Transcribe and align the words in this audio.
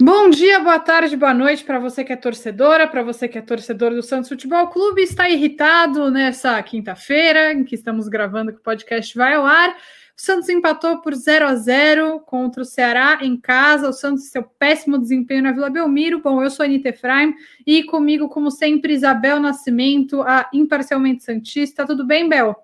Bom 0.00 0.30
dia, 0.30 0.58
boa 0.58 0.80
tarde, 0.80 1.16
boa 1.16 1.32
noite 1.32 1.62
para 1.62 1.78
você 1.78 2.02
que 2.04 2.12
é 2.12 2.16
torcedora, 2.16 2.88
para 2.88 3.02
você 3.02 3.28
que 3.28 3.38
é 3.38 3.42
torcedor 3.42 3.94
do 3.94 4.02
Santos 4.02 4.28
Futebol 4.28 4.66
Clube. 4.68 5.02
Está 5.02 5.28
irritado 5.28 6.10
nessa 6.10 6.60
quinta-feira, 6.62 7.52
em 7.52 7.64
que 7.64 7.76
estamos 7.76 8.08
gravando 8.08 8.52
que 8.52 8.58
o 8.58 8.62
podcast 8.62 9.16
vai 9.16 9.34
ao 9.34 9.46
ar. 9.46 9.76
O 10.16 10.20
Santos 10.22 10.48
empatou 10.48 11.00
por 11.00 11.14
0 11.14 11.46
a 11.46 11.54
0 11.54 12.20
contra 12.20 12.62
o 12.62 12.64
Ceará 12.64 13.18
em 13.22 13.36
casa. 13.36 13.88
O 13.88 13.92
Santos, 13.92 14.28
seu 14.28 14.42
péssimo 14.42 14.98
desempenho 14.98 15.42
na 15.42 15.52
Vila 15.52 15.70
Belmiro. 15.70 16.20
Bom, 16.20 16.42
eu 16.42 16.50
sou 16.50 16.62
a 16.62 16.66
Anitta 16.66 16.90
Efraim 16.90 17.34
e 17.66 17.82
comigo, 17.82 18.28
como 18.28 18.50
sempre, 18.50 18.92
Isabel 18.92 19.40
Nascimento, 19.40 20.22
a 20.22 20.48
imparcialmente 20.52 21.24
Santista. 21.24 21.86
Tudo 21.86 22.06
bem, 22.06 22.28
Bel? 22.28 22.54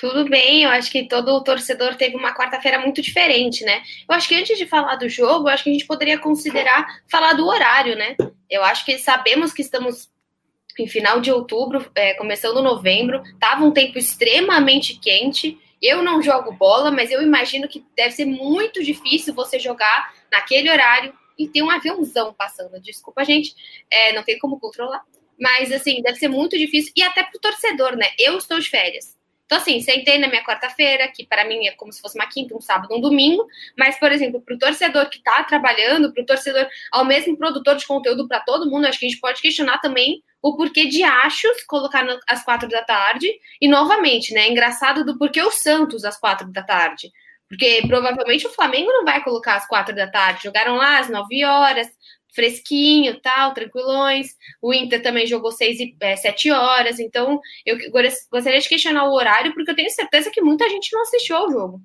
Tudo 0.00 0.24
bem, 0.30 0.62
eu 0.62 0.70
acho 0.70 0.90
que 0.90 1.06
todo 1.06 1.44
torcedor 1.44 1.94
teve 1.94 2.16
uma 2.16 2.34
quarta-feira 2.34 2.78
muito 2.78 3.02
diferente, 3.02 3.62
né? 3.64 3.82
Eu 4.08 4.14
acho 4.14 4.26
que 4.26 4.34
antes 4.34 4.56
de 4.56 4.64
falar 4.64 4.96
do 4.96 5.10
jogo, 5.10 5.46
acho 5.46 5.62
que 5.62 5.68
a 5.68 5.72
gente 5.74 5.84
poderia 5.84 6.18
considerar 6.18 6.86
falar 7.06 7.34
do 7.34 7.46
horário, 7.46 7.94
né? 7.94 8.16
Eu 8.48 8.64
acho 8.64 8.82
que 8.86 8.96
sabemos 8.96 9.52
que 9.52 9.60
estamos 9.60 10.08
em 10.78 10.86
final 10.86 11.20
de 11.20 11.30
outubro, 11.30 11.84
é, 11.94 12.14
começando 12.14 12.62
novembro, 12.62 13.22
tava 13.38 13.62
um 13.62 13.72
tempo 13.72 13.98
extremamente 13.98 14.98
quente. 14.98 15.58
Eu 15.80 16.02
não 16.02 16.22
jogo 16.22 16.52
bola, 16.52 16.90
mas 16.90 17.10
eu 17.10 17.22
imagino 17.22 17.68
que 17.68 17.84
deve 17.96 18.12
ser 18.12 18.24
muito 18.24 18.82
difícil 18.82 19.34
você 19.34 19.58
jogar 19.58 20.14
naquele 20.30 20.70
horário 20.70 21.14
e 21.38 21.48
ter 21.48 21.62
um 21.62 21.70
aviãozão 21.70 22.34
passando. 22.34 22.80
Desculpa, 22.80 23.24
gente, 23.24 23.54
é, 23.90 24.12
não 24.12 24.22
tem 24.22 24.38
como 24.38 24.60
controlar. 24.60 25.02
Mas, 25.40 25.72
assim, 25.72 26.02
deve 26.02 26.18
ser 26.18 26.28
muito 26.28 26.58
difícil. 26.58 26.92
E 26.94 27.02
até 27.02 27.22
pro 27.22 27.40
torcedor, 27.40 27.96
né? 27.96 28.08
Eu 28.18 28.36
estou 28.36 28.58
de 28.58 28.68
férias. 28.68 29.18
Então, 29.50 29.58
assim, 29.58 29.80
sentei 29.80 30.16
na 30.16 30.28
minha 30.28 30.44
quarta-feira, 30.44 31.08
que 31.08 31.26
para 31.26 31.44
mim 31.44 31.66
é 31.66 31.72
como 31.72 31.92
se 31.92 32.00
fosse 32.00 32.16
uma 32.16 32.28
quinta, 32.28 32.56
um 32.56 32.60
sábado, 32.60 32.94
um 32.94 33.00
domingo, 33.00 33.44
mas, 33.76 33.98
por 33.98 34.12
exemplo, 34.12 34.40
para 34.40 34.54
o 34.54 34.58
torcedor 34.58 35.10
que 35.10 35.16
está 35.16 35.42
trabalhando, 35.42 36.14
para 36.14 36.22
o 36.22 36.26
torcedor, 36.26 36.68
ao 36.92 37.04
mesmo 37.04 37.36
produtor 37.36 37.74
de 37.74 37.84
conteúdo 37.84 38.28
para 38.28 38.38
todo 38.38 38.70
mundo, 38.70 38.86
acho 38.86 39.00
que 39.00 39.06
a 39.06 39.08
gente 39.08 39.20
pode 39.20 39.42
questionar 39.42 39.78
também 39.78 40.22
o 40.40 40.56
porquê 40.56 40.86
de 40.86 41.02
achos 41.02 41.64
colocar 41.66 42.06
às 42.28 42.44
quatro 42.44 42.68
da 42.68 42.84
tarde, 42.84 43.28
e 43.60 43.66
novamente, 43.66 44.32
né, 44.32 44.48
engraçado 44.48 45.04
do 45.04 45.18
porquê 45.18 45.42
o 45.42 45.50
Santos 45.50 46.04
às 46.04 46.16
quatro 46.16 46.46
da 46.52 46.62
tarde. 46.62 47.10
Porque 47.48 47.82
provavelmente 47.88 48.46
o 48.46 48.50
Flamengo 48.50 48.92
não 48.92 49.04
vai 49.04 49.20
colocar 49.24 49.56
às 49.56 49.66
quatro 49.66 49.92
da 49.92 50.06
tarde. 50.06 50.44
Jogaram 50.44 50.76
lá 50.76 51.00
às 51.00 51.08
nove 51.08 51.44
horas, 51.44 51.88
fresquinho, 52.34 53.20
tal, 53.20 53.54
tranquilões. 53.54 54.28
O 54.60 54.72
Inter 54.72 55.02
também 55.02 55.26
jogou 55.26 55.52
seis 55.52 55.78
e 55.80 55.94
é, 56.00 56.16
sete 56.16 56.50
horas. 56.50 56.98
Então, 56.98 57.40
eu 57.64 57.76
gostaria 58.30 58.60
de 58.60 58.68
questionar 58.68 59.04
o 59.04 59.14
horário, 59.14 59.52
porque 59.54 59.70
eu 59.70 59.76
tenho 59.76 59.90
certeza 59.90 60.30
que 60.30 60.40
muita 60.40 60.68
gente 60.68 60.92
não 60.92 61.02
assistiu 61.02 61.36
ao 61.36 61.50
jogo. 61.50 61.80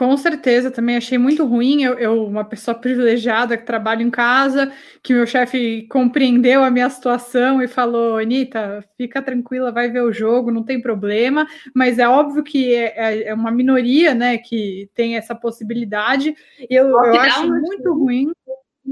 Com 0.00 0.16
certeza, 0.16 0.70
também 0.70 0.96
achei 0.96 1.18
muito 1.18 1.44
ruim. 1.44 1.82
Eu, 1.82 1.94
eu, 1.98 2.24
uma 2.24 2.44
pessoa 2.44 2.74
privilegiada 2.74 3.56
que 3.56 3.66
trabalho 3.66 4.02
em 4.02 4.10
casa, 4.10 4.72
que 5.02 5.12
meu 5.12 5.26
chefe 5.26 5.86
compreendeu 5.90 6.62
a 6.62 6.70
minha 6.70 6.88
situação 6.88 7.60
e 7.60 7.68
falou: 7.68 8.16
Anitta, 8.16 8.84
fica 8.96 9.20
tranquila, 9.20 9.72
vai 9.72 9.90
ver 9.90 10.02
o 10.02 10.12
jogo, 10.12 10.52
não 10.52 10.62
tem 10.62 10.80
problema. 10.80 11.46
Mas 11.74 11.98
é 11.98 12.08
óbvio 12.08 12.42
que 12.42 12.72
é, 12.72 12.94
é, 12.96 13.22
é 13.28 13.34
uma 13.34 13.50
minoria, 13.50 14.14
né, 14.14 14.38
que 14.38 14.88
tem 14.94 15.16
essa 15.16 15.34
possibilidade. 15.34 16.34
Eu, 16.70 16.86
eu 16.88 17.20
acho 17.20 17.46
muito 17.46 17.92
ruim. 17.92 18.30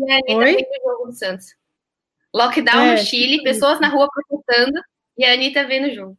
E 0.06 0.12
a 0.12 0.16
Anitta 0.16 0.34
Oi? 0.36 0.56
o 0.56 0.90
jogo 0.90 1.06
do 1.06 1.12
Santos. 1.12 1.46
Lockdown 2.34 2.80
é, 2.80 2.92
no 2.92 2.98
Chile, 2.98 3.42
pessoas 3.42 3.80
na 3.80 3.88
rua 3.88 4.08
protestando 4.12 4.80
e 5.16 5.24
a 5.24 5.32
Anitta 5.32 5.66
vendo 5.66 5.88
o 5.88 5.94
jogo. 5.94 6.18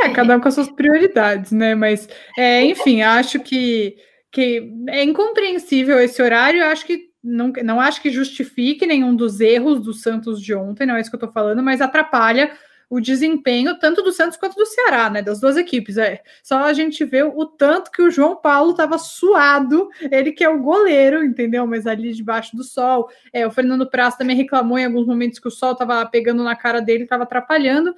É, 0.00 0.08
cada 0.10 0.36
um 0.36 0.40
com 0.40 0.48
as 0.48 0.54
suas 0.54 0.70
prioridades, 0.70 1.52
né? 1.52 1.74
Mas, 1.74 2.08
é, 2.38 2.62
enfim, 2.64 3.02
acho 3.02 3.40
que, 3.40 3.96
que 4.30 4.72
é 4.88 5.02
incompreensível 5.02 6.00
esse 6.00 6.22
horário. 6.22 6.64
Acho 6.64 6.86
que 6.86 7.10
não, 7.22 7.52
não 7.64 7.80
acho 7.80 8.00
que 8.00 8.10
justifique 8.10 8.86
nenhum 8.86 9.14
dos 9.14 9.40
erros 9.40 9.80
do 9.80 9.92
Santos 9.92 10.40
de 10.40 10.54
ontem, 10.54 10.86
não 10.86 10.96
é 10.96 11.00
isso 11.00 11.10
que 11.10 11.16
eu 11.16 11.20
tô 11.20 11.30
falando, 11.30 11.62
mas 11.62 11.80
atrapalha 11.80 12.56
o 12.90 13.00
desempenho 13.00 13.78
tanto 13.78 14.02
do 14.02 14.10
Santos 14.10 14.36
quanto 14.36 14.56
do 14.56 14.66
Ceará, 14.66 15.08
né? 15.08 15.22
Das 15.22 15.40
duas 15.40 15.56
equipes. 15.56 15.96
É 15.96 16.20
só 16.42 16.64
a 16.64 16.72
gente 16.72 17.04
vê 17.04 17.22
o 17.22 17.46
tanto 17.46 17.92
que 17.92 18.02
o 18.02 18.10
João 18.10 18.34
Paulo 18.34 18.72
estava 18.72 18.98
suado, 18.98 19.88
ele 20.10 20.32
que 20.32 20.42
é 20.42 20.48
o 20.48 20.60
goleiro, 20.60 21.24
entendeu? 21.24 21.64
Mas 21.68 21.86
ali 21.86 22.12
debaixo 22.12 22.56
do 22.56 22.64
sol. 22.64 23.08
É, 23.32 23.46
o 23.46 23.50
Fernando 23.50 23.88
Praça 23.88 24.18
também 24.18 24.36
reclamou 24.36 24.76
em 24.76 24.84
alguns 24.84 25.06
momentos 25.06 25.38
que 25.38 25.46
o 25.46 25.52
sol 25.52 25.72
estava 25.72 26.04
pegando 26.04 26.42
na 26.42 26.56
cara 26.56 26.80
dele, 26.80 27.04
estava 27.04 27.22
atrapalhando. 27.22 27.94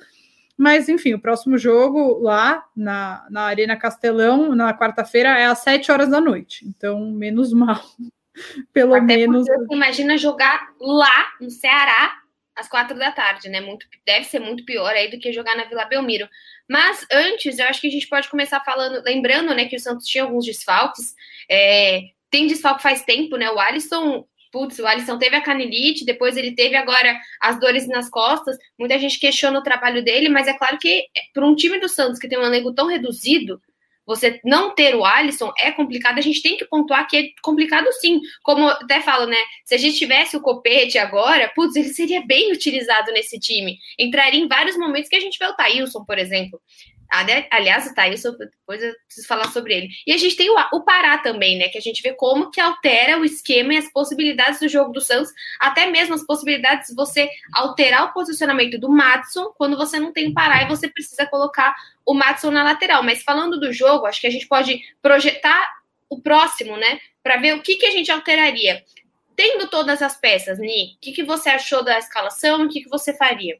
Mas, 0.58 0.90
enfim, 0.90 1.14
o 1.14 1.20
próximo 1.20 1.56
jogo 1.56 2.18
lá 2.20 2.62
na, 2.76 3.26
na 3.30 3.44
Arena 3.44 3.76
Castelão, 3.76 4.54
na 4.54 4.76
quarta-feira, 4.76 5.30
é 5.30 5.46
às 5.46 5.60
sete 5.60 5.90
horas 5.90 6.10
da 6.10 6.20
noite. 6.20 6.68
Então, 6.68 7.10
menos 7.10 7.50
mal. 7.54 7.80
Pelo 8.72 8.94
Até 8.94 9.04
menos. 9.04 9.46
Imagina 9.70 10.18
jogar 10.18 10.68
lá 10.78 11.32
no 11.40 11.50
Ceará 11.50 12.21
às 12.56 12.68
quatro 12.68 12.98
da 12.98 13.10
tarde, 13.12 13.48
né? 13.48 13.60
Muito, 13.60 13.86
deve 14.06 14.24
ser 14.26 14.38
muito 14.38 14.64
pior 14.64 14.92
aí 14.92 15.10
do 15.10 15.18
que 15.18 15.32
jogar 15.32 15.56
na 15.56 15.64
Vila 15.64 15.84
Belmiro. 15.84 16.28
Mas 16.68 17.06
antes, 17.10 17.58
eu 17.58 17.66
acho 17.66 17.80
que 17.80 17.88
a 17.88 17.90
gente 17.90 18.08
pode 18.08 18.28
começar 18.28 18.60
falando, 18.60 19.02
lembrando, 19.04 19.54
né, 19.54 19.66
que 19.66 19.76
o 19.76 19.80
Santos 19.80 20.06
tinha 20.06 20.24
alguns 20.24 20.44
desfalques. 20.44 21.14
É, 21.50 22.02
tem 22.30 22.46
desfalque 22.46 22.82
faz 22.82 23.04
tempo, 23.04 23.36
né? 23.36 23.50
O 23.50 23.58
Alisson, 23.58 24.26
putz, 24.50 24.78
o 24.78 24.86
Alisson 24.86 25.18
teve 25.18 25.36
a 25.36 25.42
canelite, 25.42 26.04
depois 26.04 26.36
ele 26.36 26.54
teve 26.54 26.76
agora 26.76 27.18
as 27.40 27.58
dores 27.58 27.86
nas 27.88 28.08
costas. 28.08 28.56
Muita 28.78 28.98
gente 28.98 29.18
questiona 29.18 29.58
o 29.58 29.62
trabalho 29.62 30.02
dele, 30.02 30.28
mas 30.28 30.46
é 30.46 30.54
claro 30.54 30.78
que 30.78 31.06
para 31.34 31.46
um 31.46 31.54
time 31.54 31.78
do 31.78 31.88
Santos 31.88 32.18
que 32.18 32.28
tem 32.28 32.38
um 32.38 32.44
elenco 32.44 32.74
tão 32.74 32.86
reduzido, 32.86 33.60
você 34.06 34.40
não 34.44 34.74
ter 34.74 34.94
o 34.94 35.04
Alisson 35.04 35.52
é 35.58 35.70
complicado, 35.70 36.18
a 36.18 36.22
gente 36.22 36.42
tem 36.42 36.56
que 36.56 36.64
pontuar 36.64 37.06
que 37.08 37.16
é 37.16 37.28
complicado 37.42 37.90
sim. 37.92 38.20
Como 38.42 38.68
até 38.68 39.00
falo, 39.00 39.26
né? 39.26 39.36
Se 39.64 39.74
a 39.74 39.78
gente 39.78 39.96
tivesse 39.96 40.36
o 40.36 40.40
Copete 40.40 40.98
agora, 40.98 41.50
putz, 41.54 41.76
ele 41.76 41.88
seria 41.88 42.24
bem 42.26 42.52
utilizado 42.52 43.12
nesse 43.12 43.38
time. 43.38 43.78
Entraria 43.98 44.40
em 44.40 44.48
vários 44.48 44.76
momentos 44.76 45.08
que 45.08 45.16
a 45.16 45.20
gente 45.20 45.38
vê 45.38 45.46
o 45.46 45.54
Thailson, 45.54 46.04
por 46.04 46.18
exemplo. 46.18 46.60
Aliás, 47.50 47.86
o 47.86 47.94
Thailson, 47.94 48.32
depois 48.32 48.82
eu 48.82 48.94
preciso 49.06 49.28
falar 49.28 49.48
sobre 49.50 49.74
ele. 49.74 49.88
E 50.06 50.12
a 50.12 50.16
gente 50.16 50.34
tem 50.34 50.48
o, 50.48 50.56
o 50.72 50.82
Pará 50.82 51.18
também, 51.18 51.58
né? 51.58 51.68
Que 51.68 51.76
a 51.76 51.80
gente 51.80 52.02
vê 52.02 52.14
como 52.14 52.50
que 52.50 52.58
altera 52.60 53.18
o 53.18 53.24
esquema 53.24 53.74
e 53.74 53.76
as 53.76 53.92
possibilidades 53.92 54.60
do 54.60 54.68
jogo 54.68 54.92
do 54.92 55.00
Santos, 55.00 55.30
até 55.60 55.86
mesmo 55.86 56.14
as 56.14 56.24
possibilidades 56.24 56.88
de 56.88 56.94
você 56.94 57.28
alterar 57.52 58.04
o 58.04 58.12
posicionamento 58.14 58.78
do 58.78 58.88
Matson 58.88 59.52
quando 59.58 59.76
você 59.76 60.00
não 60.00 60.10
tem 60.10 60.28
o 60.28 60.34
Pará 60.34 60.62
e 60.62 60.68
você 60.68 60.88
precisa 60.88 61.26
colocar 61.26 61.74
o 62.06 62.14
Matson 62.14 62.50
na 62.50 62.64
lateral. 62.64 63.02
Mas 63.02 63.22
falando 63.22 63.60
do 63.60 63.72
jogo, 63.72 64.06
acho 64.06 64.20
que 64.20 64.26
a 64.26 64.30
gente 64.30 64.48
pode 64.48 64.80
projetar 65.02 65.70
o 66.08 66.18
próximo, 66.18 66.78
né? 66.78 66.98
Para 67.22 67.36
ver 67.36 67.54
o 67.54 67.62
que, 67.62 67.76
que 67.76 67.86
a 67.86 67.90
gente 67.90 68.10
alteraria. 68.10 68.82
Tendo 69.36 69.68
todas 69.68 70.00
as 70.00 70.16
peças, 70.16 70.58
Ni, 70.58 70.94
o 70.96 71.00
que, 71.00 71.12
que 71.12 71.22
você 71.22 71.50
achou 71.50 71.84
da 71.84 71.98
escalação? 71.98 72.64
O 72.64 72.68
que, 72.68 72.82
que 72.82 72.88
você 72.88 73.14
faria? 73.14 73.58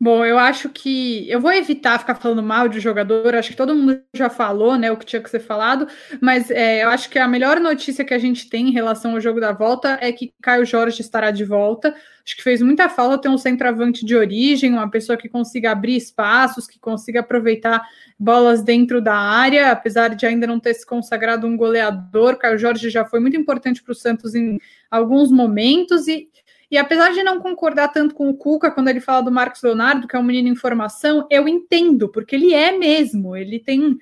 Bom, 0.00 0.24
eu 0.24 0.38
acho 0.38 0.70
que 0.70 1.28
eu 1.28 1.40
vou 1.40 1.52
evitar 1.52 1.98
ficar 1.98 2.14
falando 2.14 2.42
mal 2.42 2.68
de 2.68 2.80
jogador, 2.80 3.34
acho 3.34 3.50
que 3.50 3.56
todo 3.56 3.74
mundo 3.74 4.00
já 4.14 4.30
falou, 4.30 4.76
né, 4.78 4.90
o 4.90 4.96
que 4.96 5.04
tinha 5.04 5.22
que 5.22 5.28
ser 5.28 5.40
falado, 5.40 5.86
mas 6.20 6.50
é, 6.50 6.84
eu 6.84 6.88
acho 6.88 7.10
que 7.10 7.18
a 7.18 7.28
melhor 7.28 7.60
notícia 7.60 8.04
que 8.04 8.14
a 8.14 8.18
gente 8.18 8.48
tem 8.48 8.68
em 8.68 8.72
relação 8.72 9.12
ao 9.12 9.20
jogo 9.20 9.40
da 9.40 9.52
volta 9.52 9.98
é 10.00 10.10
que 10.10 10.32
Caio 10.40 10.64
Jorge 10.64 11.00
estará 11.00 11.30
de 11.30 11.44
volta. 11.44 11.94
Acho 12.24 12.36
que 12.36 12.42
fez 12.42 12.62
muita 12.62 12.88
falta 12.88 13.18
ter 13.18 13.28
um 13.28 13.38
centroavante 13.38 14.04
de 14.04 14.14
origem, 14.14 14.72
uma 14.72 14.90
pessoa 14.90 15.18
que 15.18 15.28
consiga 15.28 15.72
abrir 15.72 15.96
espaços, 15.96 16.66
que 16.66 16.78
consiga 16.78 17.20
aproveitar 17.20 17.82
bolas 18.18 18.62
dentro 18.62 19.00
da 19.00 19.16
área, 19.16 19.70
apesar 19.70 20.14
de 20.14 20.26
ainda 20.26 20.46
não 20.46 20.60
ter 20.60 20.74
se 20.74 20.86
consagrado 20.86 21.46
um 21.46 21.56
goleador. 21.56 22.36
Caio 22.36 22.58
Jorge 22.58 22.88
já 22.88 23.04
foi 23.04 23.20
muito 23.20 23.36
importante 23.36 23.82
para 23.82 23.92
o 23.92 23.94
Santos 23.94 24.34
em 24.34 24.58
alguns 24.90 25.30
momentos 25.30 26.06
e 26.08 26.28
e 26.70 26.78
apesar 26.78 27.12
de 27.12 27.22
não 27.22 27.40
concordar 27.40 27.88
tanto 27.88 28.14
com 28.14 28.28
o 28.28 28.36
Cuca 28.36 28.70
quando 28.70 28.88
ele 28.88 29.00
fala 29.00 29.22
do 29.22 29.32
Marcos 29.32 29.62
Leonardo, 29.62 30.06
que 30.06 30.14
é 30.14 30.18
um 30.18 30.24
menino 30.24 30.48
em 30.48 30.54
formação, 30.54 31.26
eu 31.30 31.48
entendo, 31.48 32.08
porque 32.08 32.36
ele 32.36 32.54
é 32.54 32.76
mesmo, 32.76 33.36
ele 33.36 33.58
tem 33.58 33.98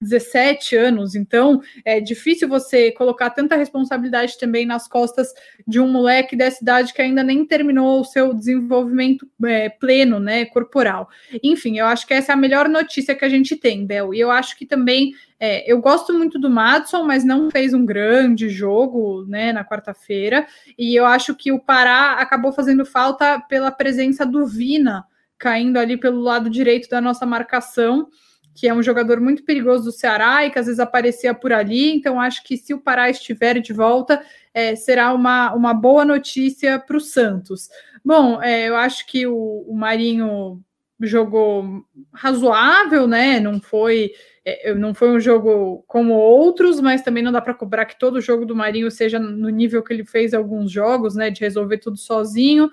17 0.00 0.76
anos, 0.76 1.14
então 1.14 1.60
é 1.84 2.00
difícil 2.00 2.48
você 2.48 2.92
colocar 2.92 3.30
tanta 3.30 3.56
responsabilidade 3.56 4.38
também 4.38 4.66
nas 4.66 4.86
costas 4.86 5.32
de 5.66 5.80
um 5.80 5.88
moleque 5.88 6.36
dessa 6.36 6.62
idade 6.62 6.92
que 6.92 7.00
ainda 7.00 7.22
nem 7.22 7.44
terminou 7.46 8.00
o 8.00 8.04
seu 8.04 8.34
desenvolvimento 8.34 9.26
é, 9.44 9.68
pleno, 9.68 10.20
né, 10.20 10.44
corporal. 10.44 11.08
Enfim, 11.42 11.78
eu 11.78 11.86
acho 11.86 12.06
que 12.06 12.14
essa 12.14 12.32
é 12.32 12.34
a 12.34 12.38
melhor 12.38 12.68
notícia 12.68 13.14
que 13.14 13.24
a 13.24 13.28
gente 13.28 13.56
tem, 13.56 13.86
Bel, 13.86 14.12
e 14.12 14.20
eu 14.20 14.30
acho 14.30 14.56
que 14.56 14.66
também 14.66 15.12
é, 15.38 15.70
eu 15.70 15.80
gosto 15.80 16.14
muito 16.14 16.38
do 16.38 16.50
Madison, 16.50 17.02
mas 17.02 17.24
não 17.24 17.50
fez 17.50 17.74
um 17.74 17.84
grande 17.84 18.48
jogo, 18.48 19.24
né, 19.26 19.52
na 19.52 19.64
quarta-feira, 19.64 20.46
e 20.78 20.94
eu 20.94 21.04
acho 21.04 21.34
que 21.34 21.52
o 21.52 21.60
Pará 21.60 22.12
acabou 22.14 22.52
fazendo 22.52 22.84
falta 22.84 23.40
pela 23.40 23.70
presença 23.70 24.24
do 24.24 24.46
Vina, 24.46 25.04
caindo 25.38 25.78
ali 25.78 25.96
pelo 25.96 26.20
lado 26.20 26.48
direito 26.48 26.88
da 26.88 27.00
nossa 27.00 27.26
marcação, 27.26 28.08
que 28.56 28.66
é 28.66 28.72
um 28.74 28.82
jogador 28.82 29.20
muito 29.20 29.44
perigoso 29.44 29.84
do 29.84 29.92
Ceará 29.92 30.44
e 30.46 30.50
que 30.50 30.58
às 30.58 30.64
vezes 30.64 30.80
aparecia 30.80 31.34
por 31.34 31.52
ali. 31.52 31.94
Então, 31.94 32.18
acho 32.18 32.42
que 32.42 32.56
se 32.56 32.72
o 32.72 32.80
Pará 32.80 33.10
estiver 33.10 33.60
de 33.60 33.72
volta, 33.74 34.22
é, 34.54 34.74
será 34.74 35.12
uma, 35.12 35.54
uma 35.54 35.74
boa 35.74 36.06
notícia 36.06 36.78
para 36.78 36.96
o 36.96 37.00
Santos. 37.00 37.68
Bom, 38.02 38.42
é, 38.42 38.68
eu 38.68 38.76
acho 38.76 39.06
que 39.06 39.26
o, 39.26 39.66
o 39.68 39.76
Marinho 39.76 40.62
jogou 41.00 41.84
razoável, 42.14 43.06
né? 43.06 43.38
Não 43.38 43.60
foi 43.60 44.12
é, 44.42 44.72
não 44.74 44.94
foi 44.94 45.10
um 45.10 45.20
jogo 45.20 45.84
como 45.86 46.14
outros, 46.14 46.80
mas 46.80 47.02
também 47.02 47.22
não 47.22 47.32
dá 47.32 47.42
para 47.42 47.52
cobrar 47.52 47.84
que 47.84 47.98
todo 47.98 48.20
jogo 48.20 48.46
do 48.46 48.56
Marinho 48.56 48.90
seja 48.90 49.18
no 49.18 49.50
nível 49.50 49.82
que 49.82 49.92
ele 49.92 50.04
fez 50.04 50.32
alguns 50.32 50.70
jogos, 50.70 51.14
né? 51.14 51.28
De 51.28 51.40
resolver 51.40 51.78
tudo 51.78 51.98
sozinho. 51.98 52.70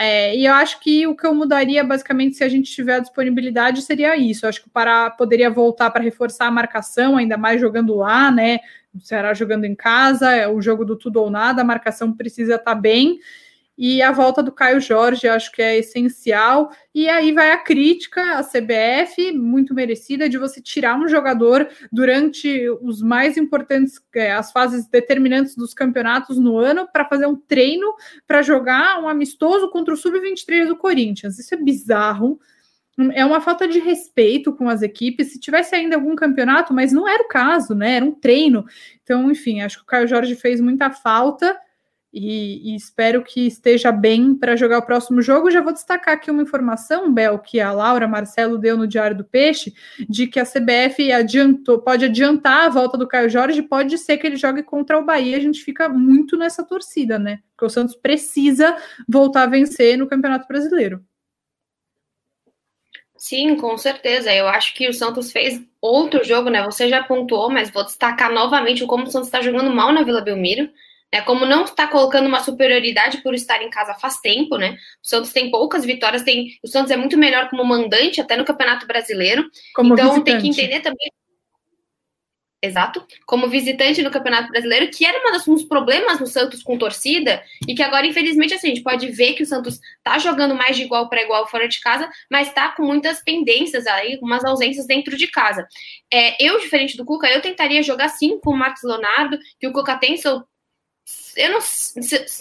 É, 0.00 0.36
e 0.36 0.46
eu 0.46 0.54
acho 0.54 0.78
que 0.78 1.08
o 1.08 1.16
que 1.16 1.26
eu 1.26 1.34
mudaria, 1.34 1.82
basicamente, 1.82 2.36
se 2.36 2.44
a 2.44 2.48
gente 2.48 2.72
tiver 2.72 2.94
a 2.94 3.00
disponibilidade, 3.00 3.82
seria 3.82 4.16
isso. 4.16 4.46
Eu 4.46 4.48
acho 4.48 4.62
que 4.62 4.68
o 4.68 4.70
Pará 4.70 5.10
poderia 5.10 5.50
voltar 5.50 5.90
para 5.90 6.04
reforçar 6.04 6.46
a 6.46 6.52
marcação, 6.52 7.16
ainda 7.16 7.36
mais 7.36 7.60
jogando 7.60 7.96
lá, 7.96 8.30
né? 8.30 8.60
O 8.94 9.00
Ceará 9.00 9.34
jogando 9.34 9.64
em 9.64 9.74
casa, 9.74 10.30
é 10.30 10.46
o 10.46 10.62
jogo 10.62 10.84
do 10.84 10.94
tudo 10.94 11.20
ou 11.20 11.28
nada, 11.28 11.62
a 11.62 11.64
marcação 11.64 12.12
precisa 12.12 12.54
estar 12.54 12.76
tá 12.76 12.80
bem 12.80 13.18
e 13.80 14.02
a 14.02 14.10
volta 14.10 14.42
do 14.42 14.50
Caio 14.50 14.80
Jorge 14.80 15.28
acho 15.28 15.52
que 15.52 15.62
é 15.62 15.78
essencial. 15.78 16.72
E 16.92 17.08
aí 17.08 17.30
vai 17.30 17.52
a 17.52 17.58
crítica 17.58 18.36
à 18.36 18.42
CBF, 18.42 19.30
muito 19.30 19.72
merecida, 19.72 20.28
de 20.28 20.36
você 20.36 20.60
tirar 20.60 20.98
um 20.98 21.06
jogador 21.06 21.68
durante 21.92 22.68
os 22.82 23.00
mais 23.00 23.36
importantes, 23.36 24.02
é, 24.16 24.32
as 24.32 24.50
fases 24.50 24.88
determinantes 24.88 25.54
dos 25.54 25.72
campeonatos 25.72 26.38
no 26.38 26.58
ano, 26.58 26.88
para 26.92 27.04
fazer 27.04 27.26
um 27.26 27.36
treino 27.36 27.94
para 28.26 28.42
jogar 28.42 29.00
um 29.00 29.08
amistoso 29.08 29.70
contra 29.70 29.94
o 29.94 29.96
Sub-23 29.96 30.66
do 30.66 30.76
Corinthians. 30.76 31.38
Isso 31.38 31.54
é 31.54 31.58
bizarro. 31.58 32.40
É 33.14 33.24
uma 33.24 33.40
falta 33.40 33.68
de 33.68 33.78
respeito 33.78 34.52
com 34.52 34.68
as 34.68 34.82
equipes. 34.82 35.30
Se 35.30 35.38
tivesse 35.38 35.76
ainda 35.76 35.94
algum 35.94 36.16
campeonato, 36.16 36.74
mas 36.74 36.90
não 36.90 37.06
era 37.06 37.22
o 37.22 37.28
caso, 37.28 37.76
né? 37.76 37.94
Era 37.94 38.04
um 38.04 38.10
treino. 38.10 38.66
Então, 39.04 39.30
enfim, 39.30 39.60
acho 39.60 39.76
que 39.76 39.82
o 39.84 39.86
Caio 39.86 40.08
Jorge 40.08 40.34
fez 40.34 40.60
muita 40.60 40.90
falta 40.90 41.56
e, 42.12 42.72
e, 42.72 42.76
espero 42.76 43.22
que 43.22 43.46
esteja 43.46 43.92
bem 43.92 44.34
para 44.34 44.56
jogar 44.56 44.78
o 44.78 44.86
próximo 44.86 45.20
jogo. 45.20 45.50
Já 45.50 45.60
vou 45.60 45.72
destacar 45.72 46.14
aqui 46.14 46.30
uma 46.30 46.42
informação, 46.42 47.12
Bel, 47.12 47.38
que 47.38 47.60
a 47.60 47.70
Laura 47.70 48.08
Marcelo 48.08 48.56
deu 48.56 48.76
no 48.76 48.86
Diário 48.86 49.16
do 49.16 49.24
Peixe, 49.24 49.74
de 50.08 50.26
que 50.26 50.40
a 50.40 50.44
CBF 50.44 51.12
adiantou, 51.12 51.80
pode 51.80 52.06
adiantar 52.06 52.66
a 52.66 52.68
volta 52.70 52.96
do 52.96 53.06
Caio 53.06 53.28
Jorge, 53.28 53.60
pode 53.62 53.98
ser 53.98 54.16
que 54.16 54.26
ele 54.26 54.36
jogue 54.36 54.62
contra 54.62 54.98
o 54.98 55.04
Bahia. 55.04 55.36
A 55.36 55.40
gente 55.40 55.62
fica 55.62 55.88
muito 55.88 56.36
nessa 56.36 56.64
torcida, 56.64 57.18
né? 57.18 57.40
Porque 57.50 57.66
o 57.66 57.70
Santos 57.70 57.94
precisa 57.94 58.76
voltar 59.06 59.42
a 59.42 59.46
vencer 59.46 59.98
no 59.98 60.06
Campeonato 60.06 60.48
Brasileiro. 60.48 61.04
Sim, 63.18 63.56
com 63.56 63.76
certeza. 63.76 64.32
Eu 64.32 64.46
acho 64.46 64.72
que 64.74 64.88
o 64.88 64.94
Santos 64.94 65.32
fez 65.32 65.60
outro 65.80 66.24
jogo, 66.24 66.48
né? 66.48 66.64
Você 66.64 66.88
já 66.88 67.02
pontuou, 67.02 67.50
mas 67.50 67.68
vou 67.68 67.84
destacar 67.84 68.32
novamente 68.32 68.86
como 68.86 69.04
o 69.04 69.10
Santos 69.10 69.28
está 69.28 69.42
jogando 69.42 69.74
mal 69.74 69.92
na 69.92 70.02
Vila 70.02 70.20
Belmiro. 70.20 70.70
Né? 71.12 71.22
Como 71.22 71.46
não 71.46 71.64
está 71.64 71.86
colocando 71.86 72.26
uma 72.26 72.40
superioridade 72.40 73.22
por 73.22 73.34
estar 73.34 73.62
em 73.62 73.70
casa 73.70 73.94
faz 73.94 74.18
tempo, 74.20 74.56
né? 74.56 74.76
O 75.04 75.08
Santos 75.08 75.32
tem 75.32 75.50
poucas 75.50 75.84
vitórias, 75.84 76.22
tem 76.22 76.58
o 76.62 76.68
Santos 76.68 76.90
é 76.90 76.96
muito 76.96 77.16
melhor 77.16 77.48
como 77.48 77.64
mandante 77.64 78.20
até 78.20 78.36
no 78.36 78.44
Campeonato 78.44 78.86
Brasileiro. 78.86 79.48
Como 79.74 79.94
então 79.94 80.10
visitante. 80.10 80.42
tem 80.42 80.52
que 80.52 80.60
entender 80.60 80.80
também 80.80 81.10
Exato. 82.60 83.06
Como 83.24 83.48
visitante 83.48 84.02
no 84.02 84.10
Campeonato 84.10 84.48
Brasileiro, 84.48 84.90
que 84.90 85.06
era 85.06 85.16
um 85.46 85.54
dos 85.54 85.62
problemas 85.64 86.18
no 86.18 86.26
Santos 86.26 86.60
com 86.60 86.76
torcida, 86.76 87.40
e 87.68 87.74
que 87.74 87.82
agora, 87.84 88.04
infelizmente, 88.04 88.52
assim, 88.52 88.66
a 88.66 88.74
gente 88.74 88.82
pode 88.82 89.08
ver 89.12 89.34
que 89.34 89.44
o 89.44 89.46
Santos 89.46 89.78
tá 90.02 90.18
jogando 90.18 90.56
mais 90.56 90.76
de 90.76 90.82
igual 90.82 91.08
para 91.08 91.22
igual 91.22 91.48
fora 91.48 91.68
de 91.68 91.80
casa, 91.80 92.10
mas 92.28 92.52
tá 92.52 92.70
com 92.70 92.82
muitas 92.82 93.22
pendências 93.22 93.86
aí, 93.86 94.18
umas 94.20 94.44
ausências 94.44 94.88
dentro 94.88 95.16
de 95.16 95.28
casa. 95.28 95.68
É, 96.12 96.34
eu, 96.44 96.58
diferente 96.58 96.96
do 96.96 97.04
Cuca, 97.04 97.28
eu 97.28 97.40
tentaria 97.40 97.80
jogar 97.80 98.08
sim 98.08 98.40
com 98.40 98.50
o 98.50 98.56
Marcos 98.56 98.82
Leonardo, 98.82 99.38
que 99.60 99.68
o 99.68 99.72
Cuca 99.72 99.96
tem 99.96 100.16
seu 100.16 100.42
eu 101.38 101.52
não, 101.52 101.58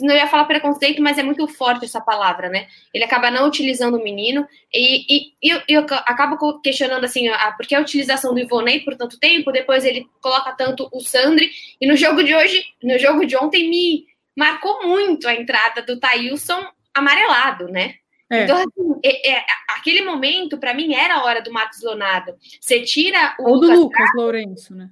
não 0.02 0.16
ia 0.16 0.28
falar 0.28 0.46
preconceito, 0.46 1.02
mas 1.02 1.18
é 1.18 1.24
muito 1.24 1.48
forte 1.48 1.86
essa 1.86 2.02
palavra, 2.02 2.50
né? 2.50 2.68
Ele 2.94 3.04
acaba 3.04 3.30
não 3.30 3.48
utilizando 3.48 3.96
o 3.96 4.04
menino 4.04 4.48
e, 4.74 5.06
e, 5.08 5.34
e 5.42 5.50
eu, 5.50 5.62
eu, 5.68 5.82
acabo 5.82 6.60
questionando 6.60 7.04
assim, 7.04 7.28
a, 7.28 7.52
porque 7.52 7.76
a 7.76 7.80
utilização 7.80 8.34
do 8.34 8.40
Ivonei 8.40 8.80
por 8.80 8.96
tanto 8.96 9.20
tempo, 9.20 9.52
depois 9.52 9.86
ele 9.86 10.08
coloca 10.20 10.52
tanto 10.54 10.90
o 10.92 11.00
Sandri, 11.00 11.52
e 11.80 11.88
no 11.88 11.96
jogo 11.96 12.24
de 12.24 12.34
hoje, 12.34 12.66
no 12.84 12.98
jogo 12.98 13.26
de 13.26 13.38
ontem, 13.38 13.70
me 13.70 14.06
marcou 14.36 14.86
muito 14.88 15.28
a 15.28 15.34
entrada 15.34 15.82
do 15.84 16.00
Thailson 16.00 16.66
amarelado, 16.94 17.68
né? 17.68 17.96
É. 18.30 18.44
Então, 18.44 18.58
assim, 18.58 19.00
é, 19.06 19.32
é, 19.36 19.46
aquele 19.78 20.02
momento, 20.04 20.58
para 20.58 20.74
mim, 20.74 20.94
era 20.94 21.16
a 21.16 21.24
hora 21.24 21.42
do 21.42 21.52
Marcos 21.52 21.82
Leonardo. 21.82 22.36
Você 22.60 22.82
tira 22.82 23.36
o. 23.40 23.52
Ou 23.52 23.60
do 23.60 23.68
Lucas, 23.68 23.80
Lucas 23.80 24.10
Lourenço, 24.16 24.76
né? 24.76 24.90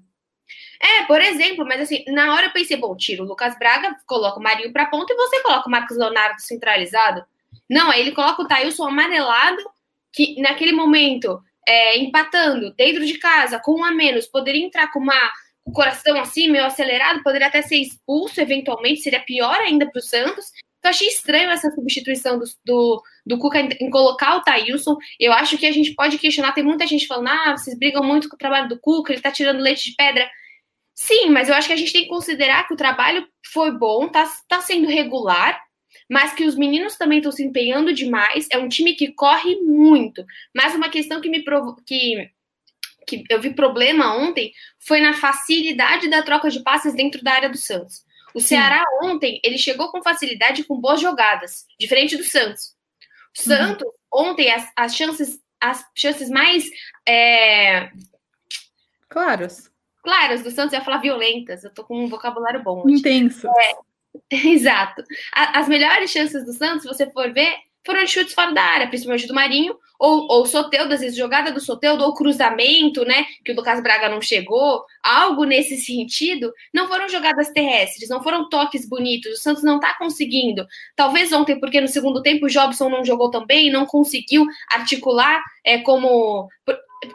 É, 0.86 1.04
por 1.06 1.20
exemplo, 1.20 1.66
mas 1.66 1.82
assim, 1.82 2.04
na 2.10 2.32
hora 2.32 2.46
eu 2.46 2.52
pensei, 2.52 2.78
bom, 2.78 2.96
tiro 2.96 3.24
o 3.24 3.28
Lucas 3.28 3.58
Braga, 3.58 3.96
coloca 4.06 4.40
o 4.40 4.44
Marinho 4.44 4.72
para 4.72 4.86
ponta 4.86 5.12
e 5.12 5.16
você 5.16 5.42
coloca 5.42 5.68
o 5.68 5.72
Marcos 5.72 5.98
Leonardo 5.98 6.40
centralizado. 6.40 7.26
Não, 7.68 7.90
aí 7.90 8.02
ele 8.02 8.12
coloca 8.12 8.44
o 8.44 8.48
Thailson 8.48 8.88
amarelado, 8.88 9.58
que 10.14 10.40
naquele 10.40 10.74
momento, 10.74 11.42
é, 11.68 11.98
empatando 11.98 12.72
dentro 12.76 13.04
de 13.04 13.18
casa, 13.18 13.60
com 13.60 13.80
um 13.80 13.84
a 13.84 13.92
menos, 13.92 14.28
poderia 14.28 14.64
entrar 14.64 14.92
com 14.92 15.00
uma, 15.00 15.20
o 15.66 15.72
coração 15.72 16.20
assim, 16.20 16.50
meio 16.50 16.66
acelerado, 16.66 17.24
poderia 17.24 17.48
até 17.48 17.64
ser 17.64 17.78
expulso 17.78 18.40
eventualmente, 18.40 19.02
seria 19.02 19.22
pior 19.22 19.56
ainda 19.56 19.90
para 19.90 20.00
o 20.00 20.04
Santos. 20.04 20.52
Então, 20.78 20.92
achei 20.92 21.08
estranho 21.08 21.50
essa 21.50 21.72
substituição 21.72 22.38
do, 22.38 22.46
do, 22.64 23.04
do 23.26 23.40
Cuca 23.40 23.60
em, 23.60 23.70
em, 23.82 23.90
colocar 23.90 24.36
o 24.36 24.44
Thailson. 24.44 24.98
Eu 25.20 25.34
acho 25.34 25.58
que 25.58 25.66
a 25.66 25.72
gente 25.72 25.96
pode 25.96 26.20
questionar, 26.20 26.52
tem 26.52 26.64
muita 26.64 26.86
gente 26.86 27.08
falando, 27.08 27.30
ah, 27.30 27.58
vocês 27.58 27.76
brigam 27.76 28.04
muito 28.04 28.30
com 28.30 28.36
o 28.36 28.40
trabalho 28.40 28.70
do 28.70 28.80
Cuca, 28.80 29.12
ele 29.12 29.22
tá 29.22 29.32
tirando 29.32 29.62
leite 29.62 29.90
de 29.90 29.96
pedra. 29.96 30.30
Sim, 30.96 31.30
mas 31.30 31.50
eu 31.50 31.56
acho 31.56 31.68
que 31.68 31.74
a 31.74 31.78
gente 31.78 31.92
tem 31.92 32.04
que 32.04 32.10
considerar 32.10 32.66
que 32.66 32.74
o 32.74 32.78
trabalho 32.78 33.28
foi 33.52 33.70
bom, 33.72 34.08
tá, 34.08 34.32
tá 34.48 34.62
sendo 34.62 34.88
regular, 34.88 35.62
mas 36.10 36.34
que 36.34 36.46
os 36.46 36.56
meninos 36.56 36.96
também 36.96 37.18
estão 37.18 37.34
se 37.34 37.44
empenhando 37.44 37.94
demais. 37.94 38.48
É 38.50 38.58
um 38.58 38.70
time 38.70 38.94
que 38.94 39.12
corre 39.12 39.58
muito. 39.58 40.26
Mas 40.56 40.74
uma 40.74 40.90
questão 40.90 41.20
que 41.20 41.30
me 41.30 41.44
provo 41.44 41.76
que, 41.86 42.30
que 43.06 43.26
eu 43.30 43.42
vi 43.42 43.54
problema 43.54 44.16
ontem 44.16 44.54
foi 44.80 45.02
na 45.02 45.14
facilidade 45.14 46.10
da 46.10 46.24
troca 46.24 46.50
de 46.50 46.62
passes 46.62 46.94
dentro 46.94 47.22
da 47.22 47.34
área 47.34 47.50
do 47.50 47.58
Santos. 47.58 48.06
O 48.34 48.40
Ceará 48.40 48.80
Sim. 48.80 49.10
ontem 49.10 49.40
ele 49.44 49.58
chegou 49.58 49.90
com 49.92 50.02
facilidade 50.02 50.64
com 50.64 50.80
boas 50.80 51.02
jogadas, 51.02 51.66
diferente 51.80 52.16
do 52.16 52.24
Santos. 52.24 52.74
O 53.38 53.50
uhum. 53.50 53.58
Santos 53.58 53.88
ontem 54.14 54.52
as, 54.52 54.72
as 54.76 54.96
chances 54.96 55.40
as 55.60 55.84
chances 55.96 56.30
mais 56.30 56.70
é... 57.08 57.90
claras 59.10 59.72
Claro, 60.06 60.34
as 60.34 60.44
do 60.44 60.52
Santos 60.52 60.72
eu 60.72 60.80
ia 60.80 60.86
falar 60.86 61.00
violentas, 61.00 61.64
eu 61.64 61.74
tô 61.74 61.84
com 61.84 62.06
um 62.06 62.08
vocabulário 62.08 62.62
bom. 62.62 62.84
Hoje. 62.86 62.98
Intenso. 62.98 63.48
É, 63.48 64.36
exato. 64.48 65.04
A, 65.34 65.60
as 65.60 65.68
melhores 65.68 66.12
chances 66.12 66.46
do 66.46 66.54
Santos, 66.54 66.84
se 66.84 66.88
você 66.88 67.10
for 67.10 67.34
ver, 67.34 67.56
foram 67.84 68.04
de 68.04 68.12
chutes 68.12 68.36
fora 68.36 68.54
da 68.54 68.62
área, 68.62 68.88
principalmente 68.88 69.26
do 69.26 69.34
Marinho, 69.34 69.76
ou, 70.00 70.28
ou 70.30 70.46
Soteudo, 70.46 70.94
às 70.94 71.00
vezes 71.00 71.18
jogada 71.18 71.52
do 71.52 71.60
Soteudo, 71.60 72.04
ou 72.04 72.14
cruzamento, 72.14 73.04
né? 73.04 73.26
Que 73.44 73.52
o 73.52 73.56
Lucas 73.56 73.82
Braga 73.82 74.08
não 74.08 74.22
chegou, 74.22 74.84
algo 75.02 75.44
nesse 75.44 75.76
sentido. 75.78 76.54
Não 76.72 76.88
foram 76.88 77.10
jogadas 77.10 77.50
terrestres, 77.50 78.08
não 78.08 78.22
foram 78.22 78.48
toques 78.48 78.88
bonitos. 78.88 79.40
O 79.40 79.42
Santos 79.42 79.64
não 79.64 79.80
tá 79.80 79.98
conseguindo. 79.98 80.68
Talvez 80.96 81.34
ontem, 81.34 81.60
porque 81.60 81.82
no 81.82 81.88
segundo 81.88 82.22
tempo 82.22 82.46
o 82.46 82.50
Jobson 82.50 82.90
não 82.90 83.04
jogou 83.04 83.32
também, 83.32 83.72
não 83.72 83.88
conseguiu 83.88 84.46
articular 84.70 85.42
é, 85.64 85.80
como. 85.80 86.48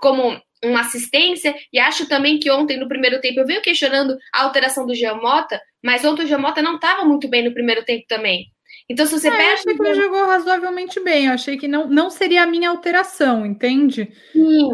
como 0.01 0.41
uma 0.65 0.81
assistência, 0.81 1.55
e 1.73 1.79
acho 1.79 2.09
também 2.09 2.39
que 2.39 2.51
ontem, 2.51 2.79
no 2.79 2.89
primeiro 2.89 3.21
tempo, 3.21 3.41
eu 3.41 3.47
venho 3.47 3.63
questionando 3.63 4.17
a 4.33 4.43
alteração 4.43 4.87
do 4.87 4.95
Giamota, 4.95 5.61
mas 5.83 6.05
ontem 6.05 6.25
o 6.25 6.27
Giamota 6.27 6.61
não 6.61 6.77
estava 6.77 7.05
muito 7.05 7.29
bem 7.29 7.45
no 7.45 7.55
primeiro 7.55 7.85
tempo 7.85 8.05
também. 8.09 8.47
Então, 8.89 9.07
se 9.07 9.13
você 9.13 9.29
ah, 9.29 9.37
perde. 9.37 9.49
Eu 9.49 9.55
achei 9.55 9.75
que 9.75 9.83
ele 9.83 9.95
jogou 9.95 10.27
razoavelmente 10.27 11.01
bem, 11.01 11.27
eu 11.27 11.33
achei 11.33 11.57
que 11.57 11.69
não, 11.69 11.89
não 11.89 12.11
seria 12.11 12.43
a 12.43 12.47
minha 12.47 12.69
alteração, 12.69 13.47
entende? 13.47 14.13
Sim, 14.33 14.71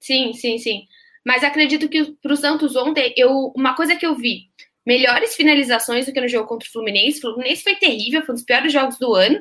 sim, 0.00 0.32
sim, 0.32 0.58
sim. 0.58 0.82
Mas 1.24 1.44
acredito 1.44 1.88
que 1.88 2.16
para 2.20 2.32
o 2.32 2.36
Santos 2.36 2.74
ontem, 2.74 3.14
eu, 3.16 3.52
uma 3.54 3.74
coisa 3.74 3.94
que 3.94 4.04
eu 4.04 4.16
vi, 4.16 4.50
melhores 4.86 5.36
finalizações 5.36 6.06
do 6.06 6.12
que 6.12 6.20
no 6.20 6.28
jogo 6.28 6.48
contra 6.48 6.68
o 6.68 6.72
Fluminense. 6.72 7.18
O 7.18 7.20
Fluminense 7.20 7.62
foi 7.62 7.76
terrível, 7.76 8.22
foi 8.22 8.32
um 8.32 8.36
dos 8.36 8.44
piores 8.44 8.72
jogos 8.72 8.98
do 8.98 9.14
ano. 9.14 9.38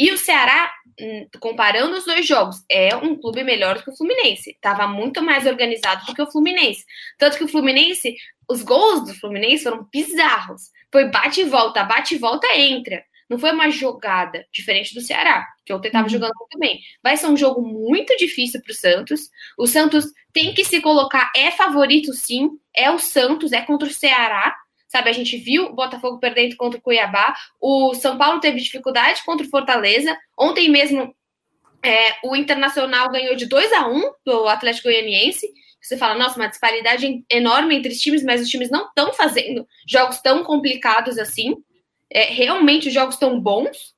E 0.00 0.10
o 0.10 0.18
Ceará 0.18 0.72
Hum, 1.00 1.26
comparando 1.40 1.96
os 1.96 2.04
dois 2.04 2.26
jogos, 2.26 2.62
é 2.70 2.94
um 2.94 3.16
clube 3.16 3.42
melhor 3.42 3.78
do 3.78 3.84
que 3.84 3.90
o 3.90 3.96
Fluminense. 3.96 4.50
Estava 4.50 4.86
muito 4.86 5.22
mais 5.22 5.46
organizado 5.46 6.04
do 6.04 6.14
que 6.14 6.20
o 6.20 6.30
Fluminense. 6.30 6.84
Tanto 7.16 7.38
que 7.38 7.44
o 7.44 7.48
Fluminense, 7.48 8.14
os 8.48 8.62
gols 8.62 9.06
do 9.06 9.14
Fluminense 9.14 9.64
foram 9.64 9.88
bizarros. 9.90 10.70
Foi 10.92 11.08
bate 11.08 11.40
e 11.40 11.44
volta, 11.44 11.82
bate 11.84 12.16
e 12.16 12.18
volta, 12.18 12.46
entra. 12.54 13.02
Não 13.30 13.38
foi 13.38 13.52
uma 13.52 13.70
jogada 13.70 14.44
diferente 14.52 14.92
do 14.92 15.00
Ceará, 15.00 15.46
que 15.64 15.72
ontem 15.72 15.86
estava 15.86 16.04
uhum. 16.04 16.10
jogando 16.10 16.32
muito 16.38 16.58
bem. 16.58 16.80
Vai 17.02 17.16
ser 17.16 17.28
um 17.28 17.36
jogo 17.36 17.62
muito 17.62 18.14
difícil 18.16 18.60
para 18.60 18.72
o 18.72 18.74
Santos. 18.74 19.30
O 19.56 19.66
Santos 19.66 20.04
tem 20.34 20.52
que 20.52 20.64
se 20.64 20.82
colocar, 20.82 21.30
é 21.34 21.50
favorito 21.50 22.12
sim, 22.12 22.50
é 22.76 22.90
o 22.90 22.98
Santos, 22.98 23.52
é 23.52 23.62
contra 23.62 23.88
o 23.88 23.92
Ceará, 23.92 24.54
sabe? 24.90 25.08
A 25.08 25.12
gente 25.12 25.36
viu 25.36 25.66
o 25.66 25.72
Botafogo 25.72 26.18
perdendo 26.18 26.56
contra 26.56 26.78
o 26.78 26.82
Cuiabá, 26.82 27.32
o 27.60 27.94
São 27.94 28.18
Paulo 28.18 28.40
teve 28.40 28.60
dificuldade 28.60 29.22
contra 29.24 29.46
o 29.46 29.48
Fortaleza, 29.48 30.18
ontem 30.36 30.68
mesmo 30.68 31.14
É, 31.82 32.16
o 32.24 32.36
Internacional 32.36 33.10
ganhou 33.10 33.34
de 33.34 33.46
2 33.46 33.72
a 33.72 33.88
1 33.88 34.12
do 34.26 34.46
Atlético 34.48 34.88
Goianiense. 34.88 35.48
Você 35.80 35.96
fala, 35.96 36.14
nossa, 36.14 36.36
uma 36.36 36.48
disparidade 36.48 37.24
enorme 37.30 37.74
entre 37.74 37.90
os 37.90 37.98
times, 37.98 38.22
mas 38.22 38.42
os 38.42 38.50
times 38.50 38.68
não 38.70 38.86
estão 38.88 39.14
fazendo 39.14 39.66
jogos 39.88 40.20
tão 40.20 40.44
complicados 40.44 41.16
assim. 41.16 41.56
É, 42.10 42.24
realmente 42.24 42.88
os 42.88 42.92
jogos 42.92 43.14
estão 43.14 43.40
bons. 43.40 43.94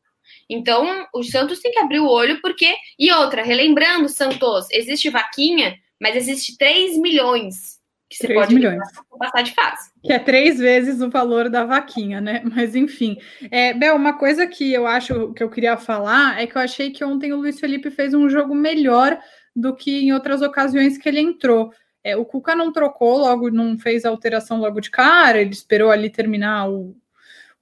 Então, 0.49 1.09
o 1.13 1.25
Santos 1.25 1.59
tem 1.59 1.73
que 1.73 1.81
abrir 1.81 1.99
o 1.99 2.09
olho, 2.09 2.41
porque. 2.41 2.73
E 2.97 3.11
outra, 3.11 3.43
relembrando, 3.43 4.09
Santos, 4.09 4.69
existe 4.71 5.11
vaquinha, 5.11 5.77
mas 6.01 6.15
existe 6.15 6.57
3 6.57 6.97
milhões 6.99 7.82
que 8.13 8.19
você 8.19 8.27
3 8.27 8.41
pode 8.41 8.55
milhões. 8.55 8.83
passar 9.19 9.43
de 9.43 9.55
fase. 9.55 9.91
Que 10.03 10.13
é 10.13 10.19
três 10.19 10.59
vezes 10.59 11.01
o 11.01 11.11
valor 11.11 11.49
da 11.49 11.65
vaquinha, 11.65 12.21
né? 12.21 12.43
Mas 12.55 12.77
enfim. 12.77 13.17
É, 13.51 13.73
Bel, 13.73 13.97
uma 13.97 14.19
coisa 14.19 14.47
que 14.47 14.73
eu 14.73 14.87
acho 14.87 15.33
que 15.33 15.43
eu 15.43 15.51
queria 15.51 15.77
falar 15.77 16.41
é 16.41 16.47
que 16.47 16.57
eu 16.57 16.63
achei 16.63 16.91
que 16.91 17.05
ontem 17.05 17.33
o 17.33 17.37
Luiz 17.37 17.59
Felipe 17.59 17.91
fez 17.91 18.15
um 18.15 18.29
jogo 18.29 18.55
melhor 18.55 19.19
do 19.55 19.75
que 19.75 20.03
em 20.05 20.13
outras 20.13 20.43
ocasiões 20.43 20.99
que 20.99 21.09
ele 21.09 21.21
entrou. 21.21 21.71
É, 22.05 22.17
o 22.17 22.25
Cuca 22.25 22.55
não 22.55 22.73
trocou 22.73 23.19
logo, 23.19 23.51
não 23.51 23.79
fez 23.79 24.05
alteração 24.05 24.59
logo 24.59 24.81
de 24.81 24.91
cara, 24.91 25.41
ele 25.41 25.53
esperou 25.53 25.91
ali 25.91 26.11
terminar 26.11 26.69
o, 26.69 26.97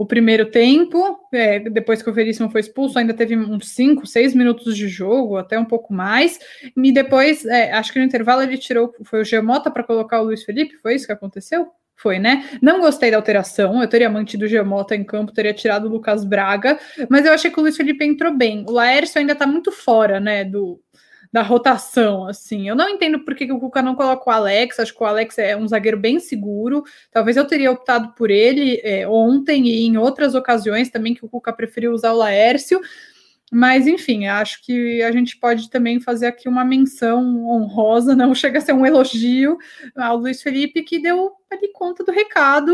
o 0.01 0.07
primeiro 0.07 0.47
tempo, 0.47 1.19
é, 1.31 1.59
depois 1.59 2.03
que 2.03 2.09
o 2.09 2.13
Veríssimo 2.15 2.49
foi 2.49 2.63
expulso, 2.63 2.99
ainda 2.99 3.13
teve 3.13 3.37
uns 3.37 3.69
5, 3.75 4.07
6 4.07 4.35
minutos 4.35 4.75
de 4.75 4.89
jogo, 4.89 5.37
até 5.37 5.59
um 5.59 5.65
pouco 5.67 5.93
mais. 5.93 6.39
E 6.75 6.91
depois, 6.91 7.45
é, 7.45 7.71
acho 7.73 7.93
que 7.93 7.99
no 7.99 8.07
intervalo 8.07 8.41
ele 8.41 8.57
tirou, 8.57 8.95
foi 9.05 9.21
o 9.21 9.25
Geomota 9.27 9.71
para 9.71 9.85
colocar 9.85 10.23
o 10.23 10.25
Luiz 10.25 10.43
Felipe, 10.43 10.79
foi 10.79 10.95
isso 10.95 11.05
que 11.05 11.13
aconteceu? 11.13 11.67
Foi, 11.95 12.19
né? 12.19 12.49
Não 12.63 12.81
gostei 12.81 13.11
da 13.11 13.19
alteração, 13.19 13.83
eu 13.83 13.87
teria 13.87 14.09
mantido 14.09 14.47
o 14.47 14.49
Geomota 14.49 14.97
em 14.97 15.05
campo, 15.05 15.35
teria 15.35 15.53
tirado 15.53 15.85
o 15.85 15.91
Lucas 15.91 16.25
Braga, 16.25 16.81
mas 17.11 17.27
eu 17.27 17.35
achei 17.35 17.51
que 17.51 17.61
o 17.61 17.63
Luiz 17.63 17.77
Felipe 17.77 18.03
entrou 18.03 18.35
bem. 18.35 18.65
O 18.67 18.73
Laércio 18.73 19.21
ainda 19.21 19.35
está 19.35 19.47
muito 19.47 19.71
fora, 19.71 20.19
né, 20.19 20.47
do, 20.47 20.81
da 21.33 21.43
rotação, 21.43 22.27
assim. 22.27 22.69
Eu 22.69 22.75
não 22.75 22.89
entendo 22.89 23.21
por 23.21 23.35
que, 23.35 23.51
o 23.51 23.61
Cuca 23.61 23.81
não 23.83 23.95
coloca 23.95 24.29
o 24.29 24.33
Alex, 24.33 24.81
acho 24.81 24.95
que 24.95 25.03
o 25.03 25.07
Alex 25.07 25.39
é 25.39 25.57
um 25.57 25.69
zagueiro 25.69 25.99
bem 25.99 26.19
seguro. 26.19 26.83
Talvez 27.11 27.37
eu 27.37 27.47
teria 27.47 27.71
optado 27.71 28.13
por 28.15 28.31
ele 28.31 28.81
é, 28.83 29.07
ontem 29.07 29.67
e 29.69 29.87
em 29.87 29.97
outras 29.97 30.35
ocasiões 30.35 30.91
também 30.91 31.15
que 31.15 31.25
o 31.25 31.29
Cuca 31.29 31.53
preferiu 31.53 31.93
usar 31.93 32.13
o 32.13 32.19
Laércio. 32.19 32.81
Mas, 33.53 33.87
enfim, 33.87 34.27
acho 34.27 34.63
que 34.65 35.03
a 35.03 35.11
gente 35.11 35.37
pode 35.37 35.71
também 35.71 36.01
fazer 36.01 36.27
aqui 36.27 36.49
uma 36.49 36.65
menção 36.65 37.49
honrosa, 37.49 38.15
não 38.15 38.33
chega 38.33 38.59
a 38.59 38.63
ser 38.63 38.73
um 38.73 38.87
elogio 38.87 39.59
ao 39.97 40.19
Luiz 40.19 40.41
Felipe, 40.41 40.85
que 40.85 41.01
deu 41.01 41.33
ali 41.51 41.69
conta 41.73 42.05
do 42.05 42.13
recado. 42.13 42.73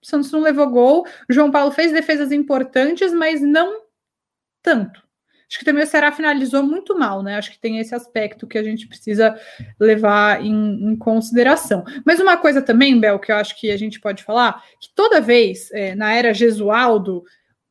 O 0.00 0.06
Santos 0.06 0.30
não 0.32 0.40
levou 0.40 0.68
gol. 0.70 1.06
João 1.28 1.50
Paulo 1.50 1.70
fez 1.72 1.92
defesas 1.92 2.32
importantes, 2.32 3.12
mas 3.12 3.42
não 3.42 3.82
tanto. 4.62 5.07
Acho 5.48 5.60
que 5.60 5.64
também 5.64 5.82
o 5.82 5.86
Ceará 5.86 6.12
finalizou 6.12 6.62
muito 6.62 6.96
mal, 6.98 7.22
né? 7.22 7.36
Acho 7.36 7.50
que 7.50 7.58
tem 7.58 7.78
esse 7.78 7.94
aspecto 7.94 8.46
que 8.46 8.58
a 8.58 8.62
gente 8.62 8.86
precisa 8.86 9.34
levar 9.80 10.44
em, 10.44 10.90
em 10.90 10.94
consideração. 10.94 11.84
Mas 12.04 12.20
uma 12.20 12.36
coisa 12.36 12.60
também, 12.60 13.00
Bel, 13.00 13.18
que 13.18 13.32
eu 13.32 13.36
acho 13.36 13.58
que 13.58 13.70
a 13.70 13.76
gente 13.78 13.98
pode 13.98 14.22
falar, 14.22 14.62
que 14.78 14.90
toda 14.94 15.22
vez, 15.22 15.70
é, 15.72 15.94
na 15.94 16.12
era 16.12 16.34
Gesualdo, 16.34 17.24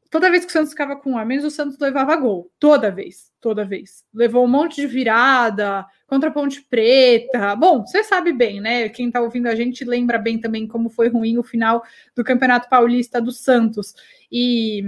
toda 0.09 0.31
vez 0.31 0.43
que 0.43 0.49
o 0.49 0.53
Santos 0.53 0.71
ficava 0.71 0.95
com 0.95 1.11
um 1.11 1.17
a 1.19 1.23
menos, 1.23 1.45
o 1.45 1.51
Santos 1.51 1.77
levava 1.77 2.15
gol. 2.15 2.51
Toda 2.59 2.89
vez, 2.89 3.31
toda 3.39 3.63
vez. 3.63 4.03
Levou 4.11 4.43
um 4.43 4.49
monte 4.49 4.77
de 4.77 4.87
virada 4.87 5.85
contra 6.07 6.29
a 6.29 6.33
Ponte 6.33 6.61
Preta. 6.61 7.55
Bom, 7.55 7.85
você 7.85 8.03
sabe 8.03 8.33
bem, 8.33 8.59
né? 8.59 8.89
Quem 8.89 9.11
tá 9.11 9.21
ouvindo 9.21 9.45
a 9.45 9.55
gente 9.55 9.85
lembra 9.85 10.17
bem 10.17 10.39
também 10.39 10.65
como 10.65 10.89
foi 10.89 11.09
ruim 11.09 11.37
o 11.37 11.43
final 11.43 11.83
do 12.15 12.23
Campeonato 12.23 12.69
Paulista 12.69 13.21
do 13.21 13.31
Santos. 13.31 13.93
E, 14.31 14.83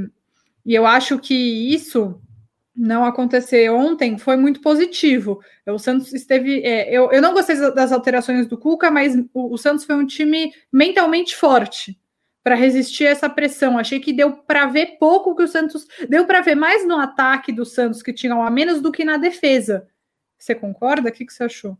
e 0.65 0.73
eu 0.73 0.87
acho 0.87 1.19
que 1.19 1.35
isso 1.35 2.19
não 2.79 3.03
acontecer 3.03 3.69
ontem 3.69 4.17
foi 4.17 4.37
muito 4.37 4.61
positivo. 4.61 5.41
O 5.67 5.77
Santos 5.77 6.13
esteve. 6.13 6.63
É, 6.63 6.89
eu, 6.89 7.11
eu 7.11 7.21
não 7.21 7.33
gostei 7.33 7.57
das 7.73 7.91
alterações 7.91 8.47
do 8.47 8.57
Cuca, 8.57 8.89
mas 8.89 9.15
o, 9.33 9.53
o 9.53 9.57
Santos 9.57 9.83
foi 9.83 9.95
um 9.95 10.05
time 10.05 10.53
mentalmente 10.71 11.35
forte 11.35 11.99
para 12.41 12.55
resistir 12.55 13.05
a 13.05 13.09
essa 13.09 13.29
pressão. 13.29 13.77
Achei 13.77 13.99
que 13.99 14.13
deu 14.13 14.31
para 14.31 14.65
ver 14.67 14.97
pouco 14.97 15.35
que 15.35 15.43
o 15.43 15.47
Santos. 15.47 15.85
Deu 16.07 16.25
para 16.25 16.39
ver 16.39 16.55
mais 16.55 16.87
no 16.87 16.97
ataque 16.97 17.51
do 17.51 17.65
Santos, 17.65 18.01
que 18.01 18.13
tinham 18.13 18.41
a 18.41 18.49
menos, 18.49 18.81
do 18.81 18.93
que 18.93 19.03
na 19.03 19.17
defesa. 19.17 19.85
Você 20.37 20.55
concorda? 20.55 21.09
O 21.09 21.11
que, 21.11 21.25
que 21.25 21.33
você 21.33 21.43
achou? 21.43 21.77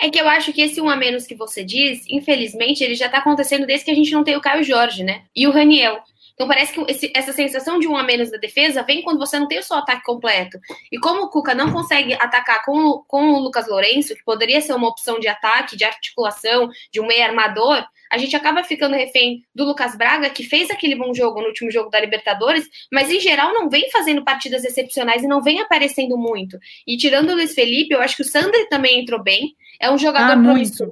É 0.00 0.08
que 0.08 0.20
eu 0.20 0.28
acho 0.28 0.52
que 0.52 0.62
esse 0.62 0.80
um 0.80 0.88
a 0.88 0.94
menos 0.94 1.26
que 1.26 1.34
você 1.34 1.64
diz, 1.64 2.04
infelizmente, 2.08 2.84
ele 2.84 2.94
já 2.94 3.06
está 3.06 3.18
acontecendo 3.18 3.66
desde 3.66 3.84
que 3.84 3.90
a 3.90 3.94
gente 3.94 4.12
não 4.12 4.22
tem 4.22 4.36
o 4.36 4.40
Caio 4.40 4.62
Jorge, 4.62 5.02
né? 5.02 5.24
E 5.34 5.44
o 5.46 5.50
Raniel. 5.50 6.02
Então 6.36 6.46
parece 6.46 6.74
que 6.74 6.92
esse, 6.92 7.10
essa 7.16 7.32
sensação 7.32 7.78
de 7.78 7.88
um 7.88 7.96
a 7.96 8.02
menos 8.02 8.30
da 8.30 8.36
defesa 8.36 8.82
vem 8.82 9.02
quando 9.02 9.18
você 9.18 9.38
não 9.38 9.48
tem 9.48 9.58
o 9.58 9.62
seu 9.62 9.74
ataque 9.76 10.04
completo. 10.04 10.60
E 10.92 10.98
como 10.98 11.22
o 11.22 11.30
Cuca 11.30 11.54
não 11.54 11.72
consegue 11.72 12.12
atacar 12.12 12.62
com, 12.62 13.02
com 13.08 13.32
o 13.32 13.38
Lucas 13.40 13.66
Lourenço, 13.66 14.14
que 14.14 14.22
poderia 14.22 14.60
ser 14.60 14.74
uma 14.74 14.86
opção 14.86 15.18
de 15.18 15.28
ataque, 15.28 15.76
de 15.76 15.84
articulação, 15.84 16.68
de 16.92 17.00
um 17.00 17.06
meio 17.06 17.24
armador, 17.24 17.82
a 18.12 18.18
gente 18.18 18.36
acaba 18.36 18.62
ficando 18.62 18.94
refém 18.94 19.44
do 19.54 19.64
Lucas 19.64 19.96
Braga, 19.96 20.28
que 20.28 20.44
fez 20.44 20.70
aquele 20.70 20.94
bom 20.94 21.14
jogo 21.14 21.40
no 21.40 21.48
último 21.48 21.70
jogo 21.70 21.90
da 21.90 21.98
Libertadores, 21.98 22.68
mas 22.92 23.10
em 23.10 23.18
geral 23.18 23.54
não 23.54 23.70
vem 23.70 23.90
fazendo 23.90 24.22
partidas 24.22 24.62
excepcionais 24.62 25.24
e 25.24 25.28
não 25.28 25.42
vem 25.42 25.60
aparecendo 25.60 26.18
muito. 26.18 26.58
E 26.86 26.98
tirando 26.98 27.30
o 27.30 27.34
Luiz 27.34 27.54
Felipe, 27.54 27.94
eu 27.94 28.00
acho 28.00 28.16
que 28.16 28.22
o 28.22 28.26
Sander 28.26 28.68
também 28.68 29.00
entrou 29.00 29.22
bem. 29.22 29.56
É 29.80 29.90
um 29.90 29.98
jogador 29.98 30.38
ah, 30.38 30.42
promissor. 30.42 30.90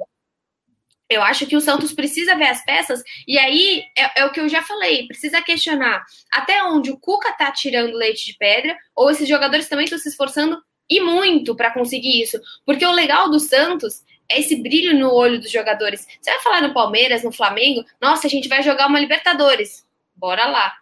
Eu 1.08 1.22
acho 1.22 1.46
que 1.46 1.56
o 1.56 1.60
Santos 1.60 1.92
precisa 1.92 2.34
ver 2.34 2.48
as 2.48 2.64
peças, 2.64 3.02
e 3.28 3.38
aí 3.38 3.84
é, 3.96 4.22
é, 4.22 4.24
o 4.24 4.32
que 4.32 4.40
eu 4.40 4.48
já 4.48 4.62
falei: 4.62 5.06
precisa 5.06 5.42
questionar 5.42 6.04
até 6.32 6.62
onde 6.64 6.90
o 6.90 6.98
Cuca 6.98 7.32
tá 7.32 7.52
tirando 7.52 7.94
leite 7.94 8.26
de 8.26 8.38
pedra, 8.38 8.76
ou 8.94 9.10
esses 9.10 9.28
jogadores 9.28 9.68
também 9.68 9.84
estão 9.84 9.98
se 9.98 10.08
esforçando 10.08 10.62
e 10.88 11.00
muito 11.00 11.54
para 11.54 11.72
conseguir 11.72 12.22
isso. 12.22 12.40
Porque 12.64 12.84
o 12.84 12.92
legal 12.92 13.30
do 13.30 13.38
Santos 13.40 14.02
é 14.28 14.40
esse 14.40 14.56
brilho 14.56 14.98
no 14.98 15.12
olho 15.12 15.40
dos 15.40 15.50
jogadores. 15.50 16.06
Você 16.20 16.30
vai 16.30 16.40
falar 16.40 16.62
no 16.62 16.74
Palmeiras, 16.74 17.22
no 17.22 17.32
Flamengo, 17.32 17.84
nossa, 18.00 18.26
a 18.26 18.30
gente 18.30 18.48
vai 18.48 18.62
jogar 18.62 18.86
uma 18.86 19.00
Libertadores. 19.00 19.86
Bora 20.16 20.46
lá. 20.46 20.74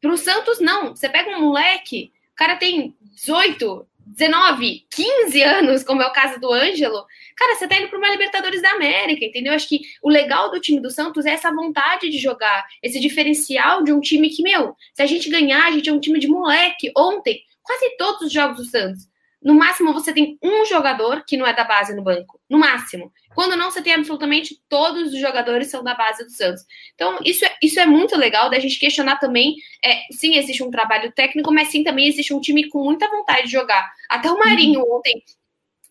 Pro 0.00 0.16
Santos, 0.16 0.60
não. 0.60 0.94
Você 0.94 1.08
pega 1.08 1.30
um 1.30 1.40
moleque, 1.40 2.12
o 2.32 2.36
cara 2.36 2.56
tem 2.56 2.94
18, 3.00 3.86
19, 4.06 4.86
15 4.90 5.42
anos, 5.42 5.82
como 5.82 6.02
é 6.02 6.06
o 6.06 6.12
caso 6.12 6.38
do 6.40 6.52
Ângelo, 6.52 7.04
cara, 7.36 7.54
você 7.56 7.66
tá 7.66 7.76
indo 7.76 7.88
para 7.88 7.98
uma 7.98 8.10
Libertadores 8.10 8.62
da 8.62 8.70
América, 8.70 9.24
entendeu? 9.24 9.52
Acho 9.52 9.68
que 9.68 9.80
o 10.02 10.10
legal 10.10 10.50
do 10.50 10.60
time 10.60 10.80
do 10.80 10.90
Santos 10.90 11.26
é 11.26 11.30
essa 11.30 11.50
vontade 11.50 12.10
de 12.10 12.18
jogar, 12.18 12.64
esse 12.82 13.00
diferencial 13.00 13.82
de 13.82 13.92
um 13.92 14.00
time 14.00 14.30
que, 14.30 14.42
meu, 14.42 14.76
se 14.94 15.02
a 15.02 15.06
gente 15.06 15.28
ganhar, 15.30 15.66
a 15.66 15.70
gente 15.70 15.88
é 15.88 15.92
um 15.92 16.00
time 16.00 16.18
de 16.18 16.28
moleque. 16.28 16.92
Ontem, 16.96 17.40
quase 17.62 17.96
todos 17.96 18.22
os 18.22 18.32
jogos 18.32 18.58
do 18.58 18.64
Santos, 18.64 19.08
no 19.44 19.54
máximo 19.54 19.92
você 19.92 20.12
tem 20.12 20.38
um 20.42 20.64
jogador 20.64 21.22
que 21.26 21.36
não 21.36 21.46
é 21.46 21.52
da 21.52 21.64
base 21.64 21.94
no 21.94 22.02
banco. 22.02 22.40
No 22.48 22.58
máximo. 22.58 23.12
Quando 23.34 23.56
não, 23.56 23.70
você 23.70 23.82
tem 23.82 23.92
absolutamente 23.92 24.58
todos 24.68 25.12
os 25.12 25.20
jogadores 25.20 25.68
são 25.68 25.84
da 25.84 25.94
base 25.94 26.24
do 26.24 26.30
Santos. 26.30 26.62
Então, 26.94 27.18
isso 27.22 27.44
é, 27.44 27.54
isso 27.62 27.78
é 27.78 27.84
muito 27.84 28.16
legal 28.16 28.48
da 28.48 28.58
gente 28.58 28.78
questionar 28.78 29.16
também. 29.18 29.54
É, 29.84 30.00
sim, 30.12 30.36
existe 30.36 30.62
um 30.62 30.70
trabalho 30.70 31.12
técnico, 31.12 31.52
mas 31.52 31.68
sim 31.68 31.84
também 31.84 32.08
existe 32.08 32.32
um 32.32 32.40
time 32.40 32.68
com 32.70 32.82
muita 32.82 33.10
vontade 33.10 33.44
de 33.44 33.52
jogar. 33.52 33.86
Até 34.08 34.30
o 34.30 34.38
Marinho 34.38 34.80
uhum. 34.80 34.96
ontem 34.96 35.22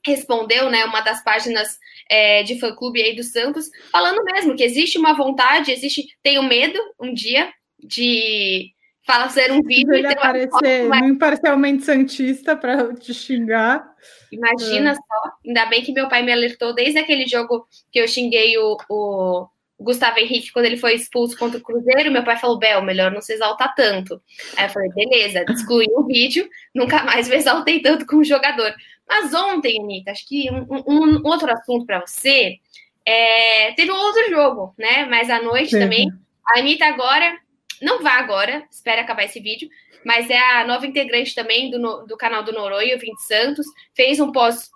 respondeu, 0.06 0.70
né, 0.70 0.84
uma 0.84 1.02
das 1.02 1.24
páginas 1.24 1.78
é, 2.10 2.44
de 2.44 2.60
fã-clube 2.60 3.02
aí 3.02 3.16
do 3.16 3.24
Santos, 3.24 3.70
falando 3.92 4.24
mesmo 4.26 4.56
que 4.56 4.64
existe 4.64 4.98
uma 4.98 5.14
vontade, 5.14 5.72
existe, 5.72 6.06
tenho 6.22 6.44
medo 6.44 6.78
um 7.00 7.14
dia 7.14 7.54
de 7.80 8.74
fazer 9.06 9.52
um 9.52 9.62
vídeo 9.62 9.94
ele 9.94 10.08
aparecer 10.08 10.86
uma... 10.86 10.98
imparcialmente 11.00 11.84
santista 11.84 12.56
para 12.56 12.94
te 12.96 13.14
xingar. 13.14 13.86
Imagina 14.32 14.92
é. 14.92 14.96
só, 14.96 15.32
ainda 15.46 15.66
bem 15.66 15.84
que 15.84 15.92
meu 15.92 16.08
pai 16.08 16.24
me 16.24 16.32
alertou 16.32 16.74
desde 16.74 17.00
aquele 17.00 17.28
jogo 17.28 17.68
que 17.92 18.00
eu 18.00 18.08
xinguei 18.08 18.58
o, 18.58 18.78
o 18.90 19.48
Gustavo 19.80 20.20
Henrique 20.20 20.52
quando 20.52 20.66
ele 20.66 20.78
foi 20.78 20.96
expulso 20.96 21.38
contra 21.38 21.60
o 21.60 21.62
Cruzeiro. 21.62 22.12
Meu 22.12 22.24
pai 22.24 22.38
falou: 22.38 22.58
Bel, 22.58 22.82
melhor 22.82 23.12
não 23.12 23.22
se 23.22 23.34
exaltar 23.34 23.76
tanto. 23.76 24.22
Aí 24.56 24.66
eu 24.66 24.70
falei: 24.70 24.90
beleza, 24.90 25.44
excluí 25.52 25.88
o 25.92 26.06
vídeo, 26.06 26.48
nunca 26.74 27.04
mais 27.04 27.28
me 27.28 27.36
exaltei 27.36 27.82
tanto 27.82 28.06
com 28.06 28.18
o 28.18 28.24
jogador. 28.24 28.74
Mas 29.08 29.34
ontem, 29.34 29.82
Anitta, 29.82 30.12
acho 30.12 30.28
que 30.28 30.50
um, 30.50 30.66
um, 30.88 31.18
um 31.18 31.28
outro 31.28 31.52
assunto 31.52 31.86
para 31.86 32.00
você. 32.00 32.58
É, 33.06 33.74
teve 33.74 33.92
um 33.92 33.98
outro 33.98 34.30
jogo, 34.30 34.74
né? 34.78 35.06
Mas 35.06 35.30
à 35.30 35.42
noite 35.42 35.72
Sim. 35.72 35.80
também. 35.80 36.08
A 36.48 36.60
Anitta 36.60 36.86
agora 36.86 37.38
não 37.82 38.02
vá 38.02 38.14
agora, 38.14 38.66
espera 38.72 39.02
acabar 39.02 39.24
esse 39.24 39.40
vídeo, 39.40 39.70
mas 40.06 40.30
é 40.30 40.40
a 40.40 40.66
nova 40.66 40.86
integrante 40.86 41.34
também 41.34 41.70
do, 41.72 42.06
do 42.06 42.18
canal 42.18 42.44
do 42.44 42.52
Noronha, 42.52 42.96
o 42.96 43.00
Vinte 43.00 43.24
Santos, 43.24 43.66
fez 43.96 44.20
um 44.20 44.32
pós 44.32 44.70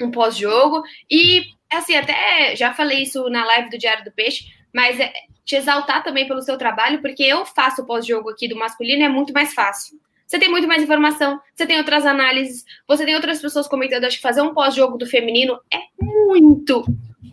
um 0.00 0.12
pós-jogo 0.12 0.82
e 1.10 1.42
assim, 1.70 1.96
até 1.96 2.54
já 2.54 2.72
falei 2.72 3.02
isso 3.02 3.28
na 3.28 3.44
live 3.44 3.68
do 3.68 3.78
Diário 3.78 4.04
do 4.04 4.12
Peixe, 4.12 4.44
mas 4.72 5.00
é, 5.00 5.12
te 5.44 5.56
exaltar 5.56 6.04
também 6.04 6.28
pelo 6.28 6.42
seu 6.42 6.56
trabalho, 6.56 7.00
porque 7.00 7.22
eu 7.22 7.44
faço 7.44 7.82
o 7.82 7.86
pós-jogo 7.86 8.30
aqui 8.30 8.46
do 8.46 8.56
masculino 8.56 9.02
é 9.02 9.08
muito 9.08 9.32
mais 9.32 9.54
fácil. 9.54 9.98
Você 10.26 10.38
tem 10.38 10.50
muito 10.50 10.68
mais 10.68 10.82
informação, 10.82 11.40
você 11.54 11.66
tem 11.66 11.78
outras 11.78 12.04
análises, 12.04 12.62
você 12.86 13.04
tem 13.06 13.14
outras 13.14 13.40
pessoas 13.40 13.66
comentando. 13.66 14.04
Acho 14.04 14.16
que 14.16 14.22
fazer 14.22 14.42
um 14.42 14.52
pós-jogo 14.52 14.98
do 14.98 15.06
feminino 15.06 15.58
é 15.72 15.78
muito, 15.98 16.84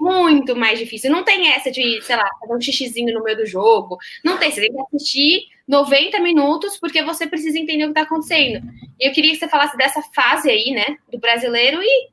muito 0.05 0.55
mais 0.55 0.77
difícil. 0.77 1.12
Não 1.12 1.24
tem 1.24 1.50
essa 1.50 1.71
de, 1.71 2.01
sei 2.03 2.15
lá, 2.15 2.29
fazer 2.39 2.55
um 2.55 2.62
xixizinho 2.62 3.13
no 3.13 3.24
meio 3.24 3.38
do 3.38 3.45
jogo. 3.45 3.97
Não 4.24 4.38
tem. 4.38 4.51
Você 4.51 4.62
tem 4.62 4.71
que 4.71 4.81
assistir 4.81 5.47
90 5.67 6.19
minutos 6.19 6.77
porque 6.77 7.01
você 7.01 7.25
precisa 7.25 7.57
entender 7.57 7.83
o 7.83 7.88
que 7.88 8.00
está 8.00 8.01
acontecendo. 8.01 8.65
E 9.00 9.07
eu 9.07 9.12
queria 9.12 9.31
que 9.31 9.38
você 9.38 9.47
falasse 9.47 9.75
dessa 9.75 10.01
fase 10.13 10.50
aí, 10.50 10.71
né, 10.71 10.97
do 11.12 11.19
brasileiro 11.19 11.81
e 11.81 12.09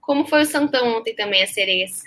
como 0.00 0.24
foi 0.24 0.42
o 0.42 0.46
Santão 0.46 0.96
ontem 0.98 1.14
também, 1.14 1.42
as 1.42 1.50
sereias. 1.50 2.04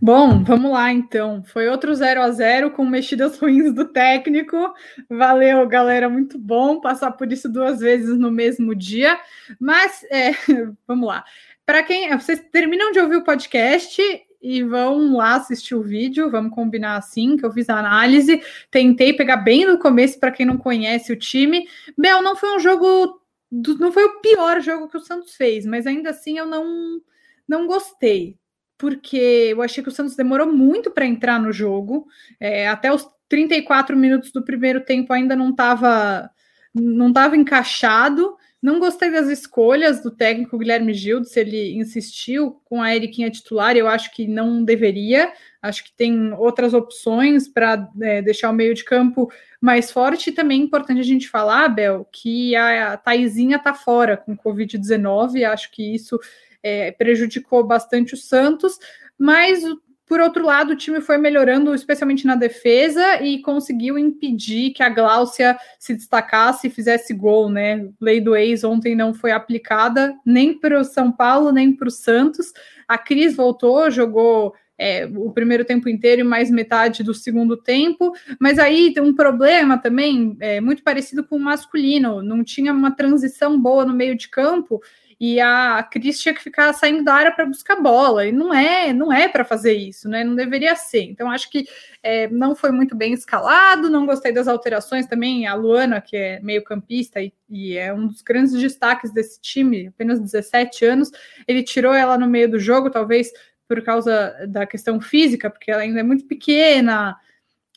Bom, 0.00 0.44
vamos 0.44 0.70
lá 0.70 0.92
então. 0.92 1.42
Foi 1.44 1.68
outro 1.68 1.92
0 1.92 2.22
a 2.22 2.30
0 2.30 2.70
com 2.70 2.84
mexidas 2.84 3.36
ruins 3.40 3.74
do 3.74 3.86
técnico. 3.86 4.72
Valeu, 5.10 5.66
galera, 5.66 6.08
muito 6.08 6.38
bom 6.38 6.80
passar 6.80 7.10
por 7.12 7.30
isso 7.32 7.48
duas 7.48 7.80
vezes 7.80 8.16
no 8.16 8.30
mesmo 8.30 8.74
dia. 8.74 9.18
Mas 9.60 10.04
é, 10.10 10.30
vamos 10.86 11.08
lá. 11.08 11.24
Para 11.66 11.82
quem 11.82 12.16
vocês 12.16 12.40
terminam 12.52 12.92
de 12.92 13.00
ouvir 13.00 13.16
o 13.16 13.24
podcast 13.24 14.00
e 14.48 14.62
vão 14.62 15.16
lá 15.16 15.34
assistir 15.34 15.74
o 15.74 15.82
vídeo, 15.82 16.30
vamos 16.30 16.54
combinar 16.54 16.96
assim, 16.96 17.36
que 17.36 17.44
eu 17.44 17.50
fiz 17.50 17.68
a 17.68 17.80
análise, 17.80 18.40
tentei 18.70 19.12
pegar 19.12 19.38
bem 19.38 19.66
no 19.66 19.76
começo 19.76 20.20
para 20.20 20.30
quem 20.30 20.46
não 20.46 20.56
conhece 20.56 21.12
o 21.12 21.18
time. 21.18 21.66
Bel, 21.98 22.22
não 22.22 22.36
foi 22.36 22.54
um 22.54 22.60
jogo, 22.60 23.20
não 23.50 23.90
foi 23.90 24.04
o 24.04 24.20
pior 24.20 24.60
jogo 24.60 24.88
que 24.88 24.96
o 24.96 25.00
Santos 25.00 25.34
fez, 25.34 25.66
mas 25.66 25.84
ainda 25.84 26.10
assim 26.10 26.38
eu 26.38 26.46
não 26.46 27.00
não 27.48 27.66
gostei 27.66 28.38
porque 28.78 29.48
eu 29.50 29.62
achei 29.62 29.82
que 29.82 29.88
o 29.88 29.92
Santos 29.92 30.14
demorou 30.14 30.52
muito 30.52 30.92
para 30.92 31.06
entrar 31.06 31.40
no 31.40 31.50
jogo. 31.52 32.06
É, 32.38 32.68
até 32.68 32.92
os 32.92 33.08
34 33.28 33.96
minutos 33.96 34.30
do 34.30 34.44
primeiro 34.44 34.84
tempo 34.84 35.12
ainda 35.12 35.34
não 35.34 35.50
estava 35.50 36.30
não 36.72 37.12
tava 37.12 37.36
encaixado. 37.36 38.36
Não 38.66 38.80
gostei 38.80 39.12
das 39.12 39.28
escolhas 39.28 40.02
do 40.02 40.10
técnico 40.10 40.58
Guilherme 40.58 40.92
Gildo, 40.92 41.24
se 41.24 41.38
ele 41.38 41.76
insistiu 41.76 42.60
com 42.64 42.82
a 42.82 42.92
Eriquinha 42.92 43.30
titular, 43.30 43.76
eu 43.76 43.86
acho 43.86 44.12
que 44.12 44.26
não 44.26 44.64
deveria. 44.64 45.32
Acho 45.62 45.84
que 45.84 45.92
tem 45.92 46.32
outras 46.32 46.74
opções 46.74 47.46
para 47.46 47.88
é, 48.02 48.20
deixar 48.20 48.50
o 48.50 48.52
meio 48.52 48.74
de 48.74 48.82
campo 48.82 49.30
mais 49.60 49.92
forte. 49.92 50.30
E 50.30 50.32
também 50.32 50.60
é 50.60 50.64
importante 50.64 50.98
a 50.98 51.04
gente 51.04 51.28
falar, 51.28 51.68
Bel, 51.68 52.08
que 52.10 52.56
a 52.56 52.96
Taizinha 52.96 53.56
está 53.56 53.72
fora 53.72 54.16
com 54.16 54.36
Covid-19. 54.36 55.44
Acho 55.44 55.70
que 55.70 55.94
isso 55.94 56.18
é, 56.60 56.90
prejudicou 56.90 57.62
bastante 57.62 58.14
o 58.14 58.16
Santos, 58.16 58.80
mas 59.16 59.62
por 60.06 60.20
outro 60.20 60.46
lado, 60.46 60.72
o 60.72 60.76
time 60.76 61.00
foi 61.00 61.18
melhorando, 61.18 61.74
especialmente 61.74 62.26
na 62.26 62.36
defesa, 62.36 63.20
e 63.22 63.40
conseguiu 63.42 63.98
impedir 63.98 64.70
que 64.70 64.82
a 64.82 64.88
Gláucia 64.88 65.58
se 65.80 65.94
destacasse 65.94 66.68
e 66.68 66.70
fizesse 66.70 67.12
gol, 67.12 67.50
né? 67.50 67.88
Lei 68.00 68.20
do 68.20 68.36
ex 68.36 68.62
ontem 68.62 68.94
não 68.94 69.12
foi 69.12 69.32
aplicada 69.32 70.14
nem 70.24 70.56
para 70.56 70.80
o 70.80 70.84
São 70.84 71.10
Paulo, 71.10 71.50
nem 71.50 71.72
para 71.74 71.88
o 71.88 71.90
Santos. 71.90 72.52
A 72.86 72.96
Cris 72.96 73.34
voltou, 73.34 73.90
jogou 73.90 74.54
é, 74.78 75.06
o 75.06 75.32
primeiro 75.32 75.64
tempo 75.64 75.88
inteiro 75.88 76.20
e 76.20 76.24
mais 76.24 76.50
metade 76.50 77.02
do 77.02 77.14
segundo 77.14 77.56
tempo, 77.56 78.12
mas 78.38 78.58
aí 78.58 78.92
tem 78.92 79.02
um 79.02 79.14
problema 79.14 79.78
também, 79.78 80.36
é, 80.38 80.60
muito 80.60 80.82
parecido 80.82 81.24
com 81.24 81.36
o 81.36 81.40
masculino, 81.40 82.22
não 82.22 82.44
tinha 82.44 82.72
uma 82.72 82.90
transição 82.90 83.60
boa 83.60 83.84
no 83.84 83.94
meio 83.94 84.16
de 84.16 84.28
campo 84.28 84.80
e 85.18 85.40
a 85.40 85.82
Cris 85.82 86.20
tinha 86.20 86.34
que 86.34 86.42
ficar 86.42 86.72
saindo 86.74 87.02
da 87.02 87.14
área 87.14 87.32
para 87.32 87.46
buscar 87.46 87.76
bola, 87.76 88.26
e 88.26 88.32
não 88.32 88.52
é, 88.52 88.92
não 88.92 89.10
é 89.10 89.26
para 89.26 89.46
fazer 89.46 89.72
isso, 89.72 90.08
né? 90.10 90.22
Não 90.22 90.34
deveria 90.34 90.76
ser. 90.76 91.02
Então, 91.04 91.30
acho 91.30 91.50
que 91.50 91.66
é, 92.02 92.28
não 92.28 92.54
foi 92.54 92.70
muito 92.70 92.94
bem 92.94 93.14
escalado, 93.14 93.88
não 93.88 94.04
gostei 94.04 94.30
das 94.30 94.46
alterações 94.46 95.06
também. 95.06 95.46
A 95.46 95.54
Luana, 95.54 96.02
que 96.02 96.16
é 96.16 96.40
meio-campista 96.40 97.20
e, 97.22 97.32
e, 97.48 97.76
é 97.78 97.92
um 97.94 98.08
dos 98.08 98.20
grandes 98.20 98.52
destaques 98.52 99.10
desse 99.10 99.40
time, 99.40 99.86
apenas 99.88 100.20
17 100.20 100.84
anos, 100.84 101.10
ele 101.48 101.62
tirou 101.62 101.94
ela 101.94 102.18
no 102.18 102.26
meio 102.26 102.50
do 102.50 102.58
jogo, 102.58 102.90
talvez 102.90 103.32
por 103.66 103.82
causa 103.82 104.46
da 104.48 104.66
questão 104.66 105.00
física, 105.00 105.50
porque 105.50 105.70
ela 105.70 105.82
ainda 105.82 106.00
é 106.00 106.02
muito 106.02 106.26
pequena. 106.26 107.16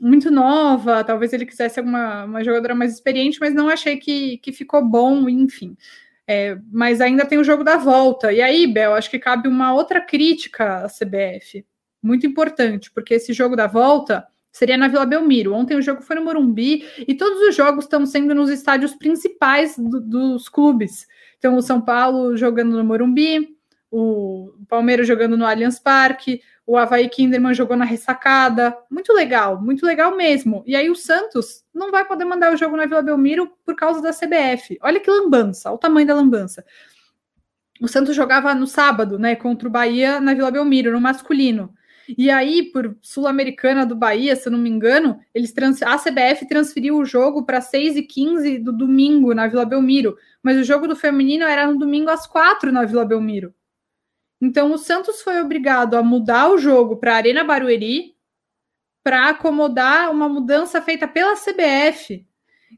Muito 0.02 0.32
nova, 0.32 1.04
talvez 1.04 1.34
ele 1.34 1.46
quisesse 1.46 1.78
alguma 1.78 2.24
uma 2.24 2.42
jogadora 2.42 2.74
mais 2.74 2.94
experiente, 2.94 3.38
mas 3.40 3.54
não 3.54 3.68
achei 3.68 3.98
que, 3.98 4.38
que 4.38 4.54
ficou 4.54 4.82
bom, 4.86 5.28
enfim. 5.28 5.76
É, 6.32 6.60
mas 6.72 7.02
ainda 7.02 7.26
tem 7.26 7.40
o 7.40 7.44
jogo 7.44 7.64
da 7.64 7.76
volta. 7.76 8.32
E 8.32 8.40
aí, 8.40 8.68
Bel, 8.68 8.94
acho 8.94 9.10
que 9.10 9.18
cabe 9.18 9.50
uma 9.50 9.74
outra 9.74 10.00
crítica 10.00 10.86
à 10.86 10.88
CBF, 10.88 11.66
muito 12.04 12.28
importante, 12.28 12.92
porque 12.92 13.16
esse 13.16 13.34
jogo 13.34 13.56
da 13.56 13.66
volta 13.66 14.28
seria 14.52 14.78
na 14.78 14.88
Vila 14.88 15.08
Belmiro. 15.08 15.56
Ontem 15.56 15.76
o 15.76 15.82
jogo 15.82 16.04
foi 16.04 16.16
no 16.18 16.24
Morumbi 16.24 16.86
e 17.08 17.16
todos 17.16 17.42
os 17.48 17.56
jogos 17.56 17.86
estão 17.86 18.06
sendo 18.06 18.36
nos 18.36 18.52
estádios 18.52 18.94
principais 18.94 19.76
do, 19.76 20.00
dos 20.00 20.48
clubes. 20.48 21.08
Então, 21.40 21.58
o 21.58 21.64
São 21.64 21.82
Paulo 21.82 22.38
jogando 22.38 22.78
no 22.78 22.84
Morumbi, 22.84 23.58
o 23.92 24.54
Palmeiras 24.68 25.08
jogando 25.08 25.36
no 25.36 25.46
Allianz 25.46 25.80
Parque, 25.80 26.42
o 26.66 26.78
Havaí 26.78 27.10
Kinderman 27.10 27.54
jogou 27.54 27.76
na 27.76 27.86
ressacada. 27.86 28.78
Muito 28.90 29.12
legal, 29.12 29.60
muito 29.60 29.86
legal 29.86 30.16
mesmo. 30.16 30.64
E 30.68 30.76
aí 30.76 30.90
o 30.90 30.96
Santos 30.96 31.64
não 31.74 31.90
vai 31.90 32.06
poder 32.06 32.26
mandar 32.26 32.54
o 32.54 32.58
jogo 32.58 32.78
na 32.78 32.86
Vila 32.86 33.02
Belmiro 33.02 33.52
por 33.66 33.76
causa 33.76 34.02
da 34.02 34.14
CBF. 34.14 34.78
Olha 34.82 35.00
que 35.00 35.10
lambança, 35.10 35.72
o 35.72 35.78
tamanho 35.78 36.06
da 36.06 36.14
lambança. 36.14 36.64
O 37.82 37.88
Santos 37.88 38.16
jogava 38.16 38.54
no 38.54 38.68
sábado, 38.68 39.18
né, 39.18 39.36
contra 39.36 39.68
o 39.68 39.72
Bahia 39.72 40.20
na 40.20 40.34
Vila 40.34 40.52
Belmiro, 40.52 40.92
no 40.92 41.02
masculino. 41.02 41.74
E 42.18 42.30
aí, 42.30 42.64
por 42.72 42.98
Sul-Americana 43.02 43.86
do 43.86 43.96
Bahia, 43.96 44.36
se 44.36 44.48
eu 44.48 44.52
não 44.52 44.60
me 44.60 44.70
engano, 44.70 45.20
eles 45.34 45.52
trans... 45.52 45.82
a 45.82 45.98
CBF 45.98 46.48
transferiu 46.48 46.98
o 46.98 47.06
jogo 47.06 47.44
para 47.44 47.62
6 47.62 47.98
e 47.98 48.04
15 48.04 48.60
do 48.60 48.72
domingo 48.74 49.34
na 49.34 49.48
Vila 49.48 49.66
Belmiro. 49.66 50.18
Mas 50.42 50.58
o 50.58 50.64
jogo 50.64 50.88
do 50.88 50.96
feminino 50.96 51.46
era 51.46 51.68
no 51.68 51.78
domingo 51.78 52.10
às 52.10 52.26
4 52.26 52.72
na 52.72 52.84
Vila 52.84 53.06
Belmiro. 53.06 53.54
Então, 54.42 54.72
o 54.72 54.78
Santos 54.78 55.22
foi 55.22 55.42
obrigado 55.42 55.96
a 55.96 56.04
mudar 56.04 56.50
o 56.50 56.58
jogo 56.58 56.98
para 56.98 57.14
a 57.14 57.18
Arena 57.18 57.44
Barueri 57.44 58.16
para 59.04 59.30
acomodar 59.30 60.12
uma 60.12 60.30
mudança 60.30 60.82
feita 60.82 61.08
pela 61.08 61.36
CBF. 61.36 62.26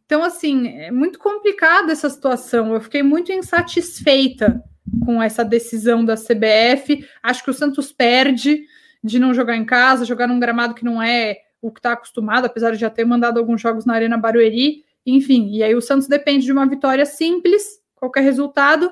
Então, 0.06 0.24
assim, 0.24 0.68
é 0.68 0.92
muito 0.92 1.20
complicada 1.20 1.92
essa 1.92 2.10
situação. 2.10 2.74
Eu 2.74 2.82
fiquei 2.82 3.04
muito 3.04 3.32
insatisfeita 3.32 4.64
com 5.06 5.22
essa 5.22 5.44
decisão 5.44 6.04
da 6.04 6.16
CBF. 6.16 7.08
Acho 7.22 7.44
que 7.44 7.50
o 7.50 7.54
Santos 7.54 7.92
perde 7.92 8.66
de 9.04 9.20
não 9.20 9.34
jogar 9.34 9.56
em 9.56 9.66
casa, 9.66 10.06
jogar 10.06 10.28
num 10.28 10.40
gramado 10.40 10.74
que 10.74 10.86
não 10.86 11.02
é 11.02 11.38
o 11.62 11.72
que 11.72 11.80
está 11.80 11.94
acostumado, 11.94 12.46
apesar 12.46 12.72
de 12.72 12.78
já 12.78 12.90
ter 12.90 13.06
mandado 13.06 13.38
alguns 13.38 13.62
jogos 13.62 13.86
na 13.86 13.94
Arena 13.94 14.18
Barueri. 14.18 14.84
Enfim, 15.06 15.50
e 15.52 15.64
aí 15.64 15.76
o 15.76 15.82
Santos 15.82 16.08
depende 16.08 16.46
de 16.46 16.52
uma 16.52 16.66
vitória 16.66 17.06
simples, 17.06 17.80
qualquer 17.96 18.22
resultado, 18.22 18.92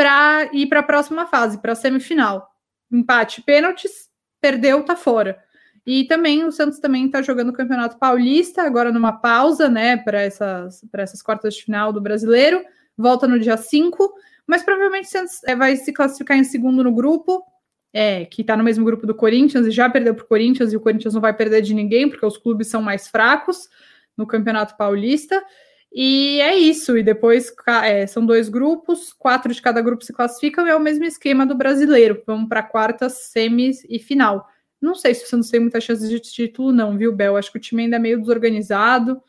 para 0.00 0.48
ir 0.54 0.66
para 0.66 0.80
a 0.80 0.82
próxima 0.82 1.26
fase, 1.26 1.60
para 1.60 1.72
a 1.72 1.74
semifinal. 1.74 2.48
Empate, 2.90 3.42
pênaltis, 3.42 4.08
perdeu, 4.40 4.82
tá 4.82 4.96
fora. 4.96 5.38
E 5.84 6.04
também 6.04 6.42
o 6.42 6.50
Santos 6.50 6.78
também 6.78 7.04
está 7.04 7.20
jogando 7.20 7.50
o 7.50 7.52
Campeonato 7.52 7.98
Paulista, 7.98 8.62
agora 8.62 8.90
numa 8.90 9.12
pausa, 9.12 9.68
né, 9.68 9.98
para 9.98 10.22
essas, 10.22 10.82
essas 10.94 11.20
quartas 11.20 11.52
de 11.52 11.64
final 11.64 11.92
do 11.92 12.00
brasileiro. 12.00 12.64
Volta 12.96 13.28
no 13.28 13.38
dia 13.38 13.58
5, 13.58 14.10
mas 14.46 14.62
provavelmente 14.62 15.04
o 15.04 15.10
Santos 15.10 15.44
é, 15.44 15.54
vai 15.54 15.76
se 15.76 15.92
classificar 15.92 16.38
em 16.38 16.44
segundo 16.44 16.82
no 16.82 16.94
grupo, 16.94 17.44
é, 17.92 18.24
que 18.24 18.40
está 18.40 18.56
no 18.56 18.64
mesmo 18.64 18.86
grupo 18.86 19.06
do 19.06 19.14
Corinthians 19.14 19.66
e 19.66 19.70
já 19.70 19.90
perdeu 19.90 20.14
para 20.14 20.24
o 20.24 20.28
Corinthians, 20.28 20.72
e 20.72 20.78
o 20.78 20.80
Corinthians 20.80 21.12
não 21.12 21.20
vai 21.20 21.36
perder 21.36 21.60
de 21.60 21.74
ninguém, 21.74 22.08
porque 22.08 22.24
os 22.24 22.38
clubes 22.38 22.68
são 22.68 22.80
mais 22.80 23.06
fracos 23.06 23.68
no 24.16 24.26
Campeonato 24.26 24.78
Paulista. 24.78 25.44
E 25.92 26.40
é 26.40 26.56
isso. 26.56 26.96
E 26.96 27.02
depois 27.02 27.52
é, 27.84 28.06
são 28.06 28.24
dois 28.24 28.48
grupos, 28.48 29.12
quatro 29.12 29.52
de 29.52 29.60
cada 29.60 29.80
grupo 29.80 30.04
se 30.04 30.12
classificam 30.12 30.66
e 30.66 30.70
é 30.70 30.76
o 30.76 30.80
mesmo 30.80 31.04
esquema 31.04 31.44
do 31.44 31.54
brasileiro. 31.54 32.22
Vamos 32.26 32.48
para 32.48 32.62
quartas, 32.62 33.14
semis 33.30 33.84
e 33.88 33.98
final. 33.98 34.48
Não 34.80 34.94
sei 34.94 35.14
se 35.14 35.24
o 35.24 35.28
Santos 35.28 35.50
tem 35.50 35.60
muita 35.60 35.80
chance 35.80 36.08
de 36.08 36.18
título, 36.20 36.72
não, 36.72 36.96
viu, 36.96 37.12
Bel? 37.12 37.36
Acho 37.36 37.52
que 37.52 37.58
o 37.58 37.60
time 37.60 37.82
ainda 37.82 37.96
é 37.96 37.98
meio 37.98 38.20
desorganizado. 38.20 39.22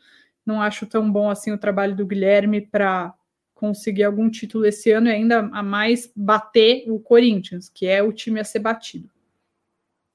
Não 0.46 0.62
acho 0.62 0.86
tão 0.86 1.10
bom 1.10 1.28
assim 1.28 1.52
o 1.52 1.58
trabalho 1.58 1.94
do 1.94 2.06
Guilherme 2.06 2.60
para 2.60 3.12
conseguir 3.54 4.04
algum 4.04 4.28
título 4.28 4.66
esse 4.66 4.90
ano 4.90 5.08
e 5.08 5.12
ainda 5.12 5.50
a 5.52 5.62
mais 5.62 6.10
bater 6.16 6.84
o 6.88 6.98
Corinthians, 6.98 7.68
que 7.68 7.86
é 7.86 8.02
o 8.02 8.12
time 8.12 8.40
a 8.40 8.44
ser 8.44 8.58
batido. 8.58 9.08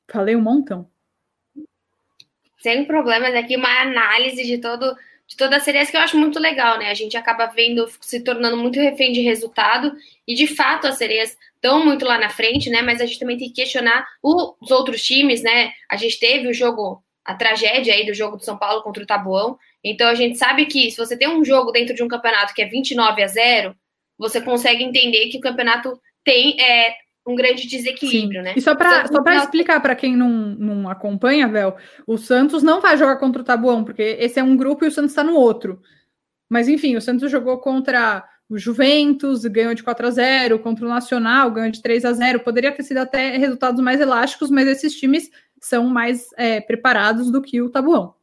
Falei 0.10 0.36
um 0.36 0.41
montão. 0.41 0.89
Sem 2.57 2.86
problemas 2.86 3.33
aqui, 3.36 3.55
uma 3.55 3.81
análise 3.81 4.43
de 4.43 4.57
todo 4.57 4.97
de 5.28 5.36
todas 5.36 5.58
as 5.58 5.63
séries 5.63 5.92
que 5.92 5.98
eu 5.98 6.02
acho 6.02 6.18
muito 6.18 6.40
legal, 6.40 6.80
né? 6.80 6.90
A 6.90 6.94
gente 6.94 7.18
acaba 7.18 7.48
vendo, 7.48 7.88
se 8.00 8.24
tornando 8.24 8.56
muito 8.56 8.80
refém 8.80 9.12
de 9.12 9.22
resultado, 9.22 9.94
e 10.26 10.34
de 10.34 10.48
fato 10.48 10.88
as 10.88 10.98
sereias 10.98 11.38
estão 11.56 11.84
muito 11.84 12.06
lá 12.06 12.18
na 12.18 12.30
frente, 12.30 12.70
né? 12.70 12.82
Mas 12.82 13.02
a 13.02 13.06
gente 13.06 13.20
também 13.20 13.38
tem 13.38 13.50
que 13.50 13.56
questionar 13.56 14.08
os 14.24 14.72
outros 14.72 15.04
times, 15.04 15.44
né? 15.44 15.74
A 15.90 15.98
gente 15.98 16.18
teve 16.18 16.48
o 16.48 16.54
jogo, 16.54 17.04
a 17.26 17.36
tragédia 17.36 17.94
aí 17.94 18.06
do 18.06 18.13
jogo 18.13 18.38
do 18.38 18.46
São 18.46 18.58
Paulo 18.58 18.82
contra 18.82 19.04
o 19.04 19.08
Tabuão. 19.08 19.58
Então 19.84 20.08
a 20.08 20.16
gente 20.16 20.38
sabe 20.38 20.66
que 20.66 20.90
se 20.90 20.98
você 20.98 21.18
tem 21.18 21.28
um 21.28 21.44
jogo 21.44 21.72
dentro 21.72 21.94
de 21.94 22.02
um 22.02 22.08
campeonato 22.08 22.54
que 22.54 22.62
é 22.62 22.66
29 22.66 23.22
a 23.22 23.28
0, 23.28 23.76
você 24.18 24.40
consegue 24.42 24.84
entender 24.84 25.28
que 25.28 25.38
o 25.38 25.42
campeonato 25.42 26.00
tem 26.24 26.60
é, 26.62 26.96
um 27.28 27.36
grande 27.36 27.68
desequilíbrio, 27.68 28.40
Sim. 28.40 28.46
né? 28.46 28.54
E 28.56 28.62
só 28.62 28.74
para 28.74 29.06
só 29.08 29.22
para 29.22 29.36
explicar 29.36 29.82
para 29.82 29.96
quem 29.96 30.16
não, 30.16 30.30
não 30.30 30.90
acompanha, 30.90 31.48
Vel, 31.48 31.76
o 32.06 32.18
Santos 32.18 32.63
não 32.63 32.80
vai 32.80 32.98
jogar 32.98 33.18
contra 33.18 33.42
o 33.42 33.46
Tabuão, 33.46 33.84
porque 33.84 34.18
esse 34.20 34.40
é 34.40 34.44
um 34.44 34.56
grupo 34.56 34.86
e 34.86 34.88
o 34.88 34.92
Santos 34.92 35.12
está 35.12 35.24
no 35.24 35.34
outro. 35.34 35.82
Mas 36.50 36.68
enfim, 36.68 36.96
o 36.96 37.02
Santos 37.02 37.30
jogou 37.30 37.58
contra 37.58 38.24
o 38.50 38.58
Juventus 38.58 39.44
ganhou 39.46 39.74
de 39.74 39.84
4 39.84 40.08
a 40.08 40.12
0 40.12 40.60
contra 40.60 40.86
o 40.86 40.90
Nacional, 40.90 41.52
ganhou 41.52 41.70
de 41.70 41.82
3 41.82 42.06
a 42.06 42.13
0 42.13 42.40
Poderia 42.40 42.72
ter 42.72 42.84
sido 42.84 43.00
até 43.00 43.36
resultados 43.38 43.82
mais 43.84 44.00
elásticos, 44.00 44.50
mas 44.50 44.68
esses 44.68 44.96
times 44.96 45.30
são 45.60 45.88
mais 45.88 46.28
é, 46.38 46.62
preparados 46.62 47.30
do 47.30 47.42
que 47.42 47.62
o 47.62 47.70
Tabuão. 47.70 48.13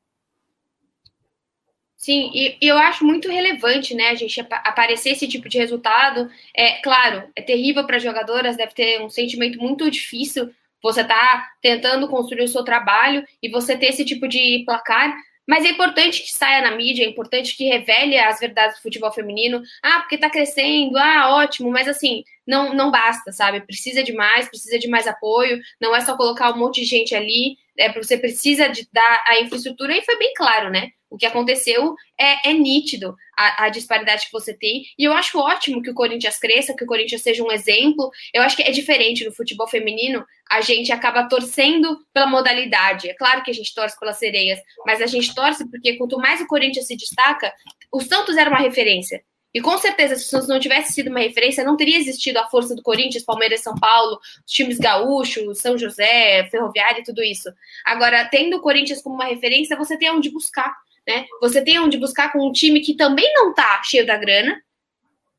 Sim, 2.04 2.30
e, 2.34 2.58
e, 2.60 2.68
eu 2.68 2.76
acho 2.76 3.02
muito 3.02 3.30
relevante, 3.30 3.94
né, 3.94 4.08
a 4.10 4.14
gente 4.14 4.38
ap 4.38 4.52
aparecer 4.52 5.12
esse 5.12 5.26
tipo 5.26 5.48
de 5.48 5.56
resultado. 5.56 6.30
É 6.54 6.82
claro, 6.82 7.26
é 7.34 7.40
terrível 7.40 7.86
para 7.86 7.96
as 7.96 8.02
jogadoras, 8.02 8.58
deve 8.58 8.74
ter 8.74 9.00
um 9.00 9.08
sentimento 9.08 9.58
muito 9.58 9.90
difícil. 9.90 10.50
Você 10.82 11.02
tá 11.02 11.50
tentando 11.62 12.06
construir 12.06 12.44
o 12.44 12.48
seu 12.48 12.62
trabalho 12.62 13.24
e 13.42 13.48
você 13.48 13.74
ter 13.74 13.86
esse 13.86 14.04
tipo 14.04 14.28
de 14.28 14.64
placar, 14.66 15.16
mas 15.48 15.64
é 15.64 15.70
importante 15.70 16.20
que 16.20 16.30
saia 16.30 16.60
na 16.60 16.76
mídia, 16.76 17.04
é 17.04 17.08
importante 17.08 17.56
que 17.56 17.64
revele 17.64 18.18
as 18.18 18.38
verdades 18.38 18.76
do 18.76 18.82
futebol 18.82 19.10
feminino. 19.10 19.62
Ah, 19.82 20.00
porque 20.00 20.18
tá 20.18 20.28
crescendo, 20.28 20.98
ah, 20.98 21.34
ótimo, 21.36 21.70
mas 21.70 21.88
assim, 21.88 22.22
não, 22.46 22.74
não 22.74 22.90
basta, 22.90 23.32
sabe? 23.32 23.62
Precisa 23.62 24.02
de 24.02 24.12
mais, 24.12 24.46
precisa 24.46 24.78
de 24.78 24.88
mais 24.88 25.06
apoio, 25.06 25.58
não 25.80 25.96
é 25.96 26.02
só 26.02 26.14
colocar 26.18 26.52
um 26.52 26.58
monte 26.58 26.82
de 26.82 26.86
gente 26.86 27.14
ali, 27.14 27.56
é, 27.78 27.92
você 27.92 28.16
precisa 28.16 28.68
de 28.68 28.88
dar 28.92 29.24
a 29.26 29.40
infraestrutura, 29.40 29.96
e 29.96 30.02
foi 30.02 30.18
bem 30.18 30.32
claro, 30.34 30.70
né? 30.70 30.90
O 31.10 31.16
que 31.16 31.26
aconteceu 31.26 31.94
é, 32.18 32.50
é 32.50 32.52
nítido 32.52 33.14
a, 33.36 33.66
a, 33.66 33.68
disparidade 33.68 34.26
que 34.26 34.32
você 34.32 34.52
tem. 34.52 34.82
E 34.98 35.04
eu 35.04 35.12
acho 35.12 35.38
ótimo 35.38 35.80
que 35.80 35.90
o 35.90 35.94
Corinthians 35.94 36.38
cresça, 36.40 36.74
que 36.74 36.82
o 36.82 36.86
Corinthians 36.88 37.22
seja 37.22 37.42
um 37.44 37.52
exemplo. 37.52 38.10
Eu 38.32 38.42
acho 38.42 38.56
que 38.56 38.64
é 38.64 38.72
diferente 38.72 39.24
no 39.24 39.32
futebol 39.32 39.68
feminino. 39.68 40.24
A 40.50 40.60
gente 40.60 40.90
acaba 40.90 41.28
torcendo 41.28 41.98
pela 42.12 42.26
modalidade. 42.26 43.08
É 43.08 43.14
claro 43.14 43.44
que 43.44 43.50
a 43.52 43.54
gente 43.54 43.72
torce 43.72 43.98
pelas 43.98 44.18
sereias, 44.18 44.58
mas 44.84 45.00
a 45.00 45.06
gente 45.06 45.32
torce 45.32 45.68
porque 45.70 45.96
quanto 45.96 46.18
mais 46.18 46.40
o 46.40 46.48
Corinthians 46.48 46.88
se 46.88 46.96
destaca, 46.96 47.52
o 47.92 48.00
Santos 48.00 48.36
era 48.36 48.50
uma 48.50 48.58
referência. 48.58 49.22
E 49.54 49.60
com 49.60 49.78
certeza, 49.78 50.16
se 50.16 50.24
o 50.24 50.28
Santos 50.28 50.48
não 50.48 50.58
tivesse 50.58 50.92
sido 50.92 51.10
uma 51.10 51.20
referência, 51.20 51.62
não 51.62 51.76
teria 51.76 51.96
existido 51.96 52.40
a 52.40 52.48
força 52.48 52.74
do 52.74 52.82
Corinthians, 52.82 53.24
Palmeiras, 53.24 53.62
São 53.62 53.74
Paulo, 53.76 54.18
os 54.44 54.52
times 54.52 54.78
gaúchos, 54.78 55.60
São 55.60 55.78
José, 55.78 56.48
Ferroviária 56.50 57.00
e 57.00 57.04
tudo 57.04 57.22
isso. 57.22 57.48
Agora, 57.84 58.24
tendo 58.28 58.56
o 58.56 58.60
Corinthians 58.60 59.00
como 59.00 59.14
uma 59.14 59.26
referência, 59.26 59.76
você 59.76 59.96
tem 59.96 60.10
onde 60.10 60.30
buscar 60.30 60.74
né? 61.06 61.26
Você 61.40 61.62
tem 61.62 61.78
onde 61.78 61.98
buscar 61.98 62.32
com 62.32 62.46
um 62.46 62.52
time 62.52 62.80
que 62.80 62.94
também 62.94 63.30
não 63.34 63.52
tá 63.52 63.82
cheio 63.84 64.06
da 64.06 64.16
grana, 64.16 64.60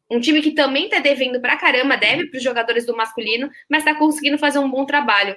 um 0.09 0.19
time 0.19 0.41
que 0.41 0.51
também 0.51 0.87
tá 0.87 0.99
devendo 0.99 1.41
pra 1.41 1.57
caramba, 1.57 1.97
deve 1.97 2.27
para 2.27 2.37
os 2.37 2.43
jogadores 2.43 2.85
do 2.85 2.95
masculino, 2.95 3.49
mas 3.69 3.83
tá 3.83 3.95
conseguindo 3.95 4.37
fazer 4.37 4.59
um 4.59 4.69
bom 4.69 4.85
trabalho. 4.85 5.35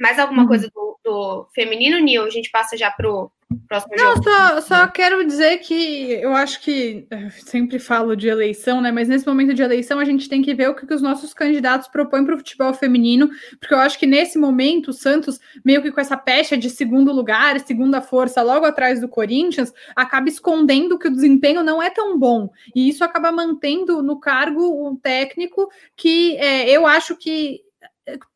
Mais 0.00 0.18
alguma 0.18 0.42
uhum. 0.42 0.48
coisa 0.48 0.68
do, 0.74 0.98
do 1.04 1.48
feminino, 1.54 1.98
Nil? 2.00 2.24
A 2.24 2.30
gente 2.30 2.50
passa 2.50 2.76
já 2.76 2.90
pro, 2.90 3.30
próximo 3.68 3.94
Não, 3.96 4.14
jogo. 4.14 4.24
Só, 4.24 4.60
só 4.60 4.86
quero 4.88 5.24
dizer 5.26 5.58
que 5.58 6.12
eu 6.12 6.32
acho 6.32 6.60
que 6.60 7.06
eu 7.10 7.30
sempre 7.30 7.78
falo 7.78 8.16
de 8.16 8.28
eleição, 8.28 8.80
né? 8.80 8.92
Mas 8.92 9.08
nesse 9.08 9.26
momento 9.26 9.54
de 9.54 9.62
eleição 9.62 9.98
a 9.98 10.04
gente 10.04 10.28
tem 10.28 10.42
que 10.42 10.54
ver 10.54 10.68
o 10.68 10.74
que, 10.74 10.86
que 10.86 10.94
os 10.94 11.02
nossos 11.02 11.34
candidatos 11.34 11.88
propõem 11.88 12.24
para 12.24 12.34
o 12.34 12.38
futebol 12.38 12.72
feminino, 12.74 13.30
porque 13.58 13.74
eu 13.74 13.78
acho 13.78 13.98
que 13.98 14.06
nesse 14.06 14.38
momento 14.38 14.88
o 14.88 14.92
Santos, 14.92 15.40
meio 15.64 15.82
que 15.82 15.90
com 15.90 16.00
essa 16.00 16.16
pecha 16.16 16.56
de 16.56 16.70
segundo 16.70 17.12
lugar, 17.12 17.58
segunda 17.60 18.00
força, 18.00 18.42
logo 18.42 18.66
atrás 18.66 19.00
do 19.00 19.08
Corinthians, 19.08 19.72
acaba 19.96 20.28
escondendo 20.28 20.98
que 20.98 21.08
o 21.08 21.12
desempenho 21.12 21.62
não 21.62 21.82
é 21.82 21.90
tão 21.90 22.18
bom. 22.18 22.50
E 22.74 22.88
isso 22.88 23.02
acaba 23.02 23.32
mantendo 23.32 24.02
no 24.02 24.18
cargo 24.18 24.88
um 24.88 24.96
técnico 24.96 25.68
que 25.96 26.36
é, 26.36 26.70
eu 26.70 26.86
acho 26.86 27.16
que 27.16 27.63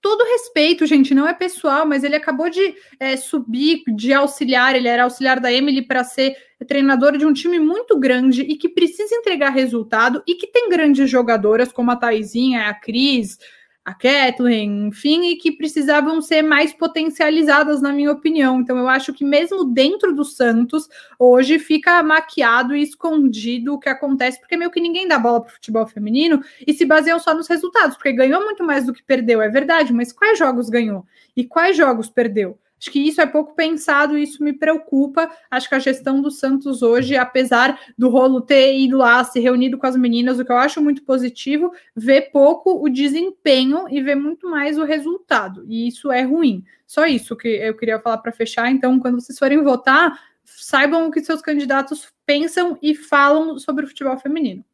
todo 0.01 0.25
respeito, 0.25 0.87
gente, 0.87 1.15
não 1.15 1.29
é 1.29 1.35
pessoal, 1.35 1.87
mas 1.87 2.03
ele 2.03 2.17
acabou 2.17 2.49
de 2.49 2.75
é, 2.99 3.17
subir 3.17 3.83
de 3.87 4.13
auxiliar, 4.13 4.75
ele 4.75 4.89
era 4.89 5.05
auxiliar 5.05 5.41
da 5.41 5.53
Emily 5.53 5.83
para 5.83 6.05
ser 6.05 6.37
treinador 6.67 7.17
de 7.17 7.27
um 7.27 7.33
time 7.33 7.59
muito 7.59 7.99
grande 7.99 8.43
e 8.43 8.57
que 8.57 8.69
precisa 8.69 9.15
entregar 9.15 9.51
resultado 9.51 10.23
e 10.27 10.35
que 10.35 10.47
tem 10.47 10.69
grandes 10.69 11.09
jogadoras 11.09 11.71
como 11.71 11.91
a 11.91 11.97
Taizinha, 11.97 12.69
a 12.69 12.75
Cris, 12.75 13.39
a 13.89 13.95
Kathleen, 13.95 14.89
enfim, 14.89 15.31
e 15.31 15.37
que 15.37 15.51
precisavam 15.51 16.21
ser 16.21 16.43
mais 16.43 16.75
potencializadas, 16.75 17.81
na 17.81 17.91
minha 17.91 18.13
opinião. 18.13 18.61
Então, 18.61 18.77
eu 18.77 18.87
acho 18.87 19.15
que 19.15 19.25
mesmo 19.25 19.65
dentro 19.65 20.15
do 20.15 20.27
Santos, 20.27 20.87
hoje 21.19 21.59
fica 21.59 22.03
maquiado 22.03 22.77
e 22.77 22.83
escondido 22.83 23.73
o 23.73 23.79
que 23.79 23.89
acontece, 23.89 24.39
porque 24.39 24.59
meio 24.59 24.71
que 24.71 24.79
ninguém 24.79 25.09
dá 25.09 25.19
bola 25.19 25.41
para 25.41 25.49
o 25.49 25.55
futebol 25.55 25.87
feminino 25.87 26.43
e 26.67 26.75
se 26.75 26.85
baseiam 26.85 27.19
só 27.19 27.33
nos 27.33 27.49
resultados, 27.49 27.97
porque 27.97 28.13
ganhou 28.13 28.45
muito 28.45 28.63
mais 28.63 28.85
do 28.85 28.93
que 28.93 29.03
perdeu, 29.03 29.41
é 29.41 29.49
verdade, 29.49 29.91
mas 29.91 30.13
quais 30.13 30.39
jogos 30.39 30.69
ganhou 30.69 31.07
e 31.35 31.43
quais 31.43 31.75
jogos 31.75 32.11
perdeu? 32.11 32.59
Acho 32.81 32.91
que 32.91 33.01
isso 33.01 33.21
é 33.21 33.27
pouco 33.27 33.55
pensado 33.55 34.17
e 34.17 34.23
isso 34.23 34.43
me 34.43 34.53
preocupa. 34.53 35.31
Acho 35.51 35.69
que 35.69 35.75
a 35.75 35.81
gestão 35.81 36.23
do 36.23 36.31
Santos 36.31 36.83
hoje, 36.83 37.17
apesar 37.17 37.79
do 37.97 38.09
rolo 38.09 38.41
ter 38.41 38.79
ido 38.79 38.99
lá, 38.99 39.23
se 39.25 39.41
reunido 39.41 39.77
com 39.77 39.87
as 39.87 39.97
meninas, 39.97 40.39
o 40.39 40.45
que 40.45 40.53
eu 40.53 40.57
acho 40.57 40.81
muito 40.81 41.03
positivo, 41.03 41.73
vê 41.95 42.21
pouco 42.21 42.85
o 42.85 42.89
desempenho 42.89 43.87
e 43.91 44.01
vê 44.01 44.15
muito 44.15 44.49
mais 44.49 44.79
o 44.79 44.85
resultado. 44.85 45.65
E 45.69 45.89
isso 45.89 46.13
é 46.13 46.23
ruim. 46.23 46.65
Só 46.87 47.07
isso 47.07 47.37
que 47.37 47.49
eu 47.49 47.77
queria 47.77 48.01
falar 48.01 48.19
para 48.19 48.33
fechar. 48.33 48.71
Então, 48.71 48.99
quando 49.01 49.21
vocês 49.21 49.39
forem 49.39 49.63
votar, 49.63 50.19
saibam 50.45 51.07
o 51.07 51.11
que 51.11 51.21
seus 51.21 51.43
candidatos 51.43 52.09
pensam 52.25 52.79
e 52.81 52.95
falam 52.95 53.59
sobre 53.59 53.85
o 53.85 53.89
futebol 53.89 54.19
feminino. 54.19 54.65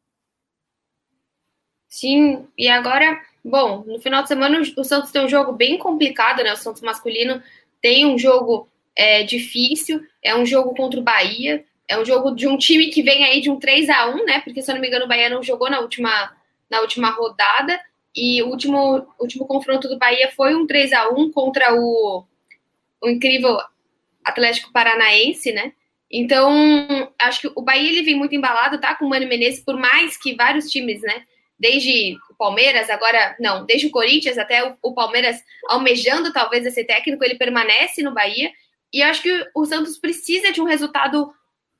Sim, 1.87 2.45
e 2.57 2.67
agora, 2.67 3.21
bom, 3.43 3.85
no 3.87 3.99
final 3.99 4.21
de 4.21 4.27
semana 4.27 4.59
o 4.59 4.83
Santos 4.83 5.11
tem 5.11 5.23
um 5.23 5.29
jogo 5.29 5.53
bem 5.53 5.77
complicado, 5.77 6.43
né? 6.43 6.51
O 6.51 6.57
Santos 6.57 6.81
masculino 6.81 7.41
tem 7.81 8.05
um 8.05 8.17
jogo 8.17 8.69
é, 8.95 9.23
difícil, 9.23 10.01
é 10.23 10.35
um 10.35 10.45
jogo 10.45 10.73
contra 10.73 10.99
o 10.99 11.03
Bahia, 11.03 11.65
é 11.87 11.97
um 11.97 12.05
jogo 12.05 12.31
de 12.31 12.47
um 12.47 12.57
time 12.57 12.87
que 12.87 13.03
vem 13.03 13.23
aí 13.23 13.41
de 13.41 13.49
um 13.49 13.59
3 13.59 13.89
a 13.89 14.07
1 14.07 14.25
né? 14.25 14.41
Porque, 14.41 14.61
se 14.61 14.71
eu 14.71 14.75
não 14.75 14.81
me 14.81 14.87
engano, 14.87 15.05
o 15.05 15.07
Bahia 15.07 15.29
não 15.29 15.43
jogou 15.43 15.69
na 15.69 15.79
última, 15.79 16.35
na 16.69 16.81
última 16.81 17.09
rodada. 17.09 17.79
E 18.15 18.41
o 18.41 18.47
último, 18.47 19.05
último 19.19 19.45
confronto 19.45 19.89
do 19.89 19.97
Bahia 19.97 20.31
foi 20.31 20.55
um 20.55 20.65
3 20.65 20.93
a 20.93 21.09
1 21.09 21.31
contra 21.31 21.75
o, 21.75 22.23
o 23.01 23.09
incrível 23.09 23.59
Atlético 24.23 24.71
Paranaense, 24.71 25.51
né? 25.51 25.73
Então, 26.09 27.11
acho 27.19 27.41
que 27.41 27.51
o 27.55 27.61
Bahia 27.61 27.89
ele 27.89 28.03
vem 28.03 28.15
muito 28.15 28.33
embalado, 28.33 28.79
tá? 28.79 28.95
Com 28.95 29.05
o 29.05 29.09
Mano 29.09 29.27
Menezes, 29.27 29.63
por 29.63 29.77
mais 29.77 30.17
que 30.17 30.35
vários 30.35 30.69
times, 30.69 31.01
né? 31.01 31.23
Desde 31.57 32.17
o 32.29 32.35
Palmeiras, 32.35 32.89
agora, 32.89 33.35
não, 33.39 33.65
desde 33.65 33.87
o 33.87 33.91
Corinthians 33.91 34.37
até 34.37 34.67
o, 34.67 34.77
o 34.81 34.93
Palmeiras 34.93 35.41
almejando 35.67 36.33
talvez 36.33 36.65
esse 36.65 36.83
técnico, 36.83 37.23
ele 37.23 37.35
permanece 37.35 38.03
no 38.03 38.13
Bahia. 38.13 38.51
E 38.91 39.01
acho 39.01 39.21
que 39.21 39.47
o 39.53 39.65
Santos 39.65 39.97
precisa 39.97 40.51
de 40.51 40.61
um 40.61 40.65
resultado 40.65 41.33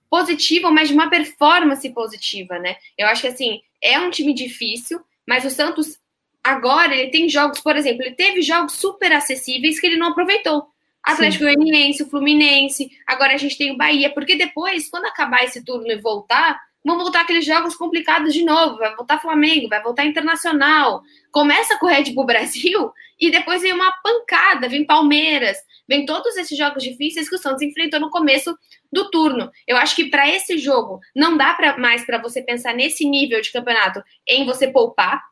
positivo, 0.09 0.71
mas 0.71 0.87
de 0.87 0.93
uma 0.93 1.09
performance 1.09 1.87
positiva, 1.89 2.57
né? 2.59 2.77
Eu 2.97 3.07
acho 3.07 3.21
que 3.21 3.27
assim, 3.27 3.61
é 3.81 3.99
um 3.99 4.09
time 4.09 4.33
difícil, 4.33 5.01
mas 5.27 5.43
o 5.43 5.49
Santos 5.49 5.99
agora 6.43 6.95
ele 6.95 7.09
tem 7.11 7.27
jogos, 7.27 7.59
por 7.59 7.75
exemplo, 7.75 8.03
ele 8.03 8.15
teve 8.15 8.41
jogos 8.41 8.73
super 8.73 9.11
acessíveis 9.11 9.79
que 9.79 9.87
ele 9.87 9.97
não 9.97 10.09
aproveitou. 10.09 10.67
Atlético 11.03 11.43
Goianiense, 11.43 12.01
o 12.01 12.09
Fluminense, 12.09 12.89
agora 13.05 13.33
a 13.33 13.37
gente 13.37 13.57
tem 13.57 13.71
o 13.71 13.77
Bahia, 13.77 14.09
porque 14.09 14.35
depois, 14.35 14.89
quando 14.89 15.05
acabar 15.05 15.43
esse 15.43 15.63
turno 15.63 15.91
e 15.91 15.97
voltar, 15.97 16.59
vão 16.85 16.99
voltar 16.99 17.21
aqueles 17.21 17.43
jogos 17.43 17.75
complicados 17.75 18.31
de 18.31 18.45
novo, 18.45 18.77
vai 18.77 18.95
voltar 18.95 19.19
Flamengo, 19.19 19.67
vai 19.67 19.81
voltar 19.81 20.05
Internacional. 20.05 21.01
Começa 21.31 21.77
com 21.79 21.87
o 21.87 21.89
Red 21.89 22.13
Bull 22.13 22.27
Brasil 22.27 22.91
e 23.19 23.31
depois 23.31 23.63
vem 23.63 23.73
uma 23.73 23.91
pancada, 24.03 24.69
vem 24.69 24.85
Palmeiras, 24.85 25.57
vem 25.89 26.05
todos 26.05 26.37
esses 26.37 26.55
jogos 26.55 26.83
difíceis 26.83 27.27
que 27.27 27.35
o 27.35 27.39
Santos 27.39 27.63
enfrentou 27.63 27.99
no 27.99 28.11
começo 28.11 28.55
do 28.93 29.09
turno. 29.09 29.51
Eu 29.67 29.77
acho 29.77 29.95
que 29.95 30.09
para 30.09 30.29
esse 30.29 30.59
jogo 30.59 30.99
não 31.15 31.35
dá 31.35 31.55
pra, 31.55 31.75
mais 31.77 32.05
para 32.05 32.21
você 32.21 32.41
pensar 32.41 32.75
nesse 32.75 33.03
nível 33.03 33.41
de 33.41 33.51
campeonato 33.51 34.03
em 34.27 34.45
você 34.45 34.67
poupar. 34.67 35.23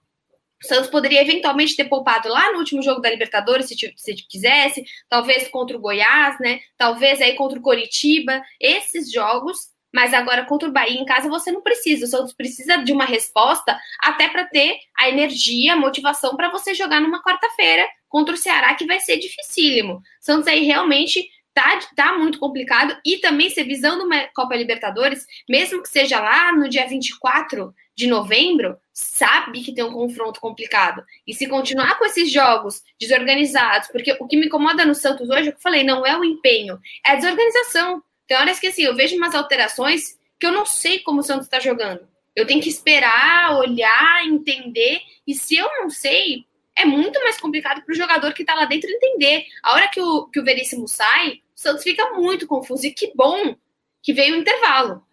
O 0.63 0.65
Santos 0.65 0.89
poderia 0.89 1.21
eventualmente 1.21 1.75
ter 1.75 1.85
poupado 1.85 2.29
lá 2.29 2.51
no 2.53 2.59
último 2.59 2.81
jogo 2.81 3.01
da 3.01 3.09
Libertadores, 3.09 3.67
se, 3.67 3.75
se 3.75 4.15
quisesse, 4.29 4.83
talvez 5.09 5.49
contra 5.49 5.75
o 5.75 5.79
Goiás, 5.79 6.39
né? 6.39 6.61
Talvez 6.77 7.21
aí 7.21 7.35
contra 7.35 7.59
o 7.59 7.61
Coritiba. 7.61 8.41
Esses 8.61 9.11
jogos 9.11 9.72
mas 9.93 10.13
agora 10.13 10.45
contra 10.45 10.67
o 10.67 10.71
Bahia 10.71 10.99
em 10.99 11.05
casa 11.05 11.29
você 11.29 11.51
não 11.51 11.61
precisa. 11.61 12.05
O 12.05 12.09
Santos 12.09 12.33
precisa 12.33 12.77
de 12.77 12.91
uma 12.91 13.05
resposta 13.05 13.77
até 13.99 14.27
para 14.27 14.45
ter 14.45 14.77
a 14.97 15.07
energia, 15.07 15.73
a 15.73 15.77
motivação 15.77 16.35
para 16.35 16.49
você 16.49 16.73
jogar 16.73 16.99
numa 16.99 17.21
quarta-feira 17.21 17.85
contra 18.09 18.33
o 18.33 18.37
Ceará, 18.37 18.73
que 18.75 18.85
vai 18.85 18.99
ser 18.99 19.17
dificílimo. 19.17 20.01
Santos 20.19 20.47
aí 20.47 20.63
realmente 20.63 21.27
tá, 21.53 21.79
tá 21.95 22.17
muito 22.17 22.39
complicado. 22.39 22.97
E 23.05 23.17
também, 23.17 23.49
se 23.49 23.63
visando 23.63 24.03
uma 24.03 24.27
Copa 24.35 24.55
Libertadores, 24.55 25.25
mesmo 25.47 25.81
que 25.81 25.89
seja 25.89 26.19
lá 26.19 26.51
no 26.51 26.67
dia 26.67 26.87
24 26.87 27.73
de 27.95 28.07
novembro, 28.07 28.75
sabe 28.91 29.61
que 29.61 29.73
tem 29.73 29.83
um 29.83 29.93
confronto 29.93 30.39
complicado. 30.39 31.03
E 31.27 31.33
se 31.33 31.47
continuar 31.47 31.97
com 31.97 32.05
esses 32.05 32.31
jogos 32.31 32.81
desorganizados, 32.99 33.87
porque 33.89 34.17
o 34.19 34.27
que 34.27 34.37
me 34.37 34.47
incomoda 34.47 34.85
no 34.85 34.95
Santos 34.95 35.29
hoje, 35.29 35.49
eu 35.49 35.59
falei, 35.59 35.83
não 35.83 36.05
é 36.05 36.17
o 36.17 36.23
empenho, 36.23 36.79
é 37.05 37.11
a 37.11 37.15
desorganização. 37.15 38.01
Tem 38.27 38.37
horas 38.37 38.59
que 38.59 38.67
assim, 38.67 38.83
eu 38.83 38.95
vejo 38.95 39.15
umas 39.15 39.35
alterações 39.35 40.17
que 40.39 40.45
eu 40.45 40.51
não 40.51 40.65
sei 40.65 40.99
como 40.99 41.19
o 41.19 41.23
Santos 41.23 41.45
está 41.45 41.59
jogando. 41.59 42.07
Eu 42.35 42.47
tenho 42.47 42.61
que 42.61 42.69
esperar, 42.69 43.57
olhar, 43.57 44.25
entender. 44.25 45.01
E 45.25 45.35
se 45.35 45.55
eu 45.55 45.67
não 45.79 45.89
sei, 45.89 46.45
é 46.75 46.83
muito 46.83 47.19
mais 47.21 47.39
complicado 47.39 47.83
para 47.83 47.93
o 47.93 47.95
jogador 47.95 48.33
que 48.33 48.41
está 48.41 48.55
lá 48.55 48.65
dentro 48.65 48.89
entender. 48.89 49.45
A 49.61 49.73
hora 49.73 49.87
que 49.87 50.01
o, 50.01 50.27
que 50.27 50.39
o 50.39 50.43
Veríssimo 50.43 50.87
sai, 50.87 51.41
o 51.55 51.59
Santos 51.59 51.83
fica 51.83 52.11
muito 52.11 52.47
confuso. 52.47 52.85
E 52.85 52.91
que 52.91 53.13
bom 53.15 53.55
que 54.01 54.13
veio 54.13 54.35
o 54.35 54.39
intervalo. 54.39 55.05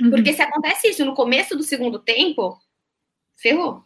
Uhum. 0.00 0.10
Porque 0.10 0.32
se 0.32 0.42
acontece 0.42 0.88
isso 0.88 1.04
no 1.04 1.14
começo 1.14 1.56
do 1.56 1.62
segundo 1.62 1.98
tempo, 1.98 2.60
ferrou. 3.36 3.82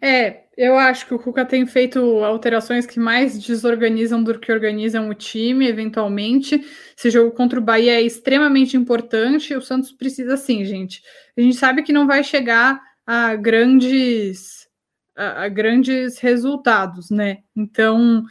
É, 0.00 0.42
eu 0.56 0.76
acho 0.78 1.06
que 1.06 1.14
o 1.14 1.18
Cuca 1.18 1.44
tem 1.44 1.66
feito 1.66 1.98
alterações 2.24 2.86
que 2.86 3.00
mais 3.00 3.38
desorganizam 3.38 4.22
do 4.22 4.38
que 4.38 4.52
organizam 4.52 5.08
o 5.08 5.14
time, 5.14 5.66
eventualmente. 5.66 6.64
Esse 6.96 7.10
jogo 7.10 7.30
contra 7.32 7.58
o 7.58 7.62
Bahia 7.62 7.94
é 7.94 8.02
extremamente 8.02 8.76
importante. 8.76 9.54
O 9.54 9.62
Santos 9.62 9.92
precisa, 9.92 10.36
sim, 10.36 10.64
gente. 10.64 11.02
A 11.36 11.40
gente 11.40 11.56
sabe 11.56 11.82
que 11.82 11.92
não 11.92 12.06
vai 12.06 12.22
chegar 12.22 12.80
a 13.06 13.34
grandes, 13.34 14.68
a, 15.16 15.44
a 15.44 15.48
grandes 15.48 16.18
resultados, 16.18 17.10
né? 17.10 17.38
Então, 17.56 18.24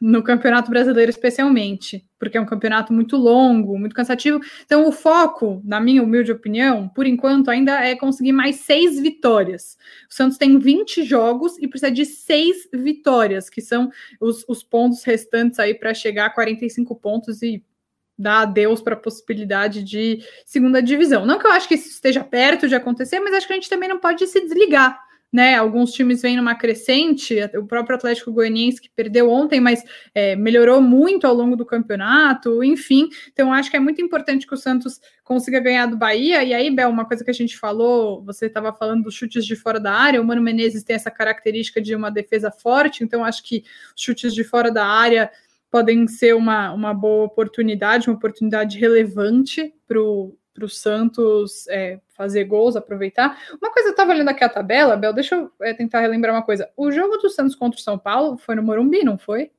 no 0.00 0.22
Campeonato 0.22 0.70
Brasileiro, 0.70 1.10
especialmente, 1.10 2.04
porque 2.18 2.36
é 2.36 2.40
um 2.40 2.46
campeonato 2.46 2.92
muito 2.92 3.16
longo, 3.16 3.78
muito 3.78 3.94
cansativo. 3.94 4.40
Então, 4.64 4.88
o 4.88 4.92
foco, 4.92 5.60
na 5.64 5.80
minha 5.80 6.02
humilde 6.02 6.32
opinião, 6.32 6.88
por 6.88 7.06
enquanto, 7.06 7.50
ainda 7.50 7.84
é 7.84 7.94
conseguir 7.94 8.32
mais 8.32 8.56
seis 8.56 8.98
vitórias. 8.98 9.76
O 10.10 10.14
Santos 10.14 10.38
tem 10.38 10.58
20 10.58 11.04
jogos 11.04 11.56
e 11.58 11.68
precisa 11.68 11.90
de 11.90 12.04
seis 12.04 12.68
vitórias, 12.72 13.48
que 13.48 13.60
são 13.60 13.90
os, 14.20 14.44
os 14.48 14.62
pontos 14.62 15.04
restantes 15.04 15.58
aí 15.58 15.74
para 15.74 15.94
chegar 15.94 16.26
a 16.26 16.30
45 16.30 16.94
pontos 16.96 17.42
e 17.42 17.64
dar 18.18 18.42
adeus 18.42 18.80
para 18.80 18.94
a 18.94 18.98
possibilidade 18.98 19.82
de 19.82 20.24
segunda 20.44 20.82
divisão. 20.82 21.24
Não 21.24 21.38
que 21.38 21.46
eu 21.46 21.52
acho 21.52 21.66
que 21.66 21.74
isso 21.74 21.88
esteja 21.88 22.22
perto 22.22 22.68
de 22.68 22.74
acontecer, 22.74 23.20
mas 23.20 23.34
acho 23.34 23.46
que 23.46 23.52
a 23.52 23.56
gente 23.56 23.70
também 23.70 23.88
não 23.88 23.98
pode 23.98 24.26
se 24.26 24.40
desligar 24.40 25.11
né? 25.32 25.54
Alguns 25.54 25.92
times 25.92 26.20
vêm 26.20 26.36
numa 26.36 26.54
crescente, 26.54 27.36
o 27.56 27.66
próprio 27.66 27.96
Atlético 27.96 28.30
Goianiense 28.30 28.80
que 28.80 28.90
perdeu 28.94 29.30
ontem, 29.30 29.60
mas 29.60 29.82
é, 30.14 30.36
melhorou 30.36 30.80
muito 30.80 31.26
ao 31.26 31.34
longo 31.34 31.56
do 31.56 31.64
campeonato, 31.64 32.62
enfim. 32.62 33.08
Então, 33.32 33.52
acho 33.52 33.70
que 33.70 33.76
é 33.76 33.80
muito 33.80 34.02
importante 34.02 34.46
que 34.46 34.52
o 34.52 34.58
Santos 34.58 35.00
consiga 35.24 35.58
ganhar 35.58 35.86
do 35.86 35.96
Bahia. 35.96 36.44
E 36.44 36.52
aí, 36.52 36.70
Bel, 36.70 36.90
uma 36.90 37.06
coisa 37.06 37.24
que 37.24 37.30
a 37.30 37.34
gente 37.34 37.56
falou, 37.56 38.22
você 38.22 38.46
estava 38.46 38.72
falando 38.74 39.04
dos 39.04 39.14
chutes 39.14 39.46
de 39.46 39.56
fora 39.56 39.80
da 39.80 39.92
área, 39.92 40.20
o 40.20 40.24
Mano 40.24 40.42
Menezes 40.42 40.84
tem 40.84 40.96
essa 40.96 41.10
característica 41.10 41.80
de 41.80 41.94
uma 41.94 42.10
defesa 42.10 42.50
forte, 42.50 43.02
então 43.02 43.24
acho 43.24 43.42
que 43.42 43.64
chutes 43.96 44.34
de 44.34 44.44
fora 44.44 44.70
da 44.70 44.84
área 44.84 45.30
podem 45.70 46.06
ser 46.06 46.34
uma, 46.34 46.70
uma 46.74 46.92
boa 46.92 47.24
oportunidade, 47.24 48.10
uma 48.10 48.16
oportunidade 48.16 48.78
relevante 48.78 49.72
para 49.88 49.98
o 49.98 50.36
para 50.52 50.64
o 50.64 50.68
Santos 50.68 51.66
é, 51.68 52.00
fazer 52.08 52.44
gols, 52.44 52.76
aproveitar. 52.76 53.38
Uma 53.60 53.72
coisa, 53.72 53.88
eu 53.88 53.92
estava 53.92 54.12
olhando 54.12 54.28
aqui 54.28 54.44
a 54.44 54.48
tabela, 54.48 54.96
Bel, 54.96 55.12
deixa 55.12 55.36
eu 55.36 55.50
é, 55.62 55.72
tentar 55.72 56.00
relembrar 56.00 56.34
uma 56.34 56.44
coisa. 56.44 56.70
O 56.76 56.90
jogo 56.90 57.16
do 57.16 57.30
Santos 57.30 57.54
contra 57.54 57.78
o 57.78 57.82
São 57.82 57.98
Paulo 57.98 58.36
foi 58.36 58.54
no 58.54 58.62
Morumbi, 58.62 59.04
não 59.04 59.18
foi? 59.18 59.50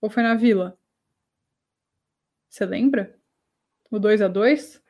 Ou 0.00 0.10
foi 0.10 0.22
na 0.22 0.34
Vila? 0.34 0.76
Você 2.48 2.64
lembra? 2.64 3.14
O 3.90 3.98
2 3.98 4.22
a 4.22 4.28
2 4.28 4.82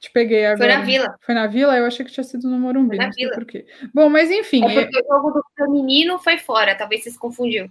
Te 0.00 0.10
peguei 0.10 0.46
agora. 0.46 0.70
Foi 0.70 0.78
na 0.78 0.84
Vila. 0.84 1.18
Foi 1.20 1.34
na 1.34 1.46
Vila? 1.46 1.76
Eu 1.76 1.86
achei 1.86 2.04
que 2.04 2.12
tinha 2.12 2.24
sido 2.24 2.48
no 2.48 2.58
Morumbi, 2.58 2.96
foi 2.96 3.06
na 3.06 3.12
Vila. 3.12 3.34
por 3.34 3.44
quê. 3.44 3.66
Bom, 3.92 4.08
mas 4.08 4.30
enfim. 4.30 4.64
É 4.64 4.82
porque 4.82 4.98
é... 4.98 5.02
o 5.02 5.06
jogo 5.06 5.30
do 5.30 5.44
feminino 5.56 6.18
foi 6.18 6.38
fora, 6.38 6.74
talvez 6.74 7.02
você 7.02 7.10
se 7.10 7.18
confundiu. 7.18 7.70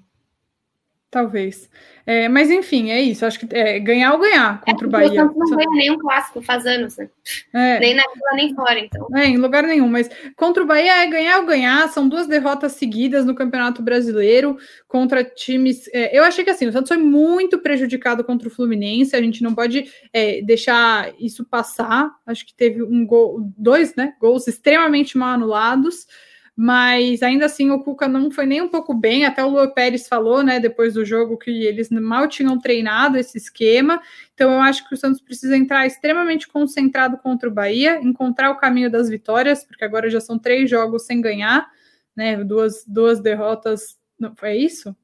Talvez. 1.13 1.69
É, 2.07 2.27
mas 2.27 2.49
enfim, 2.49 2.89
é 2.89 2.99
isso. 2.99 3.23
Acho 3.23 3.39
que 3.39 3.55
é 3.55 3.79
ganhar 3.79 4.13
ou 4.13 4.19
ganhar 4.19 4.59
contra 4.61 4.83
é, 4.83 4.87
o 4.87 4.91
Bahia. 4.91 5.11
O 5.11 5.13
Santos 5.13 5.51
não 5.51 5.57
ganha 5.57 5.69
nenhum 5.69 5.99
clássico 5.99 6.41
faz 6.41 6.65
anos, 6.65 6.97
né? 6.97 7.07
É. 7.53 7.79
Nem 7.79 7.93
na 7.93 8.01
vila, 8.01 8.31
nem 8.33 8.55
fora, 8.55 8.79
então. 8.79 9.07
É, 9.15 9.27
em 9.27 9.37
lugar 9.37 9.61
nenhum. 9.61 9.87
Mas 9.87 10.09
contra 10.35 10.63
o 10.63 10.65
Bahia 10.65 11.03
é 11.03 11.07
ganhar 11.07 11.37
ou 11.37 11.45
ganhar. 11.45 11.87
São 11.89 12.09
duas 12.09 12.25
derrotas 12.25 12.71
seguidas 12.71 13.27
no 13.27 13.35
Campeonato 13.35 13.83
Brasileiro 13.83 14.57
contra 14.87 15.23
times. 15.23 15.87
É, 15.93 16.17
eu 16.17 16.23
achei 16.23 16.43
que 16.43 16.49
assim, 16.49 16.65
o 16.65 16.71
Santos 16.71 16.89
foi 16.89 16.97
muito 16.97 17.59
prejudicado 17.59 18.23
contra 18.23 18.47
o 18.47 18.51
Fluminense. 18.51 19.15
A 19.15 19.21
gente 19.21 19.43
não 19.43 19.53
pode 19.53 19.85
é, 20.11 20.41
deixar 20.41 21.13
isso 21.19 21.45
passar. 21.45 22.09
Acho 22.25 22.43
que 22.43 22.55
teve 22.55 22.81
um 22.81 23.05
gol, 23.05 23.39
dois, 23.55 23.95
né? 23.95 24.15
Gols 24.19 24.47
extremamente 24.47 25.15
mal 25.15 25.35
anulados 25.35 26.07
mas 26.55 27.23
ainda 27.23 27.45
assim 27.45 27.71
o 27.71 27.79
Cuca 27.79 28.07
não 28.07 28.29
foi 28.29 28.45
nem 28.45 28.61
um 28.61 28.67
pouco 28.67 28.93
bem. 28.93 29.25
Até 29.25 29.43
o 29.43 29.49
Lua 29.49 29.67
Pérez 29.73 30.07
falou, 30.07 30.43
né, 30.43 30.59
depois 30.59 30.93
do 30.93 31.03
jogo, 31.03 31.37
que 31.37 31.49
eles 31.49 31.89
mal 31.89 32.27
tinham 32.27 32.59
treinado 32.59 33.17
esse 33.17 33.37
esquema. 33.37 34.01
Então 34.33 34.51
eu 34.51 34.61
acho 34.61 34.87
que 34.87 34.93
o 34.93 34.97
Santos 34.97 35.19
precisa 35.19 35.57
entrar 35.57 35.85
extremamente 35.87 36.47
concentrado 36.47 37.17
contra 37.17 37.49
o 37.49 37.51
Bahia, 37.51 37.99
encontrar 38.01 38.51
o 38.51 38.57
caminho 38.57 38.89
das 38.89 39.09
vitórias, 39.09 39.63
porque 39.63 39.83
agora 39.83 40.09
já 40.09 40.19
são 40.19 40.37
três 40.37 40.69
jogos 40.69 41.05
sem 41.05 41.21
ganhar, 41.21 41.67
né? 42.15 42.43
Duas, 42.43 42.85
duas 42.87 43.19
derrotas. 43.19 43.97
Não, 44.19 44.35
foi 44.35 44.57
isso? 44.57 44.95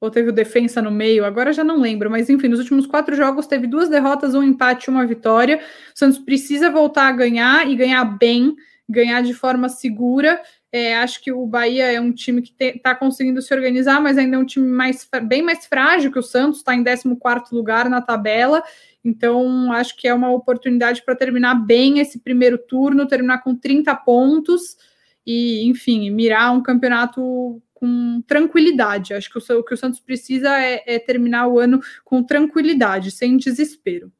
ou 0.00 0.10
teve 0.10 0.30
o 0.30 0.32
defensa 0.32 0.80
no 0.80 0.90
meio, 0.90 1.26
agora 1.26 1.52
já 1.52 1.62
não 1.62 1.78
lembro, 1.78 2.10
mas 2.10 2.30
enfim, 2.30 2.48
nos 2.48 2.58
últimos 2.58 2.86
quatro 2.86 3.14
jogos 3.14 3.46
teve 3.46 3.66
duas 3.66 3.90
derrotas, 3.90 4.34
um 4.34 4.42
empate 4.42 4.88
uma 4.88 5.06
vitória. 5.06 5.58
O 5.58 5.98
Santos 5.98 6.18
precisa 6.18 6.70
voltar 6.70 7.08
a 7.08 7.12
ganhar 7.12 7.68
e 7.68 7.76
ganhar 7.76 8.02
bem 8.04 8.56
ganhar 8.90 9.22
de 9.22 9.32
forma 9.32 9.68
segura. 9.68 10.40
É, 10.72 10.96
acho 10.96 11.22
que 11.22 11.32
o 11.32 11.46
Bahia 11.46 11.90
é 11.90 12.00
um 12.00 12.12
time 12.12 12.42
que 12.42 12.54
está 12.60 12.94
conseguindo 12.94 13.40
se 13.40 13.52
organizar, 13.54 14.00
mas 14.00 14.18
ainda 14.18 14.36
é 14.36 14.38
um 14.38 14.44
time 14.44 14.66
mais, 14.66 15.08
bem 15.24 15.42
mais 15.42 15.66
frágil 15.66 16.12
que 16.12 16.18
o 16.18 16.22
Santos, 16.22 16.58
está 16.58 16.74
em 16.74 16.84
14 16.84 17.54
lugar 17.54 17.88
na 17.88 18.00
tabela. 18.00 18.62
Então, 19.04 19.72
acho 19.72 19.96
que 19.96 20.06
é 20.06 20.14
uma 20.14 20.30
oportunidade 20.30 21.02
para 21.04 21.16
terminar 21.16 21.54
bem 21.54 21.98
esse 21.98 22.18
primeiro 22.18 22.58
turno, 22.58 23.08
terminar 23.08 23.42
com 23.42 23.56
30 23.56 23.94
pontos 23.96 24.76
e, 25.26 25.68
enfim, 25.68 26.10
mirar 26.10 26.52
um 26.52 26.62
campeonato 26.62 27.62
com 27.74 28.22
tranquilidade. 28.26 29.14
Acho 29.14 29.30
que 29.30 29.38
o, 29.38 29.58
o 29.58 29.64
que 29.64 29.74
o 29.74 29.76
Santos 29.76 30.00
precisa 30.00 30.60
é, 30.60 30.82
é 30.86 30.98
terminar 30.98 31.48
o 31.48 31.58
ano 31.58 31.80
com 32.04 32.22
tranquilidade, 32.22 33.10
sem 33.10 33.36
desespero. 33.36 34.12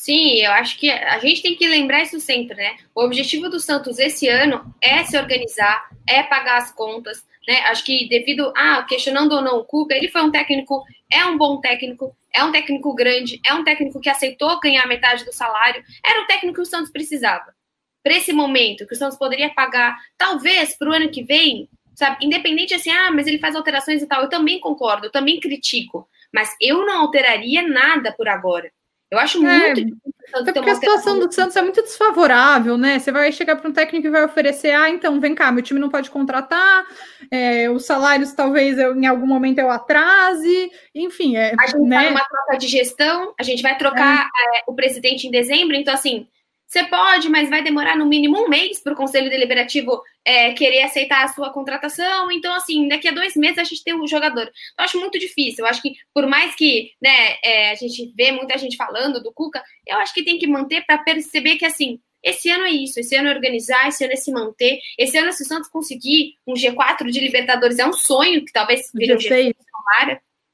Sim, 0.00 0.40
eu 0.40 0.52
acho 0.52 0.78
que 0.78 0.90
a 0.90 1.18
gente 1.18 1.42
tem 1.42 1.54
que 1.54 1.68
lembrar 1.68 2.02
isso 2.02 2.18
sempre, 2.20 2.56
né? 2.56 2.74
O 2.94 3.04
objetivo 3.04 3.50
do 3.50 3.60
Santos 3.60 3.98
esse 3.98 4.26
ano 4.28 4.74
é 4.80 5.04
se 5.04 5.14
organizar, 5.18 5.90
é 6.08 6.22
pagar 6.22 6.56
as 6.56 6.72
contas, 6.72 7.22
né? 7.46 7.58
Acho 7.66 7.84
que 7.84 8.08
devido 8.08 8.50
a 8.56 8.82
questionando 8.84 9.32
ou 9.32 9.42
não 9.42 9.58
o 9.58 9.64
Cuca, 9.64 9.94
ele 9.94 10.08
foi 10.08 10.22
um 10.22 10.30
técnico, 10.30 10.82
é 11.12 11.26
um 11.26 11.36
bom 11.36 11.60
técnico, 11.60 12.16
é 12.34 12.42
um 12.42 12.50
técnico 12.50 12.94
grande, 12.94 13.42
é 13.44 13.52
um 13.52 13.62
técnico 13.62 14.00
que 14.00 14.08
aceitou 14.08 14.58
ganhar 14.58 14.86
metade 14.86 15.22
do 15.22 15.34
salário, 15.34 15.84
era 16.02 16.22
o 16.22 16.26
técnico 16.26 16.54
que 16.54 16.62
o 16.62 16.64
Santos 16.64 16.90
precisava. 16.90 17.54
Para 18.02 18.16
esse 18.16 18.32
momento, 18.32 18.86
que 18.86 18.94
o 18.94 18.96
Santos 18.96 19.18
poderia 19.18 19.50
pagar, 19.50 19.98
talvez 20.16 20.78
para 20.78 20.88
o 20.88 20.94
ano 20.94 21.10
que 21.10 21.22
vem, 21.22 21.68
sabe? 21.94 22.24
Independente 22.24 22.72
assim, 22.72 22.90
ah, 22.90 23.10
mas 23.10 23.26
ele 23.26 23.38
faz 23.38 23.54
alterações 23.54 24.00
e 24.00 24.06
tal, 24.06 24.22
eu 24.22 24.30
também 24.30 24.60
concordo, 24.60 25.08
eu 25.08 25.12
também 25.12 25.38
critico, 25.38 26.08
mas 26.32 26.56
eu 26.58 26.86
não 26.86 27.02
alteraria 27.02 27.60
nada 27.68 28.10
por 28.12 28.28
agora. 28.30 28.72
Eu 29.10 29.18
acho 29.18 29.44
é, 29.44 29.74
muito 29.74 30.00
é 30.32 30.52
porque 30.52 30.70
a 30.70 30.74
situação 30.74 31.18
do 31.18 31.32
Santos 31.32 31.56
é 31.56 31.62
muito 31.62 31.82
desfavorável, 31.82 32.76
né? 32.76 32.98
Você 32.98 33.10
vai 33.10 33.32
chegar 33.32 33.56
para 33.56 33.68
um 33.68 33.72
técnico 33.72 34.06
e 34.06 34.10
vai 34.10 34.24
oferecer, 34.24 34.70
ah, 34.70 34.88
então 34.88 35.20
vem 35.20 35.34
cá, 35.34 35.50
meu 35.50 35.62
time 35.62 35.80
não 35.80 35.88
pode 35.88 36.10
contratar, 36.10 36.86
é, 37.30 37.68
os 37.68 37.84
salários 37.84 38.32
talvez 38.32 38.78
eu, 38.78 38.94
em 38.94 39.06
algum 39.06 39.26
momento 39.26 39.58
eu 39.58 39.70
atrase, 39.70 40.70
enfim. 40.94 41.36
É, 41.36 41.52
a 41.58 41.66
gente 41.66 41.80
né? 41.80 42.10
uma 42.10 42.24
troca 42.24 42.58
de 42.58 42.68
gestão, 42.68 43.34
a 43.38 43.42
gente 43.42 43.62
vai 43.62 43.76
trocar 43.76 44.20
é. 44.24 44.58
é. 44.58 44.62
o 44.66 44.74
presidente 44.74 45.26
em 45.26 45.30
dezembro, 45.30 45.74
então 45.74 45.92
assim, 45.92 46.28
você 46.70 46.84
pode, 46.84 47.28
mas 47.28 47.50
vai 47.50 47.64
demorar 47.64 47.96
no 47.96 48.06
mínimo 48.06 48.38
um 48.38 48.48
mês 48.48 48.80
para 48.80 48.92
o 48.92 48.96
Conselho 48.96 49.28
Deliberativo 49.28 50.00
é, 50.24 50.52
querer 50.52 50.82
aceitar 50.82 51.24
a 51.24 51.28
sua 51.28 51.50
contratação. 51.52 52.30
Então, 52.30 52.54
assim, 52.54 52.86
daqui 52.86 53.08
a 53.08 53.12
dois 53.12 53.34
meses 53.34 53.58
a 53.58 53.64
gente 53.64 53.82
tem 53.82 53.92
um 53.92 54.06
jogador. 54.06 54.44
Eu 54.78 54.84
acho 54.84 55.00
muito 55.00 55.18
difícil. 55.18 55.64
Eu 55.64 55.68
acho 55.68 55.82
que, 55.82 55.94
por 56.14 56.28
mais 56.28 56.54
que 56.54 56.92
né, 57.02 57.38
é, 57.42 57.72
a 57.72 57.74
gente 57.74 58.12
vê 58.16 58.30
muita 58.30 58.56
gente 58.56 58.76
falando 58.76 59.20
do 59.20 59.32
Cuca, 59.32 59.60
eu 59.84 59.98
acho 59.98 60.14
que 60.14 60.22
tem 60.22 60.38
que 60.38 60.46
manter 60.46 60.86
para 60.86 60.98
perceber 60.98 61.56
que, 61.56 61.66
assim, 61.66 61.98
esse 62.22 62.48
ano 62.48 62.64
é 62.64 62.70
isso, 62.70 63.00
esse 63.00 63.16
ano 63.16 63.30
é 63.30 63.34
organizar, 63.34 63.88
esse 63.88 64.04
ano 64.04 64.12
é 64.12 64.16
se 64.16 64.30
manter. 64.30 64.78
Esse 64.96 65.18
ano, 65.18 65.32
se 65.32 65.42
o 65.42 65.46
Santos 65.46 65.68
conseguir 65.68 66.34
um 66.46 66.54
G4 66.54 67.10
de 67.10 67.18
Libertadores, 67.18 67.80
é 67.80 67.86
um 67.86 67.92
sonho, 67.92 68.44
que 68.44 68.52
talvez 68.52 68.92
vire 68.94 69.14
um 69.14 69.18
G6. 69.18 69.54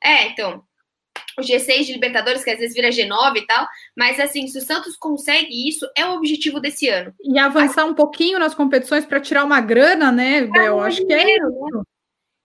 É, 0.02 0.28
então, 0.28 0.64
o 1.38 1.42
G6 1.42 1.84
de 1.84 1.92
Libertadores, 1.92 2.42
que 2.42 2.50
às 2.50 2.58
vezes 2.58 2.74
vira 2.74 2.88
G9 2.88 3.36
e 3.36 3.46
tal, 3.46 3.66
mas 3.96 4.18
assim, 4.18 4.46
se 4.46 4.58
o 4.58 4.62
Santos 4.62 4.96
consegue 4.96 5.68
isso, 5.68 5.86
é 5.96 6.06
o 6.06 6.14
objetivo 6.14 6.60
desse 6.60 6.88
ano. 6.88 7.12
E 7.22 7.38
avançar 7.38 7.84
um 7.84 7.94
pouquinho 7.94 8.38
nas 8.38 8.54
competições 8.54 9.04
para 9.04 9.20
tirar 9.20 9.44
uma 9.44 9.60
grana, 9.60 10.10
né, 10.10 10.42
Bel? 10.42 10.82
É, 10.82 10.86
Acho 10.86 11.06
que 11.06 11.12
é 11.12 11.36
isso. 11.36 11.46
Né? 11.46 11.82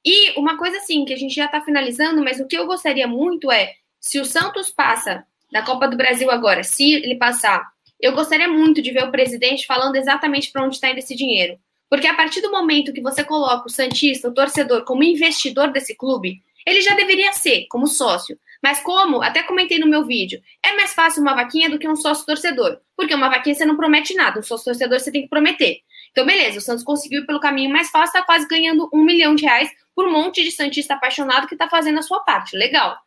E 0.05 0.39
uma 0.39 0.57
coisa 0.57 0.77
assim, 0.77 1.05
que 1.05 1.13
a 1.13 1.17
gente 1.17 1.35
já 1.35 1.45
está 1.45 1.61
finalizando, 1.61 2.23
mas 2.23 2.39
o 2.39 2.47
que 2.47 2.57
eu 2.57 2.65
gostaria 2.65 3.07
muito 3.07 3.51
é, 3.51 3.73
se 3.99 4.19
o 4.19 4.25
Santos 4.25 4.69
passa 4.69 5.23
da 5.51 5.61
Copa 5.61 5.87
do 5.87 5.97
Brasil 5.97 6.29
agora, 6.31 6.63
se 6.63 6.93
ele 6.93 7.15
passar, 7.15 7.69
eu 7.99 8.13
gostaria 8.13 8.47
muito 8.47 8.81
de 8.81 8.91
ver 8.91 9.03
o 9.03 9.11
presidente 9.11 9.65
falando 9.65 9.95
exatamente 9.95 10.51
para 10.51 10.63
onde 10.63 10.75
está 10.75 10.89
indo 10.89 10.97
esse 10.97 11.15
dinheiro. 11.15 11.57
Porque 11.87 12.07
a 12.07 12.15
partir 12.15 12.41
do 12.41 12.49
momento 12.49 12.93
que 12.93 13.01
você 13.01 13.23
coloca 13.23 13.67
o 13.67 13.69
Santista, 13.69 14.27
o 14.27 14.33
torcedor, 14.33 14.85
como 14.85 15.03
investidor 15.03 15.71
desse 15.71 15.95
clube, 15.95 16.41
ele 16.65 16.81
já 16.81 16.95
deveria 16.95 17.33
ser, 17.33 17.67
como 17.69 17.85
sócio. 17.85 18.39
Mas 18.61 18.79
como, 18.81 19.21
até 19.21 19.41
comentei 19.43 19.79
no 19.79 19.87
meu 19.87 20.05
vídeo, 20.05 20.41
é 20.63 20.73
mais 20.75 20.93
fácil 20.93 21.21
uma 21.21 21.33
vaquinha 21.33 21.69
do 21.69 21.79
que 21.79 21.87
um 21.87 21.95
sócio 21.95 22.25
torcedor. 22.25 22.79
Porque 22.95 23.15
uma 23.15 23.29
vaquinha 23.29 23.55
você 23.55 23.65
não 23.65 23.75
promete 23.75 24.13
nada, 24.13 24.39
um 24.39 24.43
sócio 24.43 24.65
torcedor 24.65 24.99
você 24.99 25.11
tem 25.11 25.23
que 25.23 25.29
prometer. 25.29 25.79
Então, 26.11 26.25
beleza, 26.25 26.59
o 26.59 26.61
Santos 26.61 26.83
conseguiu 26.83 27.25
pelo 27.25 27.39
caminho 27.39 27.71
mais 27.71 27.89
fácil, 27.89 28.17
está 28.17 28.21
quase 28.21 28.47
ganhando 28.47 28.89
um 28.93 29.03
milhão 29.03 29.33
de 29.33 29.45
reais 29.45 29.69
por 29.95 30.07
um 30.07 30.11
monte 30.11 30.43
de 30.43 30.51
Santista 30.51 30.93
apaixonado 30.93 31.47
que 31.47 31.55
está 31.55 31.67
fazendo 31.67 31.99
a 31.99 32.03
sua 32.03 32.19
parte. 32.19 32.55
Legal. 32.55 32.97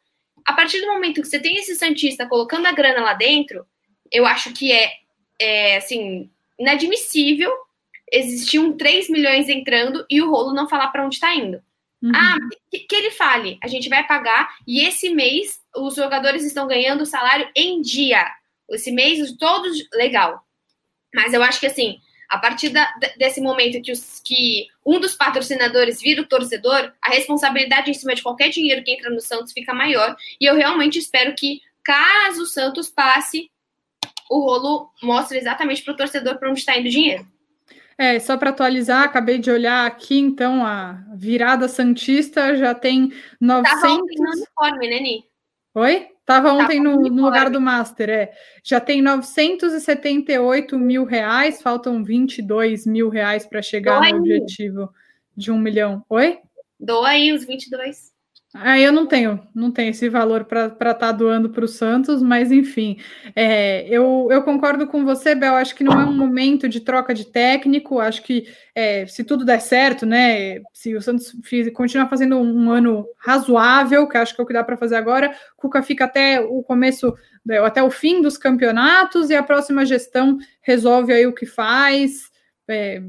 a 0.47 0.53
partir 0.53 0.81
do 0.81 0.89
momento 0.89 1.23
que 1.23 1.29
você 1.29 1.39
tem 1.39 1.57
esse 1.57 1.75
Santista 1.75 2.27
colocando 2.27 2.67
a 2.67 2.73
grana 2.73 3.01
lá 3.01 3.15
dentro, 3.15 3.67
eu 4.11 4.27
acho 4.27 4.53
que 4.53 4.73
é, 4.73 4.93
é 5.41 5.77
assim, 5.77 6.31
inadmissível 6.59 7.51
existir 8.13 8.59
um 8.59 8.77
3 8.77 9.09
milhões 9.09 9.49
entrando 9.49 10.05
e 10.09 10.21
o 10.21 10.31
rolo 10.31 10.53
não 10.53 10.69
falar 10.69 10.89
para 10.89 11.05
onde 11.05 11.17
está 11.17 11.35
indo. 11.35 11.63
Uhum. 12.05 12.13
Ah, 12.15 12.37
que, 12.71 12.81
que, 12.81 12.95
ele 12.95 13.11
fale, 13.11 13.59
a 13.63 13.67
gente 13.67 13.89
vai 13.89 14.07
pagar 14.07 14.55
e 14.67 14.87
esse 14.87 15.09
mês 15.09 15.59
os 15.75 15.95
jogadores 15.95 16.45
estão 16.45 16.67
ganhando 16.67 17.01
o 17.01 17.07
salário 17.07 17.49
em 17.57 17.81
dia. 17.81 18.23
Esse 18.69 18.93
mês, 18.93 19.35
todos, 19.39 19.89
legal. 19.95 20.47
Mas 21.15 21.33
eu 21.33 21.43
acho 21.43 21.59
que 21.59 21.67
assim, 21.67 21.99
a 22.29 22.37
partir 22.37 22.69
da, 22.69 22.93
desse 23.17 23.41
momento 23.41 23.81
que, 23.81 23.91
os, 23.91 24.21
que 24.23 24.67
um 24.85 25.01
dos 25.01 25.15
patrocinadores 25.15 26.03
vira 26.03 26.21
o 26.21 26.27
torcedor, 26.27 26.93
a 27.01 27.09
responsabilidade 27.09 27.91
em 27.91 27.95
cima 27.95 28.15
de 28.15 28.23
qualquer 28.23 28.51
dinheiro 28.51 28.85
que 28.85 28.93
entra 28.93 29.09
no 29.09 29.21
Santos 29.21 29.53
fica 29.55 29.73
maior. 29.73 30.15
E 30.39 30.45
eu 30.45 30.55
realmente 30.55 30.99
espero 30.99 31.35
que, 31.35 31.63
caso 31.83 32.43
o 32.43 32.47
Santos 32.47 32.91
passe, 32.91 33.51
o 34.31 34.41
rolo 34.41 34.91
mostre 35.03 35.39
exatamente 35.39 35.83
para 35.83 35.95
o 35.95 35.97
torcedor 35.97 36.39
para 36.39 36.51
onde 36.51 36.61
está 36.61 36.77
indo 36.77 36.87
o 36.87 36.91
dinheiro. 36.91 37.27
É, 37.97 38.19
só 38.19 38.37
para 38.37 38.51
atualizar, 38.51 39.05
acabei 39.05 39.39
de 39.39 39.51
olhar 39.51 39.87
aqui, 39.87 40.19
então, 40.19 40.67
a 40.67 41.05
virada 41.15 41.69
Santista 41.69 42.57
já 42.57 42.75
tem 42.75 43.13
900... 43.41 43.81
Tava 43.81 43.95
ontem 43.95 44.17
no 44.19 44.31
uniforme, 44.31 44.89
né, 44.89 45.01
Ni? 45.01 45.25
Oi? 45.75 46.09
Tava 46.25 46.53
ontem 46.53 46.81
no, 46.81 46.97
no, 47.03 47.23
lugar 47.23 47.51
do 47.51 47.61
Master, 47.61 48.09
é. 48.09 48.33
Já 48.63 48.81
tem 48.81 49.03
978 49.03 50.79
mil 50.79 51.05
reais, 51.05 51.61
faltam 51.61 52.03
22 52.03 52.87
mil 52.87 53.11
reais 53.11 53.47
para 53.47 53.61
chegar 53.61 54.01
Doa 54.01 54.09
no 54.09 54.15
aí. 54.17 54.21
objetivo 54.21 54.91
de 55.37 55.53
um 55.53 55.59
milhão. 55.59 56.03
Oi? 56.09 56.39
Doa 56.81 57.09
aí 57.09 57.33
os 57.33 57.45
22. 57.45 58.14
Ah, 58.57 58.79
eu 58.79 58.93
não 58.93 59.05
tenho, 59.05 59.45
não 59.53 59.73
tenho 59.73 59.91
esse 59.91 60.09
valor 60.09 60.45
para 60.45 60.67
estar 60.67 60.95
tá 60.95 61.11
doando 61.11 61.51
para 61.51 61.65
o 61.65 61.69
Santos, 61.69 62.23
mas 62.23 62.53
enfim, 62.53 62.99
é, 63.35 63.85
eu, 63.89 64.29
eu 64.31 64.45
concordo 64.45 64.87
com 64.87 65.05
você, 65.05 65.35
Bel. 65.35 65.57
Acho 65.57 65.75
que 65.75 65.83
não 65.83 66.01
é 66.01 66.05
um 66.05 66.17
momento 66.17 66.69
de 66.69 66.79
troca 66.79 67.13
de 67.13 67.25
técnico. 67.25 67.99
Acho 67.99 68.23
que 68.23 68.47
é, 68.73 69.07
se 69.09 69.25
tudo 69.25 69.45
der 69.45 69.61
certo, 69.61 70.07
né? 70.07 70.61
Se 70.73 70.95
o 70.95 71.03
Santos 71.03 71.35
fiz, 71.43 71.69
continuar 71.73 72.09
fazendo 72.09 72.37
um 72.39 72.71
ano 72.71 73.05
razoável, 73.19 74.07
que 74.07 74.17
acho 74.17 74.33
que 74.33 74.41
é 74.41 74.45
o 74.45 74.47
que 74.47 74.53
dá 74.53 74.63
para 74.63 74.77
fazer 74.77 74.95
agora, 74.95 75.35
Cuca 75.57 75.83
fica 75.83 76.05
até 76.05 76.41
o 76.41 76.63
começo, 76.63 77.13
né, 77.45 77.59
até 77.59 77.83
o 77.83 77.91
fim 77.91 78.23
dos 78.23 78.39
campeonatos 78.39 79.31
e 79.31 79.35
a 79.35 79.43
próxima 79.43 79.85
gestão 79.85 80.39
resolve 80.63 81.13
aí 81.13 81.27
o 81.27 81.35
que 81.35 81.45
faz. 81.45 82.31
É, 82.69 83.03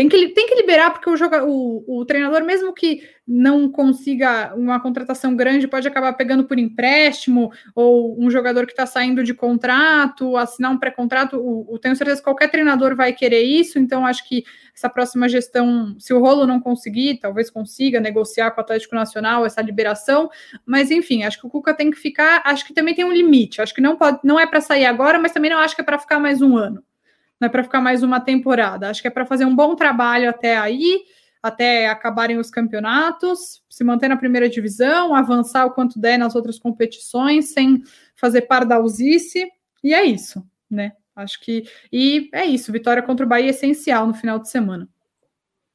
tem 0.00 0.08
que, 0.08 0.28
tem 0.28 0.46
que 0.46 0.54
liberar, 0.54 0.92
porque 0.92 1.10
o, 1.10 1.16
joga, 1.16 1.44
o, 1.44 1.84
o 1.86 2.06
treinador, 2.06 2.42
mesmo 2.42 2.72
que 2.72 3.02
não 3.28 3.70
consiga 3.70 4.54
uma 4.56 4.80
contratação 4.80 5.36
grande, 5.36 5.68
pode 5.68 5.86
acabar 5.86 6.14
pegando 6.14 6.44
por 6.44 6.58
empréstimo, 6.58 7.52
ou 7.74 8.18
um 8.18 8.30
jogador 8.30 8.64
que 8.64 8.72
está 8.72 8.86
saindo 8.86 9.22
de 9.22 9.34
contrato, 9.34 10.38
assinar 10.38 10.72
um 10.72 10.78
pré-contrato. 10.78 11.36
O, 11.36 11.78
tenho 11.78 11.94
certeza 11.94 12.16
que 12.16 12.24
qualquer 12.24 12.50
treinador 12.50 12.96
vai 12.96 13.12
querer 13.12 13.42
isso, 13.42 13.78
então 13.78 14.06
acho 14.06 14.26
que 14.26 14.42
essa 14.74 14.88
próxima 14.88 15.28
gestão, 15.28 15.94
se 15.98 16.14
o 16.14 16.18
rolo 16.18 16.46
não 16.46 16.60
conseguir, 16.60 17.18
talvez 17.20 17.50
consiga 17.50 18.00
negociar 18.00 18.52
com 18.52 18.60
o 18.62 18.64
Atlético 18.64 18.94
Nacional 18.94 19.44
essa 19.44 19.60
liberação, 19.60 20.30
mas 20.64 20.90
enfim, 20.90 21.24
acho 21.24 21.38
que 21.38 21.46
o 21.46 21.50
Cuca 21.50 21.74
tem 21.74 21.90
que 21.90 21.98
ficar, 21.98 22.40
acho 22.46 22.64
que 22.66 22.72
também 22.72 22.94
tem 22.94 23.04
um 23.04 23.12
limite, 23.12 23.60
acho 23.60 23.74
que 23.74 23.82
não 23.82 23.96
pode, 23.96 24.20
não 24.24 24.40
é 24.40 24.46
para 24.46 24.62
sair 24.62 24.86
agora, 24.86 25.18
mas 25.18 25.32
também 25.32 25.50
não 25.50 25.58
acho 25.58 25.74
que 25.74 25.82
é 25.82 25.84
para 25.84 25.98
ficar 25.98 26.18
mais 26.18 26.40
um 26.40 26.56
ano 26.56 26.82
não 27.40 27.46
é 27.46 27.48
para 27.48 27.62
ficar 27.62 27.80
mais 27.80 28.02
uma 28.02 28.20
temporada. 28.20 28.90
Acho 28.90 29.00
que 29.00 29.08
é 29.08 29.10
para 29.10 29.24
fazer 29.24 29.44
um 29.44 29.56
bom 29.56 29.74
trabalho 29.74 30.28
até 30.28 30.56
aí, 30.56 31.02
até 31.42 31.88
acabarem 31.88 32.36
os 32.36 32.50
campeonatos, 32.50 33.62
se 33.70 33.82
manter 33.82 34.08
na 34.08 34.16
primeira 34.16 34.48
divisão, 34.48 35.14
avançar 35.14 35.64
o 35.64 35.70
quanto 35.70 35.98
der 35.98 36.18
nas 36.18 36.34
outras 36.34 36.58
competições, 36.58 37.52
sem 37.52 37.82
fazer 38.14 38.42
pardalzice, 38.42 39.50
e 39.82 39.94
é 39.94 40.04
isso, 40.04 40.44
né? 40.70 40.92
Acho 41.16 41.40
que. 41.40 41.64
E 41.90 42.28
é 42.32 42.44
isso, 42.44 42.70
vitória 42.70 43.02
contra 43.02 43.24
o 43.24 43.28
Bahia 43.28 43.46
é 43.46 43.50
essencial 43.50 44.06
no 44.06 44.14
final 44.14 44.38
de 44.38 44.50
semana. 44.50 44.88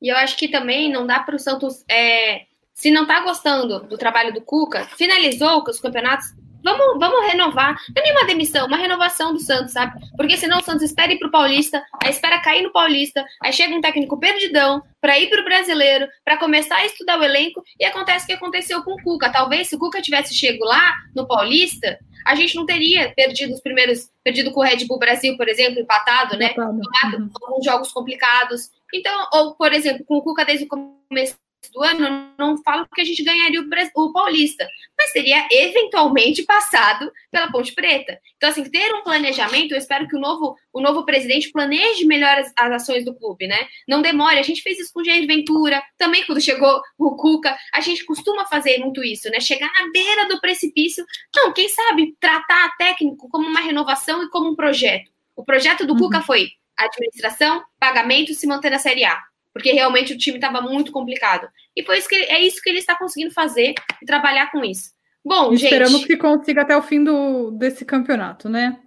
E 0.02 0.10
eu 0.10 0.18
acho 0.18 0.38
que 0.38 0.48
também 0.48 0.92
não 0.92 1.08
dá 1.08 1.20
para 1.20 1.36
o 1.36 1.40
Santos. 1.40 1.84
É, 1.90 2.44
se 2.74 2.92
não 2.92 3.04
está 3.04 3.22
gostando 3.22 3.80
do 3.88 3.98
trabalho 3.98 4.34
do 4.34 4.42
Cuca, 4.42 4.86
finalizou 4.98 5.64
os 5.68 5.80
campeonatos, 5.80 6.28
Vamos, 6.66 6.98
vamos 7.00 7.28
renovar. 7.28 7.76
Não 7.96 8.02
é 8.02 8.04
nem 8.04 8.12
uma 8.12 8.26
demissão, 8.26 8.66
uma 8.66 8.76
renovação 8.76 9.32
do 9.32 9.40
Santos, 9.40 9.74
sabe? 9.74 10.00
Porque 10.18 10.36
senão 10.36 10.58
o 10.58 10.64
Santos 10.64 10.82
espera 10.82 11.14
ir 11.14 11.20
pro 11.20 11.30
Paulista, 11.30 11.84
aí 12.04 12.10
espera 12.10 12.42
cair 12.42 12.64
no 12.64 12.72
Paulista, 12.72 13.24
aí 13.40 13.54
chega 13.54 13.76
um 13.76 13.82
técnico 13.82 14.20
perdidão 14.20 14.82
para 15.00 15.20
ir 15.20 15.30
pro 15.30 15.44
brasileiro, 15.44 16.08
para 16.24 16.38
começar 16.38 16.78
a 16.78 16.86
estudar 16.88 17.20
o 17.20 17.24
elenco, 17.24 17.62
e 17.80 17.86
acontece 17.86 18.24
o 18.24 18.28
que 18.28 18.34
aconteceu 18.34 18.82
com 18.82 18.94
o 18.94 19.04
Cuca. 19.04 19.32
Talvez 19.32 19.68
se 19.70 19.76
o 19.76 19.80
Cuca 19.80 20.02
tivesse 20.02 20.34
chego 20.34 20.66
lá 20.66 20.96
no 21.16 21.28
Paulista, 21.28 22.00
a 22.26 22.34
gente 22.34 22.56
não 22.56 22.66
teria 22.66 23.14
perdido 23.16 23.54
os 23.54 23.62
primeiros, 23.62 24.10
perdido 24.24 24.52
com 24.52 24.62
o 24.62 24.64
Red 24.64 24.88
Bull 24.88 24.98
Brasil, 24.98 25.38
por 25.38 25.48
exemplo, 25.48 25.80
empatado, 25.80 26.36
né? 26.36 26.48
Empatado. 26.48 27.18
Uhum. 27.18 27.30
Alguns 27.44 27.64
jogos 27.64 27.92
complicados. 27.92 28.72
Então, 28.92 29.28
ou, 29.34 29.54
por 29.54 29.72
exemplo, 29.72 30.04
com 30.04 30.16
o 30.16 30.24
Cuca 30.24 30.44
desde 30.44 30.66
o 30.66 30.68
começo 30.68 31.38
do 31.72 31.84
ano, 31.84 32.34
não 32.38 32.62
falo 32.64 32.88
que 32.94 33.02
a 33.02 33.06
gente 33.06 33.24
ganharia 33.24 33.62
o, 33.62 34.02
o 34.02 34.14
Paulista, 34.14 34.68
mas 34.98 35.12
seria 35.12 35.48
eventualmente 35.52 36.44
passado 36.44 37.12
pela 37.32 37.52
Ponte 37.52 37.74
Preta. 37.74 38.20
Então, 38.38 38.50
assim, 38.50 38.64
ter 38.70 38.94
um 38.94 39.04
planejamento, 39.04 39.72
eu 39.72 39.78
espero 39.78 40.08
que 40.08 40.16
o 40.16 40.20
novo, 40.20 40.56
o 40.74 40.82
novo 40.82 41.06
presidente 41.06 41.52
planeje 41.52 42.06
melhor 42.06 42.38
as, 42.38 42.52
as 42.58 42.72
ações 42.72 43.06
do 43.06 43.16
clube, 43.16 43.48
né? 43.48 43.68
Não 43.88 44.02
demore. 44.02 44.40
A 44.40 44.44
gente 44.44 44.62
fez 44.62 44.80
isso 44.80 44.92
com 44.94 45.02
o 45.02 45.06
Jair 45.06 45.26
Ventura, 45.28 45.82
também 45.98 46.26
quando 46.26 46.42
chegou 46.42 46.82
o 46.98 47.16
Cuca, 47.16 47.56
a 47.74 47.82
gente 47.82 48.06
costuma 48.06 48.46
fazer 48.46 48.78
muito 48.80 49.04
isso, 49.04 49.30
né? 49.30 49.40
Chegar 49.40 49.72
na 49.80 49.92
beira 49.92 50.28
do 50.28 50.40
precipício. 50.40 51.06
Não, 51.36 51.54
quem 51.54 51.70
sabe 51.70 52.16
tratar 52.20 52.76
técnico 52.78 53.30
como 53.30 53.48
uma 53.48 53.60
renovação 53.60 54.24
e 54.24 54.30
como 54.30 54.52
um 54.52 54.56
projeto. 54.56 55.12
O 55.36 55.44
projeto 55.44 55.86
do 55.86 55.94
uhum. 55.94 56.00
Cuca 56.00 56.22
foi 56.22 56.50
administração, 56.78 57.64
pagamento, 57.80 58.34
se 58.34 58.48
manter 58.48 58.70
na 58.70 58.80
Série 58.80 59.06
A 59.06 59.22
porque 59.56 59.72
realmente 59.72 60.12
o 60.12 60.18
time 60.18 60.36
estava 60.36 60.60
muito 60.60 60.92
complicado. 60.92 61.48
E 61.74 61.82
foi 61.82 61.98
isso 61.98 62.10
que 62.10 62.16
é 62.16 62.42
isso 62.42 62.62
que 62.62 62.70
ele 62.70 62.80
está 62.80 62.94
conseguindo 62.94 63.34
fazer 63.34 63.74
e 64.02 64.06
trabalhar 64.06 64.52
com 64.52 64.66
isso. 64.66 64.92
Bom, 65.24 65.52
gente. 65.52 65.64
Esperamos 65.64 66.04
que 66.04 66.18
consiga 66.18 66.64
até 66.64 66.76
o 66.76 66.82
fim 66.82 67.02
do, 67.02 67.52
desse 67.52 67.86
campeonato, 67.86 68.50
né? 68.50 68.78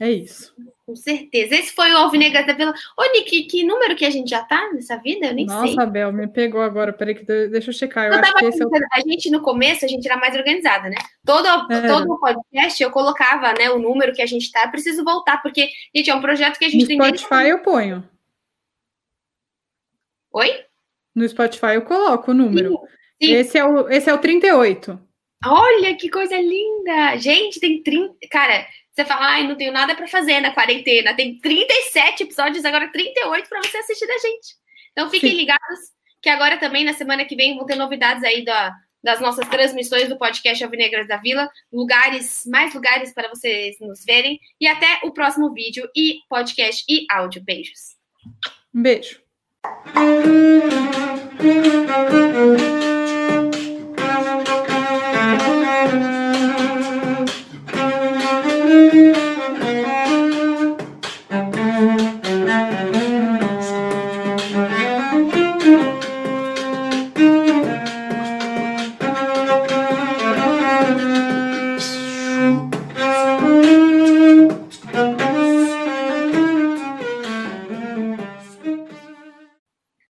É 0.00 0.10
isso. 0.10 0.54
Com 0.86 0.96
certeza. 0.96 1.54
Esse 1.54 1.74
foi 1.74 1.92
o 1.92 1.98
Alvinegras 1.98 2.46
da 2.46 2.54
Vila. 2.54 2.72
Ô, 2.98 3.02
Nick, 3.12 3.44
que 3.44 3.64
número 3.64 3.94
que 3.94 4.04
a 4.04 4.10
gente 4.10 4.30
já 4.30 4.42
tá 4.42 4.70
nessa 4.72 4.96
vida? 4.96 5.26
Eu 5.26 5.34
nem 5.34 5.44
Nossa, 5.44 5.66
sei. 5.66 5.76
Nossa, 5.76 5.90
Bel, 5.90 6.10
me 6.10 6.26
pegou 6.26 6.62
agora. 6.62 6.92
Peraí, 6.92 7.14
que 7.14 7.24
deixa 7.24 7.68
eu 7.68 7.74
checar. 7.74 8.06
Eu, 8.06 8.14
eu 8.14 8.20
acho 8.20 8.34
que 8.34 8.44
esse 8.46 8.62
é 8.62 8.66
o... 8.66 8.70
A 8.92 9.00
gente, 9.00 9.30
no 9.30 9.42
começo, 9.42 9.84
a 9.84 9.88
gente 9.88 10.06
era 10.08 10.18
mais 10.18 10.34
organizada, 10.34 10.88
né? 10.88 10.96
Todo, 11.24 11.46
é. 11.70 11.86
todo 11.86 12.10
o 12.12 12.18
podcast 12.18 12.82
eu 12.82 12.90
colocava 12.90 13.52
né, 13.58 13.70
o 13.70 13.78
número 13.78 14.14
que 14.14 14.22
a 14.22 14.26
gente 14.26 14.50
tá. 14.50 14.64
Eu 14.64 14.70
preciso 14.70 15.04
voltar, 15.04 15.42
porque, 15.42 15.68
gente, 15.94 16.08
é 16.08 16.14
um 16.14 16.22
projeto 16.22 16.58
que 16.58 16.64
a 16.64 16.70
gente 16.70 16.82
no 16.82 16.88
tem. 16.88 17.16
Spotify 17.16 17.50
eu 17.50 17.58
ponho. 17.58 18.08
Oi? 20.34 20.64
No 21.14 21.28
Spotify 21.28 21.74
eu 21.74 21.82
coloco 21.82 22.32
o 22.32 22.34
número. 22.34 22.70
Sim, 23.22 23.28
sim. 23.28 23.34
Esse, 23.34 23.58
é 23.58 23.64
o, 23.64 23.88
esse 23.88 24.10
é 24.10 24.14
o 24.14 24.18
38. 24.18 25.00
Olha 25.46 25.96
que 25.96 26.08
coisa 26.08 26.36
linda! 26.36 27.16
Gente, 27.18 27.60
tem 27.60 27.80
30. 27.82 28.14
Cara, 28.30 28.66
você 28.92 29.04
fala, 29.04 29.26
ai, 29.26 29.46
não 29.46 29.56
tenho 29.56 29.72
nada 29.72 29.94
para 29.94 30.08
fazer 30.08 30.40
na 30.40 30.52
quarentena. 30.52 31.14
Tem 31.14 31.38
37 31.38 32.24
episódios, 32.24 32.64
agora 32.64 32.90
38 32.90 33.48
para 33.48 33.62
você 33.62 33.76
assistir 33.76 34.08
da 34.08 34.18
gente. 34.18 34.56
Então 34.90 35.08
fiquem 35.08 35.30
sim. 35.30 35.36
ligados, 35.36 35.80
que 36.20 36.28
agora 36.28 36.58
também, 36.58 36.84
na 36.84 36.94
semana 36.94 37.24
que 37.24 37.36
vem, 37.36 37.56
vão 37.56 37.66
ter 37.66 37.76
novidades 37.76 38.24
aí 38.24 38.44
da, 38.44 38.74
das 39.04 39.20
nossas 39.20 39.46
transmissões 39.48 40.08
do 40.08 40.18
podcast 40.18 40.64
Alvinegras 40.64 41.06
da 41.06 41.18
Vila. 41.18 41.48
Lugares, 41.72 42.42
mais 42.46 42.74
lugares 42.74 43.14
para 43.14 43.28
vocês 43.28 43.76
nos 43.80 44.04
verem. 44.04 44.40
E 44.60 44.66
até 44.66 44.98
o 45.04 45.12
próximo 45.12 45.52
vídeo 45.52 45.88
e 45.94 46.18
podcast 46.28 46.84
e 46.88 47.06
áudio. 47.08 47.40
Beijos. 47.44 47.96
Um 48.74 48.82
beijo. 48.82 49.23
Thank 49.64 50.26
you. 51.42 53.03